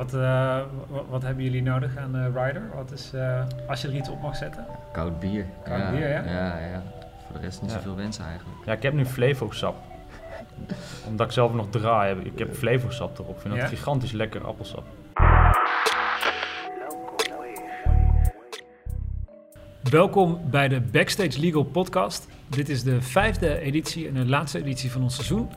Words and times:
Wat, 0.00 0.14
uh, 0.14 0.60
wat 1.08 1.22
hebben 1.22 1.44
jullie 1.44 1.62
nodig 1.62 1.96
aan 1.96 2.16
uh, 2.16 2.24
Rider? 2.24 2.70
Wat 2.74 2.92
is, 2.92 3.10
uh, 3.14 3.42
als 3.66 3.82
je 3.82 3.88
er 3.88 3.94
iets 3.94 4.08
op 4.08 4.20
mag 4.20 4.36
zetten? 4.36 4.66
Koud 4.92 5.20
bier. 5.20 5.46
Koud 5.64 5.80
ja, 5.80 5.90
bier, 5.90 6.08
ja? 6.08 6.22
Ja, 6.24 6.58
ja. 6.58 6.82
Voor 7.26 7.40
de 7.40 7.40
rest 7.40 7.62
niet 7.62 7.70
ja. 7.70 7.76
zoveel 7.76 7.96
wensen 7.96 8.24
eigenlijk. 8.24 8.64
Ja, 8.64 8.72
ik 8.72 8.82
heb 8.82 8.92
nu 8.92 9.06
Flevo-sap. 9.06 9.76
Omdat 11.08 11.26
ik 11.26 11.32
zelf 11.32 11.52
nog 11.54 11.70
draai. 11.70 12.16
Ik 12.22 12.38
heb 12.38 12.54
Flevo-sap 12.54 13.18
erop. 13.18 13.34
Ik 13.34 13.40
vind 13.40 13.56
dat 13.56 13.68
gigantisch 13.68 14.12
lekker 14.12 14.46
appelsap. 14.46 14.84
Welkom 19.90 20.40
bij 20.50 20.68
de 20.68 20.80
Backstage 20.80 21.40
Legal 21.40 21.62
Podcast. 21.62 22.28
Dit 22.48 22.68
is 22.68 22.82
de 22.82 23.02
vijfde 23.02 23.58
editie 23.58 24.08
en 24.08 24.14
de 24.14 24.26
laatste 24.26 24.58
editie 24.58 24.90
van 24.90 25.02
ons 25.02 25.14
seizoen. 25.14 25.48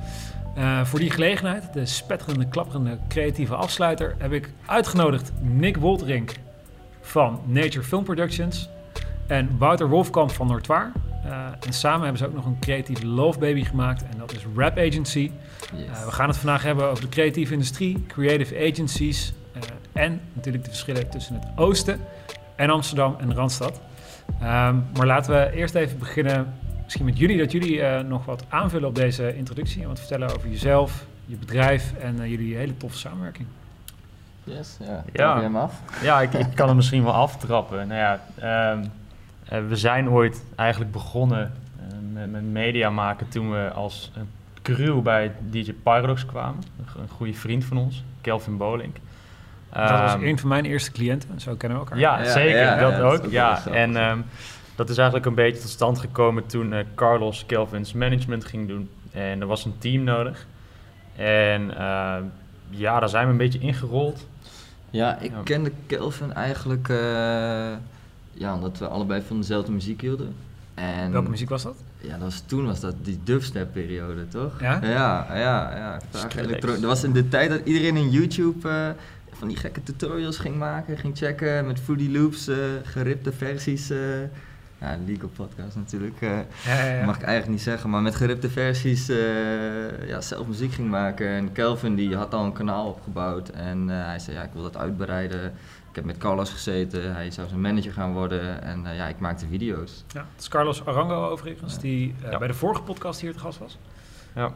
Uh, 0.57 0.85
voor 0.85 0.99
die 0.99 1.09
gelegenheid, 1.09 1.73
de 1.73 1.85
spetterende, 1.85 2.47
klapperende, 2.47 2.97
creatieve 3.07 3.55
afsluiter, 3.55 4.15
heb 4.17 4.31
ik 4.31 4.49
uitgenodigd 4.65 5.31
Nick 5.41 5.77
Wolterink 5.77 6.31
van 7.01 7.41
Nature 7.45 7.83
Film 7.83 8.03
Productions 8.03 8.69
en 9.27 9.57
Wouter 9.57 9.89
Wolfkamp 9.89 10.31
van 10.31 10.47
Noirtoir. 10.47 10.91
Uh, 11.25 11.47
en 11.59 11.73
samen 11.73 12.01
hebben 12.01 12.17
ze 12.17 12.27
ook 12.27 12.33
nog 12.33 12.45
een 12.45 12.59
creatieve 12.59 13.07
Love 13.07 13.39
Baby 13.39 13.63
gemaakt 13.63 14.03
en 14.03 14.17
dat 14.17 14.31
is 14.31 14.45
Rap 14.55 14.77
Agency. 14.77 15.31
Yes. 15.75 15.85
Uh, 15.85 16.05
we 16.05 16.11
gaan 16.11 16.27
het 16.27 16.37
vandaag 16.37 16.63
hebben 16.63 16.85
over 16.89 17.03
de 17.03 17.09
creatieve 17.09 17.53
industrie, 17.53 18.05
creative 18.07 18.71
agencies 18.71 19.33
en 19.91 20.21
natuurlijk 20.33 20.63
de 20.63 20.69
verschillen 20.69 21.09
tussen 21.09 21.35
het 21.35 21.45
oosten 21.55 21.99
en 22.55 22.69
Amsterdam 22.69 23.15
en 23.19 23.33
Randstad. 23.33 23.81
Um, 24.29 24.85
maar 24.97 25.05
laten 25.05 25.33
we 25.33 25.51
eerst 25.55 25.75
even 25.75 25.97
beginnen 25.99 26.53
misschien 26.83 27.05
met 27.05 27.17
jullie, 27.17 27.37
dat 27.37 27.51
jullie 27.51 27.77
uh, 27.77 27.99
nog 27.99 28.25
wat 28.25 28.45
aanvullen 28.49 28.87
op 28.87 28.95
deze 28.95 29.35
introductie 29.35 29.81
en 29.81 29.87
wat 29.87 29.99
vertellen 29.99 30.35
over 30.35 30.49
jezelf, 30.49 31.05
je 31.25 31.35
bedrijf 31.35 31.93
en 31.93 32.15
uh, 32.19 32.29
jullie 32.29 32.55
hele 32.55 32.77
toffe 32.77 32.97
samenwerking. 32.97 33.47
Yes, 34.43 34.77
ja. 34.85 35.03
ja. 35.13 35.41
hem 35.41 35.55
af? 35.55 35.81
Ja, 36.03 36.21
ik, 36.21 36.33
ik, 36.33 36.47
kan 36.55 36.67
hem 36.67 36.75
misschien 36.75 37.03
wel 37.03 37.13
aftrappen. 37.13 37.87
Nou 37.87 37.99
ja, 37.99 38.21
um, 38.71 38.91
uh, 39.53 39.67
we 39.67 39.75
zijn 39.75 40.09
ooit 40.09 40.43
eigenlijk 40.55 40.91
begonnen 40.91 41.51
met, 42.13 42.31
met, 42.31 42.43
media 42.43 42.89
maken 42.89 43.29
toen 43.29 43.51
we 43.51 43.71
als 43.71 44.11
crew 44.61 45.01
bij 45.01 45.31
DJ 45.49 45.73
Pyrodox 45.83 46.25
kwamen. 46.25 46.63
Een, 46.77 47.01
een 47.01 47.09
goede 47.09 47.33
vriend 47.33 47.65
van 47.65 47.77
ons, 47.77 48.03
Kelvin 48.21 48.57
Bolink. 48.57 48.97
Dat 49.73 49.99
was 49.99 50.13
um, 50.13 50.23
een 50.23 50.39
van 50.39 50.49
mijn 50.49 50.65
eerste 50.65 50.91
cliënten, 50.91 51.39
zo 51.39 51.55
kennen 51.55 51.77
we 51.77 51.83
elkaar. 51.83 51.99
Ja, 51.99 52.23
ja 52.23 52.31
zeker, 52.31 52.59
ja, 52.59 52.91
dat 52.91 52.99
ook. 52.99 53.31
ja, 53.31 53.65
en 53.65 53.95
um, 53.95 54.25
dat 54.75 54.89
is 54.89 54.97
eigenlijk 54.97 55.25
een 55.25 55.35
beetje 55.35 55.61
tot 55.61 55.69
stand 55.69 55.99
gekomen 55.99 56.45
toen 56.45 56.71
uh, 56.71 56.79
Carlos 56.95 57.45
Kelvin's 57.45 57.93
management 57.93 58.45
ging 58.45 58.67
doen. 58.67 58.89
En 59.11 59.41
er 59.41 59.47
was 59.47 59.65
een 59.65 59.77
team 59.77 60.03
nodig. 60.03 60.45
En 61.15 61.61
uh, 61.61 62.15
ja, 62.69 62.99
daar 62.99 63.09
zijn 63.09 63.25
we 63.25 63.31
een 63.31 63.37
beetje 63.37 63.59
ingerold. 63.59 64.27
Ja, 64.89 65.17
ik 65.19 65.31
kende 65.43 65.71
Kelvin 65.87 66.33
eigenlijk 66.33 66.87
uh, 66.87 66.97
ja, 68.33 68.53
omdat 68.55 68.77
we 68.77 68.87
allebei 68.87 69.21
van 69.21 69.37
dezelfde 69.37 69.71
muziek 69.71 70.01
hielden. 70.01 70.35
En 70.73 71.11
Welke 71.11 71.29
muziek 71.29 71.49
was 71.49 71.63
dat? 71.63 71.75
Ja, 71.97 72.11
dat 72.11 72.19
was, 72.19 72.43
toen 72.45 72.65
was 72.65 72.79
dat 72.79 72.95
die 73.01 73.19
dubstep 73.23 73.73
periode, 73.73 74.27
toch? 74.27 74.61
Ja? 74.61 74.79
Ja, 74.81 75.27
ja, 75.29 75.75
ja. 75.75 75.99
Dat 76.59 76.79
was 76.79 77.03
in 77.03 77.11
de 77.11 77.27
tijd 77.27 77.49
dat 77.49 77.61
iedereen 77.63 77.97
in 77.97 78.09
YouTube 78.09 78.95
van 79.37 79.47
die 79.47 79.57
gekke 79.57 79.83
tutorials 79.83 80.37
ging 80.37 80.55
maken, 80.55 80.97
ging 80.97 81.17
checken 81.17 81.67
met 81.67 81.79
Foodie 81.79 82.11
Loops, 82.11 82.49
geripte 82.83 83.31
versies 83.31 83.91
ja, 84.83 84.97
legal 85.05 85.29
podcast 85.29 85.75
natuurlijk. 85.75 86.21
Uh, 86.21 86.29
ja, 86.65 86.83
ja, 86.85 87.05
mag 87.05 87.15
ik 87.15 87.21
eigenlijk 87.21 87.51
niet 87.51 87.61
zeggen. 87.61 87.89
Maar 87.89 88.01
met 88.01 88.15
geripte 88.15 88.49
versies 88.49 89.09
uh, 89.09 90.07
ja, 90.07 90.21
zelf 90.21 90.47
muziek 90.47 90.73
ging 90.73 90.89
maken. 90.89 91.27
En 91.27 91.51
Kelvin 91.51 91.95
die 91.95 92.15
had 92.15 92.33
al 92.33 92.45
een 92.45 92.53
kanaal 92.53 92.87
opgebouwd. 92.87 93.49
En 93.49 93.89
uh, 93.89 94.05
hij 94.05 94.19
zei, 94.19 94.35
ja, 94.35 94.43
ik 94.43 94.53
wil 94.53 94.63
dat 94.63 94.77
uitbreiden. 94.77 95.45
Ik 95.89 95.95
heb 95.95 96.05
met 96.05 96.17
Carlos 96.17 96.49
gezeten. 96.49 97.13
Hij 97.15 97.31
zou 97.31 97.47
zijn 97.47 97.61
manager 97.61 97.93
gaan 97.93 98.13
worden. 98.13 98.61
En 98.61 98.83
ja, 98.95 99.07
ik 99.07 99.19
maakte 99.19 99.45
video's. 99.47 100.03
Ja, 100.07 100.25
het 100.33 100.41
is 100.41 100.47
Carlos 100.47 100.85
Arango 100.85 101.29
overigens, 101.29 101.79
die 101.79 102.15
bij 102.39 102.47
de 102.47 102.53
vorige 102.53 102.81
podcast 102.81 103.21
hier 103.21 103.31
het 103.31 103.39
gast 103.39 103.59
was. 103.59 103.77
Ja. 104.35 104.53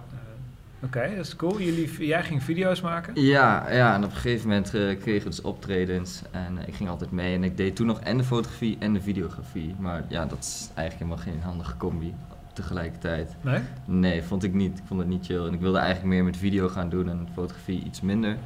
Oké, 0.83 0.97
okay, 0.97 1.15
dat 1.15 1.25
is 1.25 1.35
cool. 1.35 1.61
Jullie, 1.61 2.05
jij 2.07 2.23
ging 2.23 2.43
video's 2.43 2.81
maken? 2.81 3.21
Ja, 3.21 3.71
ja 3.71 3.93
en 3.93 4.03
op 4.03 4.09
een 4.09 4.15
gegeven 4.15 4.47
moment 4.47 4.73
uh, 4.73 4.99
kregen 4.99 5.23
we 5.23 5.29
dus 5.29 5.41
optredens. 5.41 6.21
En 6.31 6.57
uh, 6.57 6.67
ik 6.67 6.73
ging 6.75 6.89
altijd 6.89 7.11
mee. 7.11 7.35
En 7.35 7.43
ik 7.43 7.57
deed 7.57 7.75
toen 7.75 7.87
nog 7.87 7.99
en 7.99 8.17
de 8.17 8.23
fotografie 8.23 8.77
en 8.79 8.93
de 8.93 9.01
videografie. 9.01 9.75
Maar 9.79 10.03
ja, 10.07 10.25
dat 10.25 10.37
is 10.39 10.69
eigenlijk 10.73 11.09
helemaal 11.09 11.33
geen 11.33 11.41
handige 11.43 11.77
combi 11.77 12.13
tegelijkertijd. 12.53 13.35
Nee? 13.41 13.59
Nee, 13.85 14.23
vond 14.23 14.43
ik 14.43 14.53
niet. 14.53 14.77
Ik 14.77 14.83
vond 14.87 14.99
het 14.99 15.09
niet 15.09 15.25
chill. 15.25 15.45
En 15.45 15.53
ik 15.53 15.59
wilde 15.59 15.77
eigenlijk 15.77 16.13
meer 16.13 16.23
met 16.23 16.37
video 16.37 16.67
gaan 16.67 16.89
doen 16.89 17.09
en 17.09 17.27
fotografie 17.33 17.83
iets 17.83 18.01
minder. 18.01 18.37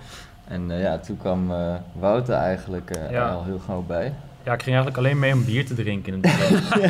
En 0.48 0.70
uh, 0.70 0.82
ja, 0.82 0.98
toen 0.98 1.18
kwam 1.18 1.48
Wouter 1.94 2.36
eigenlijk 2.36 2.92
ja. 3.10 3.30
al 3.30 3.44
heel 3.44 3.60
gauw 3.60 3.82
bij. 3.82 4.14
Ja, 4.44 4.54
ik 4.54 4.62
ging 4.62 4.76
eigenlijk 4.76 4.98
alleen 4.98 5.20
mee 5.20 5.34
om 5.34 5.46
bier 5.46 5.66
te 5.66 5.74
drinken 5.74 6.14
in 6.14 6.20
het 6.22 6.40
begin. 6.40 6.84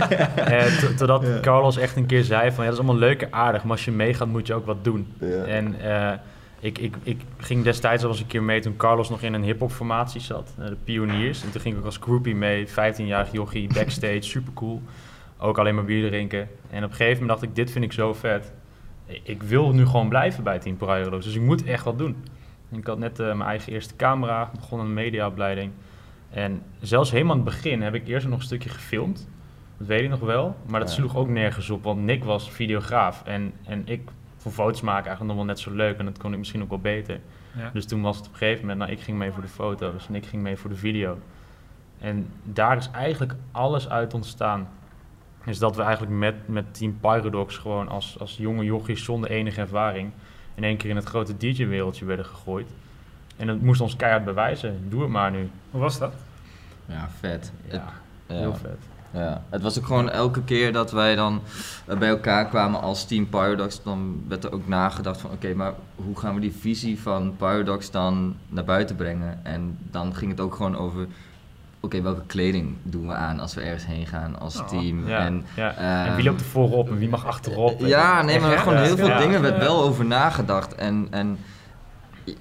uh, 0.54 0.98
totdat 0.98 1.22
ja. 1.22 1.40
Carlos 1.40 1.78
echt 1.78 1.96
een 1.96 2.06
keer 2.06 2.24
zei 2.24 2.52
van... 2.52 2.64
ja, 2.64 2.70
dat 2.70 2.80
is 2.80 2.86
allemaal 2.86 3.08
leuk 3.08 3.22
en 3.22 3.34
aardig, 3.34 3.64
maar 3.64 3.72
als 3.72 3.86
je 3.86 3.92
meegaat 3.92 4.28
moet 4.28 4.48
je 4.48 4.54
ook 4.54 4.66
wat 4.66 4.84
doen. 4.84 5.14
Ja. 5.20 5.44
En 5.44 5.76
uh, 5.84 6.12
ik, 6.60 6.78
ik, 6.78 6.96
ik 7.04 7.22
ging 7.38 7.64
destijds 7.64 8.04
al 8.04 8.10
eens 8.10 8.20
een 8.20 8.28
keer 8.28 8.44
mee 8.44 8.60
toen 8.62 8.76
Carlos 8.76 9.10
nog 9.10 9.22
in 9.22 9.34
een 9.34 9.44
hip-hop 9.44 9.72
formatie 9.72 10.22
zat. 10.22 10.54
Uh, 10.60 10.66
de 10.66 10.78
Pioniers. 10.84 11.44
En 11.44 11.52
toen 11.52 11.62
ging 11.62 11.74
ik 11.74 11.80
ook 11.80 11.86
als 11.86 11.98
groupie 12.02 12.36
mee, 12.36 12.68
15-jarig 12.68 13.32
jochie, 13.32 13.74
backstage, 13.74 14.22
super 14.36 14.54
cool. 14.54 14.82
Ook 15.38 15.58
alleen 15.58 15.76
maar 15.76 15.86
bier 15.86 16.10
drinken. 16.10 16.50
En 16.70 16.84
op 16.84 16.90
een 16.90 16.96
gegeven 16.96 17.22
moment 17.22 17.40
dacht 17.40 17.42
ik, 17.42 17.56
dit 17.56 17.72
vind 17.72 17.86
ik 17.86 17.92
zo 17.92 18.14
vet. 18.14 18.52
Ik 19.24 19.44
wil 19.44 19.74
nu 19.74 19.86
gewoon 19.86 20.10
blijven 20.10 20.44
bij 20.44 20.60
Team 20.60 20.78
Prioros, 20.78 21.26
dus 21.26 21.36
ik 21.36 21.42
moet 21.42 21.64
echt 21.64 21.84
wat 21.84 21.98
doen. 21.98 22.16
En 22.72 22.78
ik 22.78 22.88
had 22.88 22.98
net 22.98 23.18
mijn 23.18 23.42
eigen 23.42 23.74
eerste 23.74 23.96
camera, 23.96 24.52
begonnen 24.56 24.88
een 24.88 24.94
mediaopleiding... 24.94 25.72
En 26.32 26.62
zelfs 26.82 27.12
helemaal 27.12 27.32
aan 27.32 27.46
het 27.46 27.50
begin 27.50 27.82
heb 27.82 27.94
ik 27.94 28.08
eerst 28.08 28.28
nog 28.28 28.40
een 28.40 28.46
stukje 28.46 28.70
gefilmd. 28.70 29.28
Dat 29.78 29.88
weet 29.88 30.02
ik 30.02 30.10
nog 30.10 30.20
wel. 30.20 30.56
Maar 30.68 30.80
dat 30.80 30.92
sloeg 30.92 31.16
ook 31.16 31.28
nergens 31.28 31.70
op, 31.70 31.84
want 31.84 32.02
Nick 32.02 32.24
was 32.24 32.52
videograaf. 32.52 33.24
En, 33.26 33.54
en 33.66 33.82
ik 33.86 34.02
vond 34.38 34.56
foto's 34.56 34.82
maken 34.82 35.06
eigenlijk 35.06 35.38
nog 35.38 35.46
wel 35.46 35.56
net 35.56 35.60
zo 35.60 35.72
leuk. 35.72 35.98
En 35.98 36.06
dat 36.06 36.18
kon 36.18 36.32
ik 36.32 36.38
misschien 36.38 36.62
ook 36.62 36.70
wel 36.70 36.80
beter. 36.80 37.20
Ja. 37.58 37.70
Dus 37.74 37.86
toen 37.86 38.02
was 38.02 38.18
het 38.18 38.26
op 38.26 38.32
een 38.32 38.38
gegeven 38.38 38.62
moment, 38.62 38.80
nou 38.80 38.92
ik 38.92 39.00
ging 39.00 39.18
mee 39.18 39.32
voor 39.32 39.42
de 39.42 39.48
foto's 39.48 40.08
en 40.08 40.16
ik 40.16 40.26
ging 40.26 40.42
mee 40.42 40.58
voor 40.58 40.70
de 40.70 40.76
video. 40.76 41.18
En 42.00 42.28
daar 42.44 42.78
is 42.78 42.90
eigenlijk 42.92 43.36
alles 43.52 43.90
uit 43.90 44.14
ontstaan. 44.14 44.70
Is 45.46 45.60
dat 45.60 45.76
we 45.76 45.82
eigenlijk 45.82 46.14
met, 46.14 46.48
met 46.48 46.74
Team 46.74 46.98
Pyrodox 47.00 47.58
gewoon 47.58 47.88
als, 47.88 48.20
als 48.20 48.38
jonge 48.38 48.64
jochies 48.64 49.04
zonder 49.04 49.30
enige 49.30 49.62
ervaring... 49.62 50.12
in 50.56 50.64
één 50.64 50.78
keer 50.78 50.90
in 50.90 50.96
het 50.96 51.06
grote 51.06 51.38
DJ-wereldje 51.38 52.06
werden 52.06 52.26
gegooid. 52.26 52.74
En 53.38 53.48
dat 53.48 53.62
moest 53.62 53.82
ons 53.82 53.96
keihard 53.96 54.26
bewijzen. 54.26 54.90
Doe 54.90 55.02
het 55.02 55.10
maar 55.10 55.32
nu. 55.32 55.50
Hoe 55.72 55.82
was 55.82 56.00
dat? 56.00 56.14
Ja, 56.86 57.10
vet. 57.20 57.52
Ja, 57.72 57.84
heel 58.28 58.56
vet. 58.56 58.78
Ja, 59.14 59.44
het 59.50 59.62
was 59.62 59.80
ook 59.80 59.86
gewoon 59.86 60.10
elke 60.10 60.44
keer 60.44 60.74
dat 60.74 60.92
wij 60.92 61.16
dan 61.16 61.42
eh, 61.86 61.98
bij 61.98 62.10
elkaar 62.10 62.46
kwamen 62.46 62.82
als 62.82 63.06
Team 63.06 63.30
Paradox, 63.30 63.84
dan 63.84 64.24
werd 64.28 64.44
er 64.44 64.54
ook 64.54 64.68
nagedacht 64.68 65.22
van 65.22 65.32
oké, 65.32 65.54
maar 65.54 65.74
hoe 65.96 66.20
gaan 66.20 66.36
we 66.36 66.42
die 66.42 66.56
visie 66.60 67.00
van 67.00 67.36
Paradox 67.38 67.92
dan 67.92 68.36
naar 68.50 68.64
buiten 68.64 68.96
brengen? 68.96 69.40
En 69.44 69.78
dan 69.92 70.16
ging 70.16 70.32
het 70.32 70.40
ook 70.40 70.56
gewoon 70.56 70.78
over 70.78 71.08
oké, 71.80 72.02
welke 72.02 72.26
kleding 72.26 72.76
doen 72.84 73.08
we 73.08 73.14
aan 73.14 73.40
als 73.40 73.54
we 73.54 73.62
ergens 73.62 73.86
heen 73.86 74.08
gaan 74.08 74.40
als 74.40 74.60
oh, 74.60 74.68
team? 74.68 75.08
Ja, 75.08 75.20
en, 75.20 75.46
ja. 75.56 75.78
Uh, 75.78 76.10
en 76.10 76.16
wie 76.16 76.26
loopt 76.26 76.40
er 76.40 76.46
voorop 76.46 76.90
en 76.90 76.98
wie 76.98 77.10
mag 77.10 77.26
achterop? 77.26 77.80
Ja, 77.80 78.22
nee, 78.22 78.40
maar 78.40 78.58
gewoon 78.58 78.78
heel 78.78 78.98
veel 78.98 79.18
dingen 79.18 79.42
werd 79.42 79.58
wel 79.58 79.84
over 79.84 80.06
nagedacht. 80.06 80.76
En, 80.76 81.08
en 81.10 81.38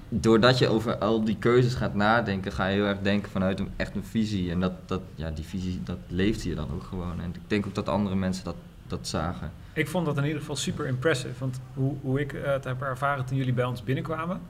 doordat 0.09 0.57
je 0.57 0.67
over 0.67 0.97
al 0.97 1.23
die 1.23 1.37
keuzes 1.37 1.73
gaat 1.73 1.93
nadenken, 1.93 2.51
ga 2.51 2.67
je 2.67 2.75
heel 2.75 2.85
erg 2.85 2.99
denken 3.01 3.31
vanuit 3.31 3.59
een, 3.59 3.69
echt 3.75 3.95
een 3.95 4.03
visie. 4.03 4.51
En 4.51 4.59
dat, 4.59 4.73
dat, 4.85 5.01
ja, 5.15 5.31
die 5.31 5.45
visie, 5.45 5.81
dat 5.83 5.97
leeft 6.07 6.41
hier 6.41 6.55
dan 6.55 6.71
ook 6.73 6.83
gewoon. 6.83 7.21
En 7.21 7.29
ik 7.29 7.41
denk 7.47 7.65
ook 7.65 7.75
dat 7.75 7.89
andere 7.89 8.15
mensen 8.15 8.43
dat, 8.43 8.55
dat 8.87 9.07
zagen. 9.07 9.51
Ik 9.73 9.87
vond 9.87 10.05
dat 10.05 10.17
in 10.17 10.23
ieder 10.23 10.39
geval 10.39 10.55
super 10.55 10.87
impressive. 10.87 11.39
Want 11.39 11.59
hoe, 11.73 11.95
hoe 12.01 12.19
ik 12.19 12.31
het 12.43 12.63
heb 12.63 12.81
ervaren 12.81 13.25
toen 13.25 13.37
jullie 13.37 13.53
bij 13.53 13.65
ons 13.65 13.83
binnenkwamen... 13.83 14.41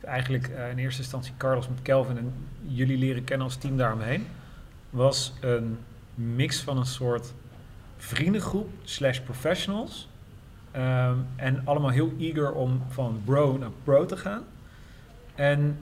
eigenlijk 0.00 0.48
uh, 0.48 0.70
in 0.70 0.78
eerste 0.78 1.02
instantie 1.02 1.32
Carlos 1.36 1.68
met 1.68 1.82
Kelvin 1.82 2.18
en 2.18 2.32
jullie 2.62 2.98
leren 2.98 3.24
kennen 3.24 3.46
als 3.46 3.56
team 3.56 3.76
daaromheen... 3.76 4.26
was 4.90 5.32
een 5.40 5.78
mix 6.14 6.60
van 6.60 6.76
een 6.76 6.86
soort 6.86 7.32
vriendengroep 7.96 8.70
slash 8.82 9.20
professionals... 9.20 10.08
Um, 10.76 11.26
en 11.36 11.62
allemaal 11.64 11.90
heel 11.90 12.12
eager 12.18 12.52
om 12.52 12.82
van 12.88 13.20
bro 13.24 13.58
naar 13.58 13.70
pro 13.84 14.06
te 14.06 14.16
gaan... 14.16 14.42
En 15.38 15.78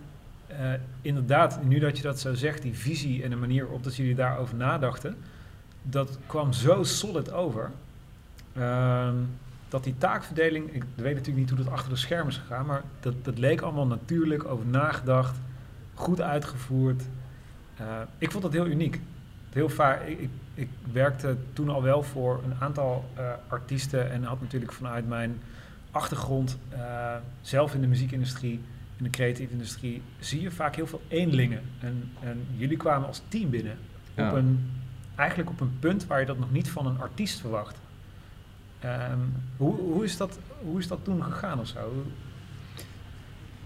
uh, 0.51 0.73
inderdaad, 1.03 1.65
nu 1.65 1.79
dat 1.79 1.97
je 1.97 2.03
dat 2.03 2.21
zo 2.21 2.35
zegt, 2.35 2.63
die 2.63 2.75
visie 2.75 3.23
en 3.23 3.31
de 3.31 3.37
manier 3.37 3.69
op 3.69 3.85
dat 3.85 3.97
jullie 3.97 4.15
daarover 4.15 4.57
nadachten, 4.57 5.17
dat 5.83 6.19
kwam 6.27 6.53
zo 6.53 6.83
solid 6.83 7.33
over. 7.33 7.71
Uh, 8.57 9.09
dat 9.69 9.85
die 9.85 9.95
taakverdeling, 9.99 10.75
ik 10.75 10.85
weet 10.95 11.15
natuurlijk 11.15 11.37
niet 11.37 11.51
hoe 11.51 11.65
dat 11.65 11.73
achter 11.73 11.91
de 11.91 11.97
schermen 11.97 12.33
is 12.33 12.37
gegaan, 12.39 12.67
maar 12.67 12.83
dat, 13.01 13.25
dat 13.25 13.39
leek 13.39 13.61
allemaal 13.61 13.87
natuurlijk, 13.87 14.45
over 14.45 14.67
nagedacht, 14.67 15.39
goed 15.95 16.21
uitgevoerd. 16.21 17.03
Uh, 17.81 17.87
ik 18.19 18.31
vond 18.31 18.43
dat 18.43 18.53
heel 18.53 18.67
uniek. 18.67 19.01
Heel 19.53 19.69
vaak, 19.69 20.03
ik, 20.03 20.21
ik, 20.21 20.31
ik, 20.55 20.69
werkte 20.93 21.37
toen 21.53 21.69
al 21.69 21.83
wel 21.83 22.03
voor 22.03 22.41
een 22.45 22.55
aantal 22.61 23.05
uh, 23.19 23.31
artiesten 23.49 24.11
en 24.11 24.25
had 24.25 24.41
natuurlijk 24.41 24.73
vanuit 24.73 25.09
mijn 25.09 25.41
achtergrond 25.91 26.59
zelf 27.41 27.75
in 27.75 27.81
de 27.81 27.87
muziekindustrie 27.87 28.61
in 28.97 29.05
de 29.05 29.11
creatieve 29.11 29.53
industrie 29.53 30.03
zie 30.19 30.41
je 30.41 30.51
vaak 30.51 30.77
heel 30.77 30.87
veel 30.87 31.03
eenlingen. 31.09 31.63
En, 31.81 32.11
en 32.21 32.47
jullie 32.57 32.77
kwamen 32.77 33.09
als 33.09 33.23
team 33.29 33.51
binnen. 33.51 33.79
Op 34.17 34.33
een, 34.33 34.71
eigenlijk 35.15 35.51
op 35.51 35.61
een 35.61 35.79
punt 35.79 36.07
waar 36.07 36.21
je 36.21 36.27
dat 36.27 36.39
nog 36.39 36.53
niet 36.53 36.71
van 36.71 36.87
een 36.87 37.01
artiest 37.01 37.41
verwacht. 37.41 37.79
Ehm, 38.81 39.19
hoe, 39.57 39.77
hoe, 39.77 40.05
is 40.05 40.17
dat, 40.17 40.39
hoe 40.63 40.79
is 40.79 40.89
dat 40.89 40.99
toen 41.03 41.25
gegaan 41.25 41.61
of 41.61 41.67
zo? 41.67 42.05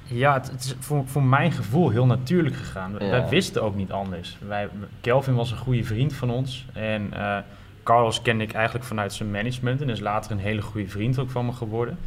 Ja, 0.05 0.32
het, 0.32 0.61
is 0.61 0.75
voor, 0.79 1.06
voor 1.06 1.23
mijn 1.23 1.53
gevoel 1.53 1.91
heel 1.91 2.06
natuurlijk 2.06 2.56
gegaan. 2.56 2.99
Wij 2.99 3.29
wisten 3.29 3.62
ook 3.62 3.75
niet 3.75 3.93
anders. 3.93 4.38
Wij, 4.47 4.69
Kelvin 5.00 5.35
was 5.35 5.50
een 5.50 5.56
goede 5.56 5.85
vriend 5.85 6.12
van 6.12 6.31
ons. 6.31 6.67
En 6.73 7.11
uh, 7.12 7.38
Carlos 7.82 8.23
kende 8.23 8.44
ik 8.44 8.53
eigenlijk 8.53 8.85
vanuit 8.85 9.12
zijn 9.12 9.31
management. 9.31 9.81
En 9.81 9.88
is 9.88 10.00
later 10.00 10.31
een 10.31 10.38
hele 10.38 10.62
goede 10.62 10.88
vriend 10.88 11.19
ook 11.19 11.31
van 11.31 11.47
me 11.47 11.53
geworden. 11.53 11.99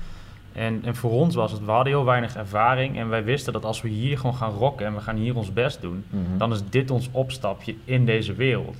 En, 0.53 0.81
en 0.83 0.95
voor 0.95 1.11
ons 1.11 1.35
was 1.35 1.51
het, 1.51 1.65
we 1.65 1.71
hadden 1.71 1.93
heel 1.93 2.05
weinig 2.05 2.35
ervaring. 2.35 2.97
En 2.97 3.09
wij 3.09 3.23
wisten 3.23 3.53
dat 3.53 3.65
als 3.65 3.81
we 3.81 3.89
hier 3.89 4.17
gewoon 4.17 4.35
gaan 4.35 4.51
rocken 4.51 4.85
en 4.85 4.93
we 4.93 5.01
gaan 5.01 5.15
hier 5.15 5.35
ons 5.35 5.53
best 5.53 5.81
doen, 5.81 6.05
mhm. 6.09 6.37
dan 6.37 6.51
is 6.51 6.61
dit 6.69 6.91
ons 6.91 7.09
opstapje 7.11 7.75
in 7.85 8.05
deze 8.05 8.33
wereld. 8.33 8.77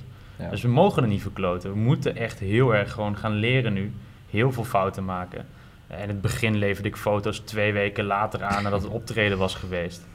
Dus 0.50 0.62
we 0.62 0.68
mogen 0.68 1.02
er 1.02 1.08
niet 1.08 1.22
verkloten. 1.22 1.72
We 1.72 1.78
moeten 1.78 2.16
echt 2.16 2.38
heel 2.38 2.74
erg 2.74 2.92
gewoon 2.92 3.16
gaan 3.16 3.32
leren 3.32 3.72
nu. 3.72 3.92
Heel 4.30 4.52
veel 4.52 4.64
fouten 4.64 5.04
maken. 5.04 5.46
In 5.88 6.08
het 6.08 6.20
begin 6.20 6.56
leverde 6.56 6.88
ik 6.88 6.96
foto's 6.96 7.38
twee 7.38 7.72
weken 7.72 8.04
later 8.04 8.42
aan 8.42 8.62
nadat 8.62 8.82
het 8.82 8.90
optreden 8.90 9.38
was 9.38 9.54
geweest. 9.54 10.06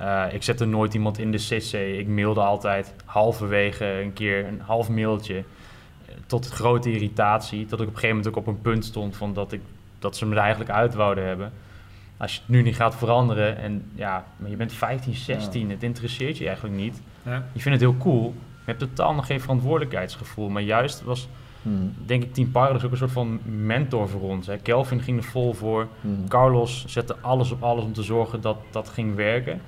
Uh, 0.00 0.24
ik 0.32 0.42
zette 0.42 0.64
nooit 0.64 0.94
iemand 0.94 1.18
in 1.18 1.32
de 1.32 1.38
CC. 1.38 1.72
Ik 1.98 2.08
mailde 2.08 2.40
altijd 2.40 2.94
halverwege 3.04 3.84
een 3.84 4.12
keer 4.12 4.46
een 4.46 4.60
half 4.60 4.88
mailtje. 4.88 5.44
Tot 6.26 6.48
grote 6.48 6.92
irritatie. 6.92 7.66
Dat 7.66 7.80
ik 7.80 7.86
op 7.86 7.94
een 7.94 8.00
gegeven 8.00 8.16
moment 8.16 8.28
ook 8.28 8.46
op 8.46 8.46
een 8.46 8.60
punt 8.60 8.84
stond 8.84 9.16
van 9.16 9.34
dat, 9.34 9.52
ik, 9.52 9.60
dat 9.98 10.16
ze 10.16 10.26
me 10.26 10.34
er 10.34 10.40
eigenlijk 10.40 10.70
uit 10.70 10.94
wouden 10.94 11.26
hebben. 11.26 11.52
Als 12.16 12.34
je 12.34 12.40
het 12.40 12.48
nu 12.48 12.62
niet 12.62 12.76
gaat 12.76 12.96
veranderen 12.96 13.56
en 13.56 13.90
ja, 13.94 14.24
maar 14.36 14.50
je 14.50 14.56
bent 14.56 14.72
15, 14.72 15.14
16, 15.14 15.70
het 15.70 15.82
interesseert 15.82 16.38
je 16.38 16.46
eigenlijk 16.46 16.76
niet. 16.76 17.02
Ja. 17.22 17.44
Je 17.52 17.60
vindt 17.60 17.80
het 17.80 17.90
heel 17.90 18.00
cool. 18.00 18.34
Je 18.44 18.74
hebt 18.74 18.78
totaal 18.78 19.14
nog 19.14 19.26
geen 19.26 19.40
verantwoordelijkheidsgevoel. 19.40 20.48
Maar 20.48 20.62
juist 20.62 21.02
was 21.02 21.28
Hmm. 21.62 21.94
Denk 22.06 22.22
ik, 22.22 22.34
Team 22.34 22.48
is 22.76 22.84
ook 22.84 22.90
een 22.90 22.96
soort 22.96 23.10
van 23.10 23.40
mentor 23.44 24.08
voor 24.08 24.20
ons. 24.20 24.46
Hè. 24.46 24.56
Kelvin 24.56 25.00
ging 25.00 25.18
er 25.18 25.24
vol 25.24 25.54
voor. 25.54 25.88
Hmm. 26.00 26.28
Carlos 26.28 26.84
zette 26.86 27.16
alles 27.20 27.50
op 27.50 27.62
alles 27.62 27.84
om 27.84 27.92
te 27.92 28.02
zorgen 28.02 28.40
dat 28.40 28.56
dat 28.70 28.88
ging 28.88 29.14
werken. 29.14 29.60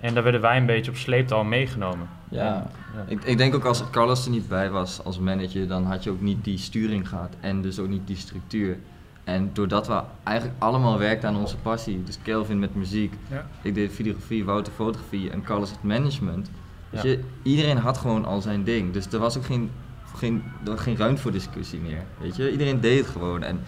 En 0.00 0.14
daar 0.14 0.22
werden 0.22 0.40
wij 0.40 0.56
een 0.56 0.66
beetje 0.66 0.90
op 0.90 0.96
sleeptouw 0.96 1.42
meegenomen. 1.42 2.08
Ja, 2.28 2.44
ja. 2.44 2.70
Ik, 3.06 3.24
ik, 3.24 3.38
denk 3.38 3.54
ook 3.54 3.64
als 3.64 3.90
Carlos 3.90 4.24
er 4.24 4.30
niet 4.30 4.48
bij 4.48 4.70
was 4.70 5.04
als 5.04 5.18
manager, 5.18 5.68
dan 5.68 5.84
had 5.84 6.04
je 6.04 6.10
ook 6.10 6.20
niet 6.20 6.44
die 6.44 6.58
sturing 6.58 7.08
gehad 7.08 7.34
en 7.40 7.62
dus 7.62 7.78
ook 7.78 7.88
niet 7.88 8.06
die 8.06 8.16
structuur. 8.16 8.78
En 9.28 9.50
doordat 9.52 9.86
we 9.86 10.02
eigenlijk 10.22 10.58
allemaal 10.62 10.98
werkten 10.98 11.28
aan 11.28 11.36
onze 11.36 11.56
passie, 11.56 12.02
dus 12.04 12.18
Kelvin 12.22 12.58
met 12.58 12.74
muziek, 12.74 13.14
ja. 13.30 13.46
ik 13.62 13.74
deed 13.74 13.92
videografie, 13.92 14.44
Wouter 14.44 14.72
fotografie 14.72 15.30
en 15.30 15.42
Carlos 15.42 15.70
het 15.70 15.82
management. 15.82 16.50
Dus 16.90 17.02
je, 17.02 17.20
iedereen 17.42 17.76
had 17.76 17.98
gewoon 17.98 18.24
al 18.24 18.40
zijn 18.40 18.64
ding. 18.64 18.92
Dus 18.92 19.06
er 19.06 19.18
was 19.18 19.36
ook 19.36 19.44
geen 19.44 19.70
geen, 20.14 20.42
er 20.64 20.70
was 20.70 20.80
geen 20.80 20.96
ruimte 20.96 21.22
voor 21.22 21.32
discussie 21.32 21.80
meer. 21.80 22.04
Weet 22.20 22.36
je? 22.36 22.50
Iedereen 22.50 22.80
deed 22.80 22.98
het 22.98 23.08
gewoon. 23.08 23.42
En 23.42 23.60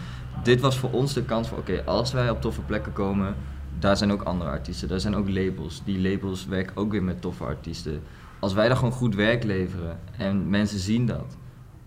dit 0.43 0.61
was 0.61 0.79
voor 0.79 0.91
ons 0.91 1.12
de 1.12 1.25
kans 1.25 1.49
van, 1.49 1.59
oké, 1.59 1.83
als 1.85 2.12
wij 2.12 2.31
op 2.31 2.41
toffe 2.41 2.61
plekken 2.61 2.93
komen, 2.93 3.35
daar 3.79 3.97
zijn 3.97 4.12
ook 4.12 4.23
andere 4.23 4.51
artiesten, 4.51 4.89
daar 4.89 5.01
zijn 5.01 5.17
ook 5.17 5.29
labels. 5.29 5.83
Die 5.85 6.11
labels 6.11 6.47
werken 6.47 6.77
ook 6.77 6.91
weer 6.91 7.03
met 7.03 7.21
toffe 7.21 7.45
artiesten. 7.45 8.03
Als 8.39 8.53
wij 8.53 8.69
daar 8.69 8.77
gewoon 8.77 8.93
goed 8.93 9.15
werk 9.15 9.45
leveren 9.45 9.99
en 10.17 10.51
mensen 10.51 10.79
zien 10.79 11.07
dat, 11.07 11.37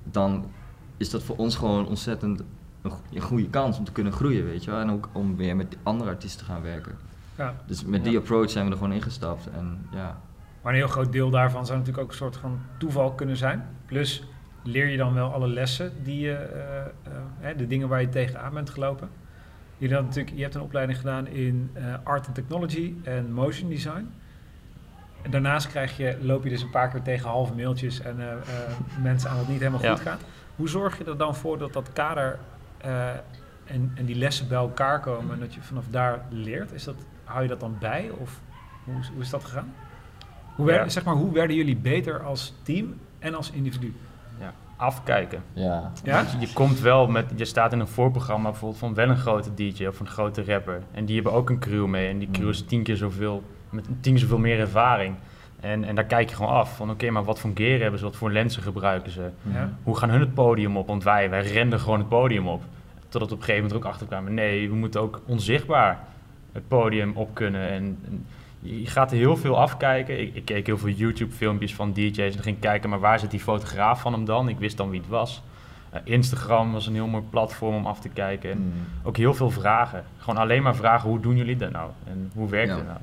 dan 0.04 0.46
is 0.98 1.10
dat 1.10 1.24
voor 1.24 1.36
ons 1.36 1.56
gewoon 1.56 1.88
ontzettend 1.88 2.44
een, 2.84 3.22
goede 3.22 3.50
kans 3.50 3.78
om 3.78 3.84
te 3.84 3.92
kunnen 3.92 4.14
groeien, 4.14 4.46
weet 4.46 4.64
je 4.64 4.72
wel. 4.72 4.80
En 4.80 4.92
ook 4.92 5.10
om 5.12 5.36
weer 5.36 5.56
met 5.56 5.78
andere 5.84 6.10
artiesten 6.10 6.46
te 6.46 6.52
gaan 6.52 6.62
werken. 6.62 6.98
Ja. 7.38 7.54
Dus 7.66 7.86
met 7.86 8.04
die 8.04 8.18
approach 8.18 8.50
zijn 8.50 8.66
we 8.66 8.72
er 8.72 8.78
gewoon 8.78 8.94
ingestapt. 8.94 9.50
En, 9.50 9.88
ja. 9.92 10.22
Maar 10.62 10.74
een 10.74 10.80
heel 10.80 10.88
groot 10.88 11.12
deel 11.12 11.30
daarvan 11.30 11.66
zou 11.66 11.78
natuurlijk 11.78 12.04
ook 12.04 12.12
een 12.12 12.18
soort 12.18 12.38
van 12.38 12.60
toeval 12.78 13.12
kunnen 13.12 13.38
zijn. 13.38 13.66
Plus, 13.86 14.24
leer 14.64 14.88
je 14.88 14.98
dan 14.98 15.14
wel 15.14 15.34
alle 15.34 15.48
lessen, 15.48 15.92
die 16.04 16.20
je, 16.20 16.50
uh, 17.08 17.50
uh, 17.50 17.58
de 17.58 17.68
dingen 17.68 17.88
waar 17.88 18.02
je 18.02 18.10
tegenaan 18.10 18.54
bent 18.54 18.70
gelopen. 18.70 19.10
Je, 19.78 19.88
dan 19.88 20.04
natuurlijk, 20.04 20.36
je 20.36 20.42
hebt 20.42 20.56
een 20.56 20.62
opleiding 20.62 21.00
gedaan 21.00 21.28
in 21.28 21.72
uh, 21.78 21.94
art 22.04 22.26
and 22.26 22.36
technology 22.36 22.96
en 23.04 23.32
motion 23.32 23.70
design. 23.70 24.10
En 25.22 25.32
daarnaast 25.32 25.68
krijg 25.68 25.98
je, 25.98 26.18
loop 26.22 26.44
je 26.44 26.50
dus 26.50 26.62
een 26.62 26.70
paar 26.70 26.90
keer 26.90 27.02
tegen 27.02 27.30
halve 27.30 27.54
mailtjes 27.54 28.02
en 28.02 28.16
mensen 29.02 29.30
aan 29.30 29.38
het 29.38 29.48
niet 29.48 29.60
helemaal 29.60 29.90
goed 29.92 30.00
gaat. 30.00 30.22
Hoe 30.56 30.70
zorg 30.70 30.98
je 30.98 31.04
er 31.04 31.18
dan 31.18 31.36
voor 31.36 31.58
dat 31.58 31.74
dat 31.74 31.94
kader 31.94 32.40
en, 33.66 33.92
en 33.96 34.06
die 34.06 34.16
lessen 34.16 34.48
bij 34.48 34.58
elkaar 34.58 35.00
komen 35.00 35.34
en 35.34 35.40
dat 35.40 35.54
je 35.54 35.62
vanaf 35.62 35.86
daar 35.90 36.26
leert? 36.30 36.72
Is 36.72 36.84
dat, 36.84 36.96
hou 37.24 37.42
je 37.42 37.48
dat 37.48 37.60
dan 37.60 37.76
bij 37.80 38.10
of 38.18 38.40
hoe, 38.84 38.94
hoe 39.14 39.22
is 39.22 39.30
dat 39.30 39.44
gegaan? 39.44 39.74
Hoe, 40.56 40.84
zeg 40.88 41.04
maar, 41.04 41.16
hoe 41.16 41.34
werden 41.34 41.56
jullie 41.56 41.78
beter 41.78 42.24
als 42.24 42.54
team 42.64 43.00
en 43.20 43.36
als 43.36 43.52
individu? 43.52 43.94
afkijken. 44.84 45.44
Ja. 45.54 45.92
ja? 46.04 46.26
Je, 46.40 46.54
komt 46.54 46.80
wel 46.80 47.08
met, 47.08 47.32
je 47.36 47.46
staat 47.46 47.74
in 47.74 47.80
een 47.80 47.88
voorprogramma 47.88 48.50
bijvoorbeeld 48.50 48.80
van 48.80 48.94
wel 48.94 49.10
een 49.10 49.18
grote 49.18 49.54
DJ 49.54 49.86
of 49.86 50.00
een 50.00 50.08
grote 50.08 50.44
rapper. 50.44 50.82
En 50.92 51.06
die 51.06 51.16
hebben 51.16 51.34
ook 51.34 51.50
een 51.50 51.60
crew 51.60 51.86
mee. 51.86 52.10
En 52.10 52.20
die 52.20 52.32
crew 52.32 52.50
is 52.50 52.62
mm. 52.62 52.68
tien 52.68 52.84
keer 52.84 52.98
zoveel, 52.98 53.44
met 53.70 53.86
tien 53.86 54.14
keer 54.14 54.22
zoveel 54.22 54.38
meer 54.38 54.60
ervaring. 54.60 55.16
En, 55.60 55.84
en 55.84 55.96
daar 55.96 56.06
kijk 56.06 56.30
je 56.30 56.36
gewoon 56.36 56.52
af 56.52 56.76
van 56.76 56.90
oké, 56.90 57.10
maar 57.10 57.24
wat 57.24 57.40
voor 57.40 57.52
gear 57.54 57.80
hebben 57.80 58.00
ze, 58.00 58.06
wat 58.06 58.16
voor 58.16 58.32
lenzen 58.32 58.64
gebruiken 58.64 59.12
ze? 59.12 59.30
Ja. 59.54 59.70
Hoe 59.84 59.98
gaan 59.98 60.10
hun 60.10 60.20
het 60.20 60.34
podium 60.34 60.78
op? 60.78 60.88
Want 60.88 61.04
wij, 61.04 61.30
wij 61.30 61.42
renden 61.42 61.80
gewoon 61.80 62.00
het 62.00 62.10
podium 62.10 62.48
op. 62.48 62.64
Totdat 63.13 63.31
op 63.31 63.38
een 63.38 63.44
gegeven 63.44 63.68
moment 63.68 63.86
ook 63.86 63.92
achter 63.92 64.07
kwamen, 64.07 64.33
nee, 64.33 64.69
we 64.69 64.75
moeten 64.75 65.01
ook 65.01 65.21
onzichtbaar 65.25 66.07
het 66.51 66.68
podium 66.68 67.12
op 67.15 67.33
kunnen. 67.33 67.69
En, 67.69 68.00
en 68.06 68.25
je 68.60 68.88
gaat 68.88 69.12
er 69.12 69.18
heel 69.18 69.38
veel 69.38 69.60
afkijken. 69.60 70.21
Ik, 70.21 70.36
ik 70.36 70.45
keek 70.45 70.65
heel 70.65 70.77
veel 70.77 70.89
YouTube-filmpjes 70.89 71.75
van 71.75 71.94
DJ's 71.94 72.36
en 72.36 72.44
ging 72.44 72.60
kijken, 72.60 72.89
maar 72.89 73.00
waar 73.00 73.19
zit 73.19 73.31
die 73.31 73.39
fotograaf 73.39 74.01
van 74.01 74.13
hem 74.13 74.25
dan? 74.25 74.50
Ik 74.50 74.60
wist 74.60 74.77
dan 74.77 74.89
wie 74.89 75.00
het 75.00 75.10
was. 75.10 75.42
Uh, 75.94 76.00
Instagram 76.04 76.71
was 76.71 76.88
een 76.88 76.94
heel 76.94 77.07
mooi 77.07 77.24
platform 77.30 77.75
om 77.75 77.86
af 77.86 78.00
te 78.00 78.10
kijken. 78.10 78.51
Hmm. 78.51 78.74
Ook 79.04 79.18
heel 79.18 79.33
veel 79.33 79.50
vragen. 79.50 80.04
Gewoon 80.18 80.39
alleen 80.39 80.63
maar 80.63 80.75
vragen, 80.75 81.10
hoe 81.10 81.19
doen 81.19 81.38
jullie 81.38 81.56
dat 81.56 81.71
nou? 81.71 81.89
En 82.04 82.31
hoe 82.33 82.50
werkt 82.50 82.75
het 82.75 82.86
nou? 82.86 83.00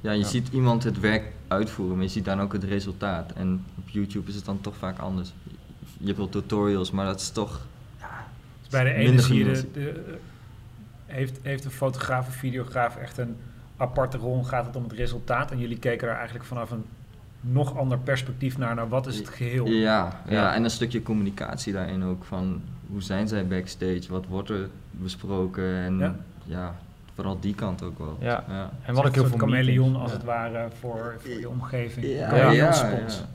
Ja, 0.00 0.12
je 0.12 0.24
ziet 0.24 0.48
iemand 0.48 0.84
het 0.84 1.00
werk 1.00 1.32
uitvoeren, 1.48 1.94
maar 1.94 2.04
je 2.04 2.10
ziet 2.10 2.24
dan 2.24 2.40
ook 2.40 2.52
het 2.52 2.64
resultaat. 2.64 3.32
En 3.32 3.64
op 3.78 3.88
YouTube 3.88 4.28
is 4.28 4.34
het 4.34 4.44
dan 4.44 4.60
toch 4.60 4.76
vaak 4.76 4.98
anders. 4.98 5.32
Je 5.98 6.06
hebt 6.06 6.18
wel 6.18 6.28
tutorials, 6.28 6.90
maar 6.90 7.06
dat 7.06 7.20
is 7.20 7.30
toch... 7.30 7.66
Dus 8.68 8.80
bij 8.80 8.84
de 8.84 8.92
ene 8.92 9.20
zie 9.20 9.44
je, 9.44 9.64
heeft, 11.06 11.38
heeft 11.42 11.64
een 11.64 11.70
fotograaf 11.70 12.28
of 12.28 12.34
videograaf 12.34 12.96
echt 12.96 13.18
een 13.18 13.36
aparte 13.76 14.16
rol 14.16 14.44
gaat 14.44 14.66
het 14.66 14.76
om 14.76 14.82
het 14.82 14.92
resultaat. 14.92 15.50
En 15.50 15.58
jullie 15.58 15.78
keken 15.78 16.08
er 16.08 16.14
eigenlijk 16.14 16.44
vanaf 16.44 16.70
een 16.70 16.84
nog 17.40 17.76
ander 17.76 17.98
perspectief 17.98 18.58
naar, 18.58 18.74
naar 18.74 18.88
wat 18.88 19.06
is 19.06 19.18
het 19.18 19.28
geheel. 19.28 19.66
Ja, 19.66 20.22
ja, 20.28 20.54
en 20.54 20.64
een 20.64 20.70
stukje 20.70 21.02
communicatie 21.02 21.72
daarin 21.72 22.04
ook. 22.04 22.24
Van 22.24 22.62
hoe 22.90 23.02
zijn 23.02 23.28
zij 23.28 23.46
backstage, 23.46 24.04
wat 24.08 24.26
wordt 24.26 24.50
er 24.50 24.68
besproken 24.90 25.74
en 25.74 26.24
ja, 26.44 26.76
vooral 27.16 27.40
die 27.40 27.54
kant 27.54 27.82
ook 27.82 27.98
wel. 27.98 28.16
Ja, 28.20 28.44
ja. 28.48 28.70
en 28.82 28.94
wat 28.94 29.06
ik 29.06 29.14
heel 29.14 29.26
veel 29.26 29.38
chameleon 29.38 29.96
als 29.96 30.12
het 30.12 30.24
ware 30.24 30.68
voor, 30.80 31.16
voor 31.18 31.30
je 31.30 31.48
omgeving. 31.48 32.06
Ja, 32.06 32.34
ja, 32.34 32.50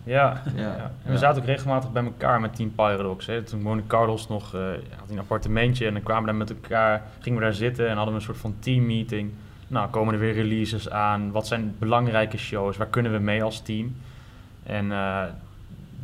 ja, 0.04 0.40
ja. 0.56 0.92
En 1.04 1.12
we 1.12 1.18
zaten 1.18 1.42
ook 1.42 1.48
regelmatig 1.48 1.92
bij 1.92 2.04
elkaar 2.04 2.40
met 2.40 2.56
Team 2.56 2.72
Pyrodox. 2.76 3.26
Hè. 3.26 3.44
Toen 3.44 3.62
woonde 3.62 3.84
Carlos 3.88 4.28
nog, 4.28 4.56
uh, 4.56 4.62
had 5.00 5.10
een 5.10 5.20
appartementje 5.20 5.88
en 5.88 5.94
dan 5.94 6.04
kwamen 6.04 6.24
we 6.24 6.30
daar 6.30 6.38
met 6.38 6.50
elkaar, 6.50 7.02
gingen 7.20 7.40
we 7.40 7.46
daar 7.46 7.54
zitten 7.54 7.90
en 7.90 7.96
hadden 7.96 8.14
we 8.14 8.20
een 8.20 8.26
soort 8.26 8.38
van 8.38 8.56
teammeeting. 8.60 9.10
meeting 9.10 9.32
nou, 9.72 9.90
komen 9.90 10.14
er 10.14 10.20
weer 10.20 10.34
releases 10.34 10.90
aan? 10.90 11.32
Wat 11.32 11.48
zijn 11.48 11.76
belangrijke 11.80 12.38
shows? 12.38 12.78
Waar 12.78 12.88
kunnen 12.88 13.12
we 13.12 13.20
mee 13.20 13.44
als 13.44 13.62
team? 13.62 13.96
En 14.64 14.86
uh, 14.86 15.24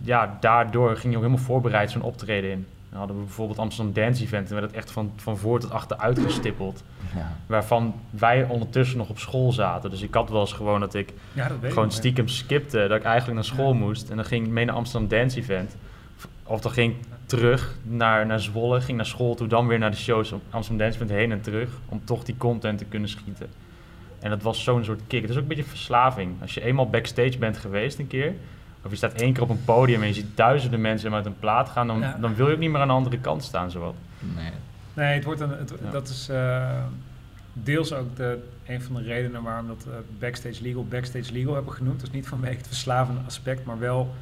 ja, 0.02 0.38
daardoor 0.40 0.90
ging 0.90 1.14
je 1.14 1.18
ook 1.18 1.26
helemaal 1.26 1.46
voorbereid 1.46 1.92
zo'n 1.92 2.02
optreden 2.02 2.52
in. 2.52 2.68
Dan 2.90 3.00
hadden 3.00 3.18
we 3.18 3.24
bijvoorbeeld 3.24 3.60
Amsterdam 3.60 3.94
Dance 3.94 4.24
Event 4.24 4.48
en 4.48 4.54
werd 4.54 4.68
het 4.68 4.76
echt 4.76 4.92
van, 4.92 5.12
van 5.16 5.38
voor 5.38 5.60
tot 5.60 5.72
achter 5.72 5.98
uitgestippeld. 5.98 6.84
Ja. 7.16 7.38
Waarvan 7.46 7.96
wij 8.10 8.44
ondertussen 8.44 8.98
nog 8.98 9.10
op 9.10 9.20
school 9.20 9.52
zaten. 9.52 9.90
Dus 9.90 10.02
ik 10.02 10.14
had 10.14 10.30
wel 10.30 10.42
eens 10.42 10.54
gewoon 10.54 10.80
dat 10.80 10.94
ik 10.94 11.14
ja, 11.34 11.48
dat 11.48 11.72
gewoon 11.72 11.92
stiekem 11.92 12.28
skipte. 12.28 12.88
Dat 12.88 12.98
ik 12.98 13.04
eigenlijk 13.04 13.36
naar 13.36 13.44
school 13.44 13.74
moest. 13.74 14.10
En 14.10 14.16
dan 14.16 14.26
ging 14.26 14.46
ik 14.46 14.52
mee 14.52 14.66
naar 14.66 14.76
Amsterdam 14.76 15.10
Dance 15.10 15.40
Event. 15.40 15.76
Of 16.44 16.62
dan 16.62 16.72
ging 16.72 16.94
ik 16.94 17.00
terug 17.26 17.78
naar, 17.84 18.26
naar 18.26 18.40
Zwolle, 18.40 18.82
ging 18.82 18.98
naar 18.98 19.06
school 19.06 19.36
toe, 19.36 19.48
dan 19.48 19.68
weer 19.68 19.80
naar 19.80 19.92
de 19.92 19.98
shows 19.98 20.32
op 20.32 20.42
Amsterdam 20.50 20.88
Dance 20.88 21.04
Event 21.04 21.20
heen 21.20 21.32
en 21.32 21.42
terug. 21.42 21.70
Om 21.90 22.02
toch 22.04 22.24
die 22.24 22.38
content 22.38 22.78
te 22.78 22.86
kunnen 22.86 23.10
schieten. 23.10 23.48
En 24.20 24.30
dat 24.30 24.42
was 24.42 24.64
zo'n 24.64 24.84
soort 24.84 25.02
kick. 25.08 25.22
Het 25.22 25.30
is 25.30 25.36
ook 25.36 25.42
een 25.42 25.48
beetje 25.48 25.64
verslaving. 25.64 26.42
Als 26.42 26.54
je 26.54 26.62
eenmaal 26.62 26.90
backstage 26.90 27.38
bent 27.38 27.58
geweest 27.58 28.00
een 28.00 28.08
keer, 28.08 28.34
of 28.84 28.92
je 28.92 28.98
staat 28.98 29.14
één 29.14 29.34
keer 29.34 29.44
op 29.44 29.50
een 29.50 29.64
podium 29.66 30.02
en 30.02 30.08
je 30.08 30.14
ziet 30.14 30.38
duizenden 30.38 30.82
mensen 30.82 31.12
met 31.12 31.26
een 31.26 31.40
plaat 31.40 31.70
gaan, 31.70 31.88
dan, 31.88 32.06
dan 32.22 32.36
wil 32.36 32.48
je 32.48 32.54
ook 32.54 32.60
niet 32.60 32.72
meer 32.72 32.82
aan 32.82 32.88
de 32.88 32.94
andere 32.94 33.20
kant 33.20 33.44
staan. 33.44 33.72
Zowat. 33.72 33.96
Nee. 34.36 34.52
Nee, 34.94 35.14
het 35.14 35.24
wordt 35.24 35.40
een, 35.40 35.50
het, 35.50 35.74
dat 35.92 36.10
is 36.10 36.30
uh, 36.32 36.84
deels 37.54 37.94
ook 37.94 38.16
de, 38.16 38.44
een 38.66 38.82
van 38.82 38.96
de 38.96 39.02
redenen 39.02 39.44
waarom 39.44 39.68
dat 39.68 39.86
uh, 39.88 39.94
backstage 40.20 40.62
legal 40.62 40.86
backstage 40.86 41.34
legal 41.34 41.54
hebben 41.54 41.74
genoemd. 41.74 42.00
Dus 42.00 42.12
niet 42.12 42.28
vanwege 42.28 42.58
het 42.58 42.68
verslavende 42.68 43.22
aspect, 43.26 43.66
maar 43.66 43.80
wel 43.80 44.16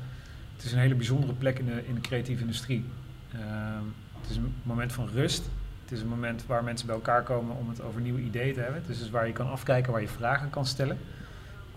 het 0.55 0.65
is 0.65 0.71
een 0.71 0.79
hele 0.79 0.95
bijzondere 0.95 1.33
plek 1.33 1.59
in 1.59 1.65
de, 1.65 1.87
in 1.87 1.95
de 1.95 2.01
creatieve 2.01 2.41
industrie. 2.41 2.85
Uh, 3.35 3.41
het 4.21 4.29
is 4.29 4.37
een 4.37 4.53
moment 4.63 4.93
van 4.93 5.09
rust 5.13 5.49
het 5.85 5.93
is 5.93 6.01
een 6.01 6.07
moment 6.07 6.45
waar 6.45 6.63
mensen 6.63 6.87
bij 6.87 6.95
elkaar 6.95 7.23
komen 7.23 7.55
om 7.57 7.69
het 7.69 7.81
over 7.81 8.01
nieuwe 8.01 8.21
ideeën 8.21 8.53
te 8.53 8.59
hebben. 8.59 8.81
Het 8.81 8.89
is 8.89 8.99
dus 8.99 9.09
waar 9.09 9.27
je 9.27 9.33
kan 9.33 9.49
afkijken, 9.49 9.91
waar 9.91 10.01
je 10.01 10.07
vragen 10.07 10.49
kan 10.49 10.65
stellen. 10.65 10.97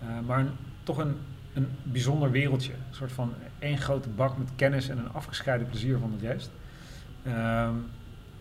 Uh, 0.02 0.08
maar 0.26 0.38
een, 0.38 0.50
toch 0.82 0.99
een, 0.99 1.16
een 1.58 1.68
bijzonder 1.82 2.30
wereldje. 2.30 2.72
Een 2.72 2.94
soort 2.94 3.12
van 3.12 3.32
één 3.58 3.78
grote 3.78 4.08
bak 4.08 4.38
met 4.38 4.48
kennis 4.56 4.88
en 4.88 4.98
een 4.98 5.12
afgescheiden 5.12 5.68
plezier 5.68 5.98
van 5.98 6.12
het 6.12 6.22
rest. 6.22 6.50
Uh, 7.26 7.68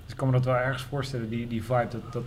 dus 0.03 0.11
ik 0.11 0.17
kan 0.17 0.27
me 0.27 0.33
dat 0.33 0.45
wel 0.45 0.55
ergens 0.55 0.83
voorstellen, 0.83 1.29
die, 1.29 1.47
die 1.47 1.63
vibe, 1.63 1.87
dat, 1.89 2.13
dat 2.13 2.23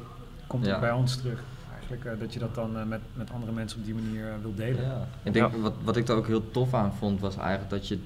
komt 0.47 0.67
ja. 0.67 0.75
ook 0.75 0.81
bij 0.81 0.93
ons 0.93 1.17
terug. 1.17 1.43
Eigenlijk 1.73 2.05
uh, 2.05 2.21
dat 2.21 2.33
je 2.33 2.39
dat 2.39 2.55
dan 2.55 2.77
uh, 2.77 2.85
met, 2.85 3.01
met 3.15 3.31
andere 3.31 3.53
mensen 3.53 3.79
op 3.79 3.85
die 3.85 3.95
manier 3.95 4.27
uh, 4.27 4.33
wil 4.43 4.55
delen. 4.55 4.85
Ja. 4.85 5.07
Ik 5.23 5.33
denk, 5.33 5.55
wat, 5.57 5.75
wat 5.85 5.97
ik 5.97 6.09
er 6.09 6.17
ook 6.17 6.27
heel 6.27 6.51
tof 6.51 6.75
aan 6.75 6.95
vond, 6.95 7.21
was 7.21 7.37
eigenlijk 7.37 7.71
dat 7.71 7.89
je 7.89 7.99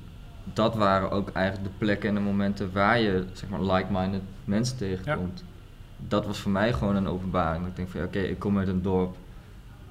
dat 0.52 0.74
waren 0.74 1.10
ook 1.10 1.30
eigenlijk 1.30 1.68
de 1.68 1.78
plekken 1.78 2.08
en 2.08 2.14
de 2.14 2.20
momenten 2.20 2.72
waar 2.72 3.00
je 3.00 3.24
zeg 3.32 3.48
maar 3.48 3.62
like-minded 3.62 4.22
mensen 4.44 4.76
tegenkomt. 4.76 5.44
Dat 5.96 6.26
was 6.26 6.38
voor 6.38 6.50
mij 6.50 6.72
gewoon 6.72 6.96
een 6.96 7.08
openbaring. 7.08 7.66
Ik 7.66 7.76
denk 7.76 7.88
van 7.88 8.02
oké, 8.02 8.18
ik 8.18 8.38
kom 8.38 8.58
uit 8.58 8.68
een 8.68 8.82
dorp. 8.82 9.16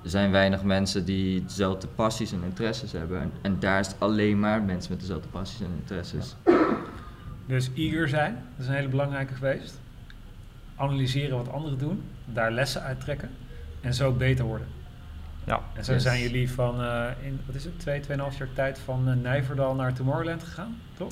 Er 0.03 0.09
zijn 0.09 0.31
weinig 0.31 0.63
mensen 0.63 1.05
die 1.05 1.43
dezelfde 1.43 1.87
passies 1.87 2.31
en 2.31 2.43
interesses 2.43 2.91
hebben. 2.91 3.21
En, 3.21 3.31
en 3.41 3.59
daar 3.59 3.79
is 3.79 3.87
het 3.87 3.95
alleen 3.99 4.39
maar 4.39 4.61
mensen 4.61 4.91
met 4.91 4.99
dezelfde 4.99 5.27
passies 5.27 5.61
en 5.61 5.71
interesses. 5.79 6.35
Dus 7.45 7.69
eager 7.75 8.09
zijn, 8.09 8.33
dat 8.33 8.65
is 8.65 8.67
een 8.67 8.77
hele 8.77 8.87
belangrijke 8.87 9.33
geweest. 9.33 9.81
Analyseren 10.75 11.37
wat 11.37 11.51
anderen 11.51 11.77
doen, 11.77 12.03
daar 12.25 12.51
lessen 12.51 12.81
uit 12.81 12.99
trekken 12.99 13.29
en 13.81 13.93
zo 13.93 14.11
beter 14.11 14.45
worden. 14.45 14.67
Ja. 15.45 15.59
En 15.73 15.85
zo 15.85 15.97
zijn 15.97 16.21
jullie 16.21 16.51
van, 16.51 16.81
uh, 16.81 17.05
in, 17.21 17.39
wat 17.45 17.55
is 17.55 17.63
het, 17.63 17.79
twee, 17.79 17.99
tweeënhalf 17.99 18.37
jaar 18.37 18.53
tijd 18.53 18.79
van 18.79 19.09
uh, 19.09 19.15
Nijverdal 19.15 19.75
naar 19.75 19.93
Tomorrowland 19.93 20.43
gegaan, 20.43 20.75
toch? 20.97 21.11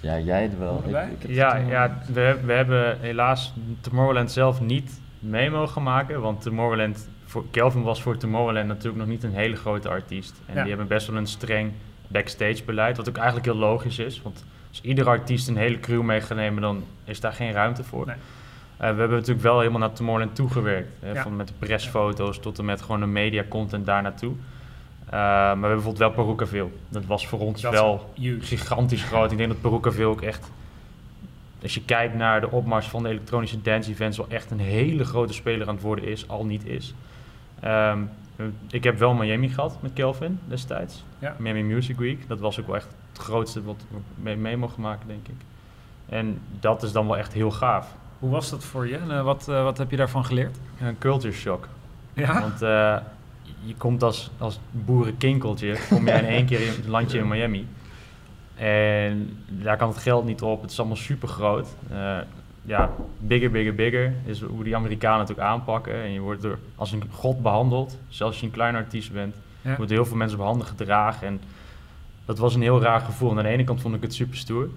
Ja, 0.00 0.18
jij 0.18 0.50
wel. 0.58 0.84
Ik, 0.86 1.22
ik 1.22 1.30
ja, 1.30 1.56
ja 1.56 1.98
we, 2.12 2.40
we 2.44 2.52
hebben 2.52 3.00
helaas 3.00 3.52
Tomorrowland 3.80 4.32
zelf 4.32 4.60
niet 4.60 5.00
mee 5.18 5.50
mogen 5.50 5.82
maken, 5.82 6.20
want 6.20 6.42
Tomorrowland, 6.42 7.08
voor, 7.32 7.44
Kelvin 7.50 7.82
was 7.82 8.02
voor 8.02 8.16
Tomorrowland 8.16 8.66
natuurlijk 8.66 8.96
nog 8.96 9.06
niet 9.06 9.22
een 9.22 9.34
hele 9.34 9.56
grote 9.56 9.88
artiest. 9.88 10.40
En 10.46 10.54
die 10.54 10.68
hebben 10.68 10.86
best 10.86 11.06
wel 11.06 11.16
een 11.16 11.26
streng 11.26 11.72
backstage 12.06 12.64
beleid, 12.64 12.96
wat 12.96 13.08
ook 13.08 13.16
eigenlijk 13.16 13.46
heel 13.46 13.56
logisch 13.56 13.98
is, 13.98 14.22
want 14.22 14.44
als 14.68 14.80
iedere 14.80 15.08
artiest 15.08 15.48
een 15.48 15.56
hele 15.56 15.80
crew 15.80 16.02
mee 16.02 16.20
gaat 16.20 16.36
nemen, 16.36 16.62
dan 16.62 16.84
is 17.04 17.20
daar 17.20 17.32
geen 17.32 17.52
ruimte 17.52 17.84
voor. 17.84 18.06
Nee. 18.06 18.14
Uh, 18.16 18.20
we 18.78 18.84
hebben 18.84 19.10
natuurlijk 19.10 19.42
wel 19.42 19.58
helemaal 19.58 19.80
naar 19.80 19.92
Tomorrowland 19.92 20.36
toegewerkt. 20.36 20.92
Hè, 21.00 21.14
van 21.14 21.36
met 21.36 21.48
de 21.48 21.54
pressfoto's 21.58 22.38
tot 22.40 22.58
en 22.58 22.64
met 22.64 22.82
gewoon 22.82 23.00
de 23.00 23.06
media 23.06 23.44
content 23.48 23.86
daar 23.86 24.02
naartoe. 24.02 24.32
Uh, 24.32 25.10
maar 25.10 25.60
we 25.60 25.66
hebben 25.66 25.70
bijvoorbeeld 25.70 26.14
wel 26.14 26.24
Perucaville. 26.24 26.70
Dat 26.88 27.04
was 27.06 27.26
voor 27.26 27.38
ons 27.38 27.62
wel 27.62 28.12
gigantisch 28.40 29.02
groot. 29.02 29.32
Ik 29.32 29.38
denk 29.38 29.50
dat 29.50 29.60
Perucaville 29.60 30.06
ook 30.06 30.22
echt... 30.22 30.50
Als 31.62 31.74
je 31.74 31.84
kijkt 31.84 32.14
naar 32.14 32.40
de 32.40 32.50
opmars 32.50 32.86
van 32.86 33.02
de 33.02 33.08
elektronische 33.08 33.62
dance 33.62 33.90
events... 33.90 34.16
wel 34.16 34.28
echt 34.28 34.50
een 34.50 34.60
hele 34.60 35.04
grote 35.04 35.32
speler 35.32 35.68
aan 35.68 35.74
het 35.74 35.82
worden 35.82 36.04
is, 36.04 36.28
al 36.28 36.44
niet 36.44 36.66
is. 36.66 36.94
Um, 37.64 38.10
ik 38.70 38.84
heb 38.84 38.98
wel 38.98 39.14
Miami 39.14 39.48
gehad 39.48 39.78
met 39.80 39.92
Kelvin 39.92 40.38
destijds. 40.44 41.04
Ja. 41.18 41.36
Miami 41.38 41.62
Music 41.62 41.96
Week. 41.96 42.28
Dat 42.28 42.40
was 42.40 42.60
ook 42.60 42.66
wel 42.66 42.76
echt 42.76 42.88
het 43.12 43.22
grootste 43.22 43.62
wat 43.62 43.84
we 44.22 44.34
mee 44.34 44.56
mogen 44.56 44.82
maken, 44.82 45.06
denk 45.06 45.28
ik. 45.28 45.44
En 46.08 46.40
dat 46.60 46.82
is 46.82 46.92
dan 46.92 47.06
wel 47.06 47.16
echt 47.16 47.32
heel 47.32 47.50
gaaf. 47.50 47.94
Hoe 48.18 48.30
was 48.30 48.50
dat 48.50 48.64
voor 48.64 48.88
je 48.88 48.96
en 48.96 49.10
uh, 49.10 49.22
wat, 49.22 49.46
uh, 49.48 49.62
wat 49.62 49.78
heb 49.78 49.90
je 49.90 49.96
daarvan 49.96 50.24
geleerd? 50.24 50.58
Een 50.80 50.98
culture 50.98 51.32
shock. 51.32 51.68
Ja? 52.12 52.40
Want 52.40 52.62
uh, 52.62 52.96
je 53.64 53.74
komt 53.76 54.02
als, 54.02 54.30
als 54.38 54.60
boerenkinkeltje, 54.70 55.76
kom 55.88 56.06
je 56.06 56.12
in 56.12 56.24
één 56.24 56.46
keer 56.46 56.60
in 56.60 56.72
het 56.72 56.86
landje 56.86 57.18
in 57.18 57.28
Miami. 57.28 57.66
En 58.54 59.38
daar 59.48 59.76
kan 59.76 59.88
het 59.88 59.98
geld 59.98 60.24
niet 60.24 60.42
op, 60.42 60.62
het 60.62 60.70
is 60.70 60.78
allemaal 60.78 60.96
super 60.96 61.28
groot. 61.28 61.68
Ja, 62.62 62.90
bigger, 63.18 63.50
bigger, 63.50 63.74
bigger 63.74 64.14
is 64.24 64.40
hoe 64.40 64.64
die 64.64 64.76
Amerikanen 64.76 65.20
het 65.20 65.30
ook 65.30 65.38
aanpakken. 65.38 65.94
En 65.94 66.12
je 66.12 66.20
wordt 66.20 66.42
door, 66.42 66.58
als 66.76 66.92
een 66.92 67.02
god 67.10 67.42
behandeld, 67.42 67.98
zelfs 68.08 68.32
als 68.32 68.40
je 68.40 68.46
een 68.46 68.52
klein 68.52 68.74
artiest 68.74 69.12
bent. 69.12 69.36
Ja. 69.60 69.76
wordt 69.76 69.90
heel 69.90 70.04
veel 70.04 70.16
mensen 70.16 70.38
op 70.38 70.44
handen 70.44 70.66
gedragen. 70.66 71.26
En 71.26 71.40
dat 72.24 72.38
was 72.38 72.54
een 72.54 72.62
heel 72.62 72.80
raar 72.80 73.00
gevoel. 73.00 73.30
En 73.30 73.36
aan 73.36 73.42
de 73.42 73.48
ene 73.48 73.64
kant 73.64 73.80
vond 73.80 73.94
ik 73.94 74.02
het 74.02 74.14
super 74.14 74.36
stoer 74.36 74.68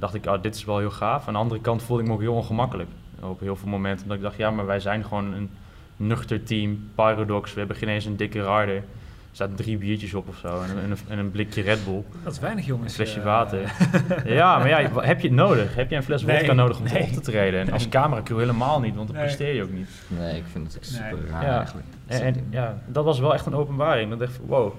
dacht 0.00 0.14
ik, 0.14 0.26
oh, 0.26 0.42
dit 0.42 0.54
is 0.54 0.64
wel 0.64 0.78
heel 0.78 0.90
gaaf. 0.90 1.26
Aan 1.26 1.32
de 1.32 1.38
andere 1.38 1.60
kant 1.60 1.82
voelde 1.82 2.02
ik 2.02 2.08
me 2.08 2.14
ook 2.14 2.20
heel 2.20 2.34
ongemakkelijk. 2.34 2.88
Op 3.20 3.40
heel 3.40 3.56
veel 3.56 3.68
momenten. 3.68 4.08
Dat 4.08 4.16
ik 4.16 4.22
dacht, 4.22 4.36
ja, 4.36 4.50
maar 4.50 4.66
wij 4.66 4.80
zijn 4.80 5.04
gewoon 5.04 5.32
een 5.32 5.50
nuchter 5.96 6.42
team. 6.42 6.90
Pyrodox, 6.94 7.52
we 7.52 7.58
hebben 7.58 7.76
geen 7.76 7.88
eens 7.88 8.04
een 8.04 8.16
dikke 8.16 8.56
rider. 8.56 8.84
Er 9.30 9.36
staat 9.36 9.56
drie 9.56 9.78
biertjes 9.78 10.14
op 10.14 10.28
of 10.28 10.36
zo 10.36 10.62
en, 10.62 10.70
en, 10.82 10.90
een, 10.90 10.96
en 11.08 11.18
een, 11.18 11.30
blikje 11.30 11.62
Red 11.62 11.84
Bull. 11.84 12.02
Dat 12.22 12.32
is 12.32 12.38
weinig 12.38 12.66
jongens. 12.66 12.98
Een 12.98 13.04
flesje 13.04 13.18
uh, 13.18 13.24
water. 13.24 13.72
ja, 14.40 14.58
maar 14.58 14.68
ja, 14.68 15.00
heb 15.00 15.20
je 15.20 15.26
het 15.26 15.36
nodig? 15.36 15.74
Heb 15.74 15.90
je 15.90 15.96
een 15.96 16.02
fles 16.02 16.22
vodka 16.22 16.52
nodig 16.52 16.78
om 16.78 16.84
nee. 16.84 17.02
op 17.02 17.08
te 17.08 17.20
treden? 17.20 17.60
En 17.60 17.72
als 17.72 17.88
cameracrew 17.88 18.38
helemaal 18.38 18.80
niet, 18.80 18.94
want 18.94 19.08
dan 19.08 19.16
presteer 19.16 19.54
je 19.54 19.62
ook 19.62 19.72
niet. 19.72 19.88
Nee, 20.08 20.36
ik 20.36 20.44
vind 20.52 20.74
het 20.74 20.86
super 20.86 21.28
raar 21.28 21.44
ja. 21.44 21.56
eigenlijk. 21.56 21.86
En, 22.06 22.22
en, 22.22 22.46
ja, 22.50 22.78
dat 22.86 23.04
was 23.04 23.20
wel 23.20 23.34
echt 23.34 23.46
een 23.46 23.54
openbaring. 23.54 24.10
Dan 24.10 24.18
dacht 24.18 24.34
ik, 24.34 24.40
wow, 24.46 24.72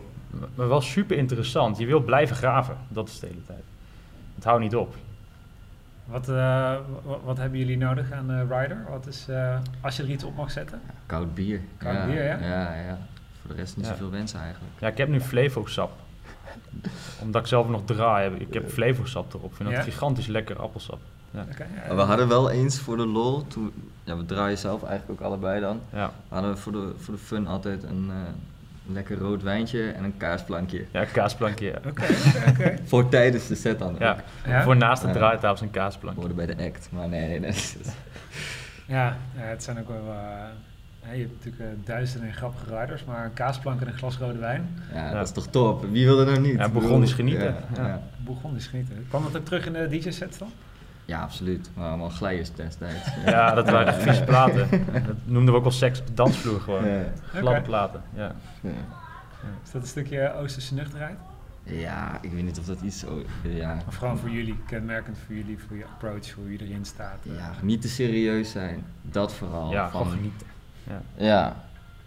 maar 0.55 0.67
wel 0.67 0.81
super 0.81 1.17
interessant. 1.17 1.77
Je 1.77 1.85
wil 1.85 1.99
blijven 1.99 2.35
graven, 2.35 2.77
dat 2.87 3.07
is 3.07 3.19
de 3.19 3.27
hele 3.27 3.45
tijd. 3.45 3.63
Het 4.35 4.43
houdt 4.43 4.61
niet 4.61 4.75
op. 4.75 4.95
Wat, 6.05 6.29
uh, 6.29 6.75
wat, 7.23 7.37
hebben 7.37 7.59
jullie 7.59 7.77
nodig 7.77 8.11
aan 8.11 8.31
uh, 8.31 8.39
Rider? 8.39 8.85
Wat 8.89 9.07
is, 9.07 9.27
uh, 9.29 9.57
als 9.81 9.97
je 9.97 10.03
er 10.03 10.09
iets 10.09 10.23
op 10.23 10.35
mag 10.35 10.51
zetten? 10.51 10.81
Koud 11.05 11.33
bier. 11.33 11.61
Koud 11.77 11.95
ja, 11.95 12.05
bier, 12.05 12.23
ja? 12.23 12.37
Ja, 12.37 12.73
ja. 12.75 12.97
Voor 13.51 13.59
de 13.59 13.65
rest 13.65 13.77
niet 13.77 13.85
ja. 13.85 13.91
zoveel 13.91 14.09
wensen 14.09 14.39
eigenlijk. 14.39 14.73
Ja, 14.79 14.87
ik 14.87 14.97
heb 14.97 15.09
nu 15.09 15.21
Flevo-sap. 15.21 15.91
Omdat 17.21 17.41
ik 17.41 17.47
zelf 17.47 17.67
nog 17.67 17.81
draai 17.85 18.29
heb. 18.29 18.39
Ik 18.39 18.53
heb 18.53 18.69
Flevo-sap 18.69 19.33
erop. 19.33 19.49
Ik 19.49 19.55
vind 19.55 19.69
dat 19.69 19.83
gigantisch 19.83 20.27
lekker 20.27 20.59
appelsap. 20.59 20.99
Ja. 21.31 21.45
Okay, 21.51 21.95
we 21.95 22.01
hadden 22.01 22.27
wel 22.27 22.49
eens 22.49 22.79
voor 22.79 22.97
de 22.97 23.05
lol, 23.05 23.47
toen, 23.47 23.73
ja, 24.03 24.17
we 24.17 24.25
draaien 24.25 24.57
zelf 24.57 24.83
eigenlijk 24.83 25.21
ook 25.21 25.27
allebei 25.27 25.61
dan. 25.61 25.81
Ja. 25.93 26.11
We 26.27 26.35
hadden 26.35 26.57
voor 26.57 26.71
de, 26.71 26.93
voor 26.97 27.13
de 27.13 27.19
fun 27.19 27.47
altijd 27.47 27.83
een, 27.83 28.09
een 28.87 28.93
lekker 28.93 29.17
rood 29.17 29.43
wijntje 29.43 29.91
en 29.91 30.03
een 30.03 30.17
kaasplankje. 30.17 30.85
Ja, 30.91 31.05
kaasplankje, 31.05 31.65
ja. 31.65 31.89
Oké, 31.89 32.05
oké. 32.49 32.77
Voor 32.89 33.09
tijdens 33.09 33.47
de 33.47 33.55
set 33.55 33.79
dan. 33.79 33.95
Ja, 33.99 34.23
ja? 34.45 34.63
voor 34.63 34.77
naast 34.77 35.01
de 35.01 35.11
draaitafel 35.11 35.65
een 35.65 35.71
kaasplankje. 35.71 36.19
Hoorde 36.19 36.35
bij 36.35 36.55
de 36.55 36.63
act, 36.63 36.89
maar 36.91 37.07
nee, 37.07 37.27
nee. 37.27 37.39
nee. 37.39 37.53
ja, 38.87 39.17
ja, 39.35 39.41
het 39.41 39.63
zijn 39.63 39.79
ook 39.79 39.87
wel... 39.87 40.05
Uh, 40.07 40.45
je 41.09 41.19
hebt 41.19 41.31
natuurlijk 41.43 41.79
uh, 41.79 41.85
duizenden 41.85 42.29
en 42.29 42.35
grappige 42.35 42.79
riders, 42.79 43.03
maar 43.05 43.25
een 43.25 43.33
kaasplank 43.33 43.81
en 43.81 43.87
een 43.87 43.93
glas 43.93 44.17
rode 44.17 44.39
wijn. 44.39 44.69
Ja, 44.93 45.05
ja, 45.05 45.13
dat 45.13 45.27
is 45.27 45.33
toch 45.33 45.47
top? 45.47 45.85
Wie 45.91 46.05
wil 46.05 46.19
er 46.19 46.25
nou 46.25 46.39
niet? 46.39 46.57
Ja, 46.57 46.69
begon 46.69 47.03
is 47.03 47.13
genieten. 47.13 47.55
Ja, 47.75 47.87
ja. 47.87 48.01
Begon 48.17 48.55
is 48.55 48.67
genieten. 48.67 49.05
Kwam 49.09 49.23
dat 49.23 49.37
ook 49.37 49.45
terug 49.45 49.65
in 49.65 49.73
de 49.73 49.87
DJ-sets 49.87 50.37
dan? 50.37 50.51
Ja, 51.05 51.21
absoluut. 51.21 51.69
Maar 51.73 51.87
allemaal 51.87 52.09
glijers 52.09 52.51
destijds. 52.53 53.09
Ja, 53.25 53.53
dat 53.53 53.69
waren 53.69 53.87
echt 53.87 54.01
vieze 54.01 54.23
platen. 54.23 54.69
Dat 54.93 55.15
noemden 55.25 55.53
we 55.53 55.57
ook 55.57 55.63
wel 55.63 55.71
seks 55.71 55.99
op 55.99 56.07
de 56.07 56.13
dansvloer 56.13 56.59
gewoon. 56.59 56.87
Ja. 56.87 57.03
Gladde 57.23 57.49
okay. 57.49 57.61
platen, 57.61 58.01
ja. 58.13 58.35
ja. 58.61 58.69
Is 59.63 59.71
dat 59.71 59.81
een 59.81 59.87
stukje 59.87 60.33
Oosterse 60.33 60.73
nuchterheid? 60.73 61.17
Ja, 61.63 62.19
ik 62.21 62.31
weet 62.31 62.43
niet 62.43 62.59
of 62.59 62.65
dat 62.65 62.81
iets 62.81 62.99
zo... 62.99 63.23
Ja. 63.41 63.77
Of 63.87 63.95
gewoon 63.95 64.17
voor 64.17 64.29
jullie, 64.29 64.55
kenmerkend 64.67 65.17
voor 65.25 65.35
jullie, 65.35 65.59
voor 65.67 65.77
je 65.77 65.85
approach, 65.85 66.29
voor 66.31 66.43
hoe 66.43 66.51
je 66.51 66.65
erin 66.65 66.85
staat. 66.85 67.17
Ja, 67.21 67.51
niet 67.61 67.81
te 67.81 67.87
serieus 67.87 68.51
zijn. 68.51 68.83
Dat 69.01 69.33
vooral. 69.33 69.71
Ja, 69.71 69.89
van, 69.89 70.01
gewoon 70.01 70.17
genieten. 70.17 70.47
Ja. 70.83 71.01
ja. 71.17 71.55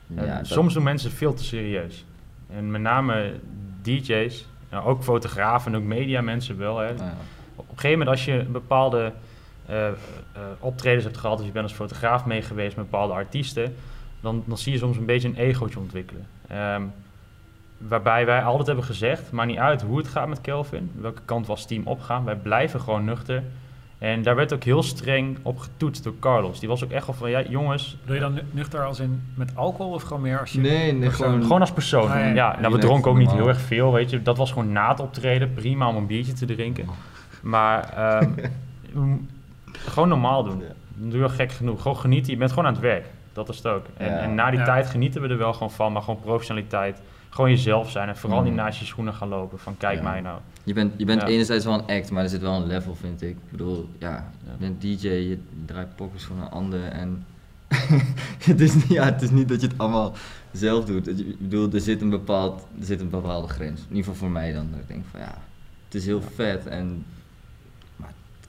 ja 0.06 0.44
soms 0.44 0.74
doen 0.74 0.82
mensen 0.82 1.10
veel 1.10 1.34
te 1.34 1.44
serieus. 1.44 2.04
En 2.50 2.70
met 2.70 2.80
name 2.80 3.32
DJ's, 3.82 4.46
nou, 4.70 4.86
ook 4.86 5.02
fotografen 5.02 5.72
en 5.72 5.78
ook 5.78 5.84
mediamensen 5.84 6.58
wel. 6.58 6.78
Hè. 6.78 6.88
Ja 6.88 7.14
op 7.56 7.70
een 7.70 7.78
gegeven 7.78 7.98
moment 7.98 8.08
als 8.08 8.24
je 8.24 8.44
bepaalde 8.44 9.12
uh, 9.70 9.76
uh, 9.76 9.92
optredens 10.58 11.04
hebt 11.04 11.16
gehad, 11.16 11.36
dus 11.36 11.46
je 11.46 11.52
bent 11.52 11.64
als 11.64 11.74
fotograaf 11.74 12.24
mee 12.24 12.42
geweest 12.42 12.76
met 12.76 12.90
bepaalde 12.90 13.12
artiesten, 13.12 13.74
dan, 14.20 14.42
dan 14.46 14.58
zie 14.58 14.72
je 14.72 14.78
soms 14.78 14.96
een 14.96 15.06
beetje 15.06 15.28
een 15.28 15.36
egootje 15.36 15.78
ontwikkelen. 15.78 16.26
Um, 16.52 16.92
waarbij 17.78 18.26
wij 18.26 18.42
altijd 18.42 18.66
hebben 18.66 18.84
gezegd, 18.84 19.30
maakt 19.30 19.48
niet 19.48 19.58
uit 19.58 19.82
hoe 19.82 19.98
het 19.98 20.08
gaat 20.08 20.28
met 20.28 20.40
Kelvin, 20.40 20.90
welke 21.00 21.22
kant 21.24 21.46
we 21.46 21.52
als 21.52 21.66
team 21.66 21.86
opgaan, 21.86 22.24
wij 22.24 22.36
blijven 22.36 22.80
gewoon 22.80 23.04
nuchter. 23.04 23.42
En 24.04 24.22
daar 24.22 24.34
werd 24.34 24.52
ook 24.52 24.64
heel 24.64 24.82
streng 24.82 25.38
op 25.42 25.58
getoetst 25.58 26.04
door 26.04 26.14
Carlos. 26.20 26.60
Die 26.60 26.68
was 26.68 26.84
ook 26.84 26.90
echt 26.90 27.06
al 27.06 27.14
van, 27.14 27.30
ja 27.30 27.42
jongens... 27.42 27.96
Doe 28.04 28.14
je 28.14 28.20
dan 28.20 28.40
nuchter 28.50 28.84
als 28.84 29.00
in 29.00 29.22
met 29.34 29.56
alcohol 29.56 29.92
of 29.92 30.02
gewoon 30.02 30.22
meer 30.22 30.40
als 30.40 30.52
je... 30.52 30.60
Nee, 30.60 30.92
nee 30.92 31.10
gewoon... 31.10 31.42
Gewoon 31.42 31.60
als 31.60 31.72
persoon. 31.72 32.10
Ah, 32.10 32.18
ja, 32.18 32.32
ja. 32.32 32.60
nou, 32.60 32.72
we 32.74 32.80
dronken 32.80 33.10
ook 33.10 33.16
niet 33.16 33.32
heel 33.32 33.48
erg 33.48 33.60
veel, 33.60 33.92
weet 33.92 34.10
je. 34.10 34.22
Dat 34.22 34.36
was 34.36 34.52
gewoon 34.52 34.72
na 34.72 34.88
het 34.88 35.00
optreden. 35.00 35.54
Prima 35.54 35.88
om 35.88 35.96
een 35.96 36.06
biertje 36.06 36.32
te 36.32 36.46
drinken. 36.46 36.86
Maar 37.42 37.94
um, 38.96 39.28
gewoon 39.72 40.08
normaal 40.08 40.44
doen. 40.44 40.62
Dan 40.94 41.10
doe 41.10 41.20
je 41.20 41.28
gek 41.28 41.52
genoeg. 41.52 41.82
Gewoon 41.82 41.96
genieten. 41.96 42.32
Je 42.32 42.38
bent 42.38 42.50
gewoon 42.50 42.66
aan 42.66 42.72
het 42.72 42.82
werk. 42.82 43.06
Dat 43.32 43.48
is 43.48 43.56
het 43.56 43.66
ook. 43.66 43.84
En, 43.96 44.18
en 44.18 44.34
na 44.34 44.50
die 44.50 44.62
tijd 44.62 44.86
genieten 44.86 45.22
we 45.22 45.28
er 45.28 45.38
wel 45.38 45.52
gewoon 45.52 45.70
van. 45.70 45.92
Maar 45.92 46.02
gewoon 46.02 46.20
professionaliteit. 46.20 47.02
Gewoon 47.30 47.50
jezelf 47.50 47.90
zijn. 47.90 48.08
En 48.08 48.16
vooral 48.16 48.42
niet 48.42 48.52
mm. 48.52 48.58
naast 48.58 48.78
je 48.78 48.84
schoenen 48.84 49.14
gaan 49.14 49.28
lopen. 49.28 49.58
Van 49.58 49.76
kijk 49.76 50.02
mij 50.02 50.20
nou. 50.20 50.38
Je 50.64 50.72
bent, 50.72 50.92
je 50.96 51.04
bent 51.04 51.22
enerzijds 51.22 51.64
wel 51.64 51.74
een 51.74 51.96
act, 51.98 52.10
maar 52.10 52.22
er 52.22 52.28
zit 52.28 52.40
wel 52.40 52.54
een 52.54 52.66
level, 52.66 52.94
vind 52.94 53.22
ik. 53.22 53.28
Ik 53.28 53.50
bedoel, 53.50 53.88
ja, 53.98 54.30
je 54.44 54.56
bent 54.58 54.80
DJ, 54.80 55.08
je 55.08 55.38
draait 55.64 55.96
pockets 55.96 56.24
van 56.24 56.40
een 56.40 56.50
ander 56.50 56.88
en 56.88 57.26
het, 58.44 58.60
is 58.60 58.74
niet, 58.74 58.88
ja, 58.88 59.04
het 59.04 59.22
is 59.22 59.30
niet 59.30 59.48
dat 59.48 59.60
je 59.60 59.66
het 59.66 59.78
allemaal 59.78 60.14
zelf 60.52 60.84
doet. 60.84 61.08
Ik 61.08 61.38
bedoel, 61.38 61.72
er 61.72 61.80
zit 61.80 62.00
een, 62.00 62.10
bepaald, 62.10 62.66
er 62.80 62.86
zit 62.86 63.00
een 63.00 63.10
bepaalde 63.10 63.48
grens. 63.48 63.80
In 63.80 63.86
ieder 63.88 64.04
geval 64.04 64.14
voor 64.14 64.30
mij 64.30 64.52
dan. 64.52 64.68
Dat 64.70 64.80
ik 64.80 64.88
denk 64.88 65.04
van 65.10 65.20
ja, 65.20 65.38
het 65.84 65.94
is 65.94 66.06
heel 66.06 66.22
vet 66.22 66.66
en 66.66 67.04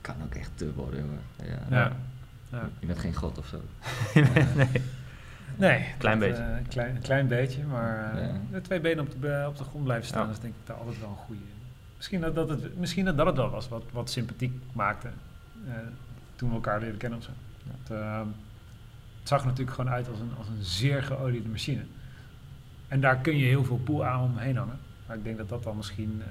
kan 0.06 0.16
ook 0.24 0.36
echt 0.36 0.52
te 0.56 0.74
worden, 0.74 1.02
hoor. 1.02 1.48
Ja. 1.48 1.78
ja. 1.78 1.92
Ja. 2.52 2.70
Je 2.80 2.86
bent 2.86 3.00
geen 3.00 3.16
god 3.16 3.38
of 3.38 3.46
zo. 3.48 3.62
nee. 4.56 4.82
Nee, 5.58 5.86
klein 5.98 6.20
beetje. 6.20 6.42
Uh, 6.42 6.68
klein, 6.70 7.00
klein 7.02 7.28
beetje, 7.28 7.64
maar 7.64 8.14
uh, 8.16 8.28
ja. 8.52 8.60
twee 8.62 8.80
benen 8.80 9.04
op 9.04 9.22
de, 9.22 9.46
op 9.48 9.58
de 9.58 9.64
grond 9.64 9.84
blijven 9.84 10.08
staan, 10.08 10.26
ja. 10.26 10.32
is 10.32 10.40
denk 10.40 10.54
ik 10.54 10.68
daar 10.68 10.78
altijd 10.78 11.00
wel 11.00 11.10
een 11.10 11.16
goede. 11.16 11.42
Misschien 11.96 12.22
dat, 12.22 12.36
dat 12.36 12.50
het, 12.50 12.78
misschien 12.78 13.06
dat, 13.06 13.18
dat 13.18 13.26
het 13.26 13.36
wel 13.36 13.50
was 13.50 13.70
wat, 13.70 13.84
wat 13.92 14.10
sympathiek 14.10 14.54
maakte 14.74 15.08
uh, 15.68 15.74
toen 16.36 16.50
we 16.50 16.56
elkaar 16.56 16.80
leren 16.80 16.98
kennen 16.98 17.20
of 17.20 17.26
zo. 17.26 17.32
Het, 17.68 17.90
het, 19.20 19.28
zag 19.28 19.46
natuurlijk 19.46 19.76
gewoon 19.76 19.92
uit 19.92 20.10
als 20.10 20.20
een, 20.20 20.32
als 20.38 20.48
een 20.48 20.64
zeer 20.64 21.04
geoliede 21.04 21.50
machine. 21.50 21.82
En 22.88 23.00
daar 23.00 23.18
kun 23.18 23.38
je 23.38 23.46
heel 23.46 23.64
veel 23.64 23.78
poel 23.78 24.06
aan 24.06 24.22
omheen 24.24 24.58
hangen. 24.58 24.80
Maar 25.08 25.18
ik 25.18 25.24
denk 25.24 25.38
dat 25.38 25.50
dat 25.50 25.64
dan 25.64 25.76
misschien 25.76 26.22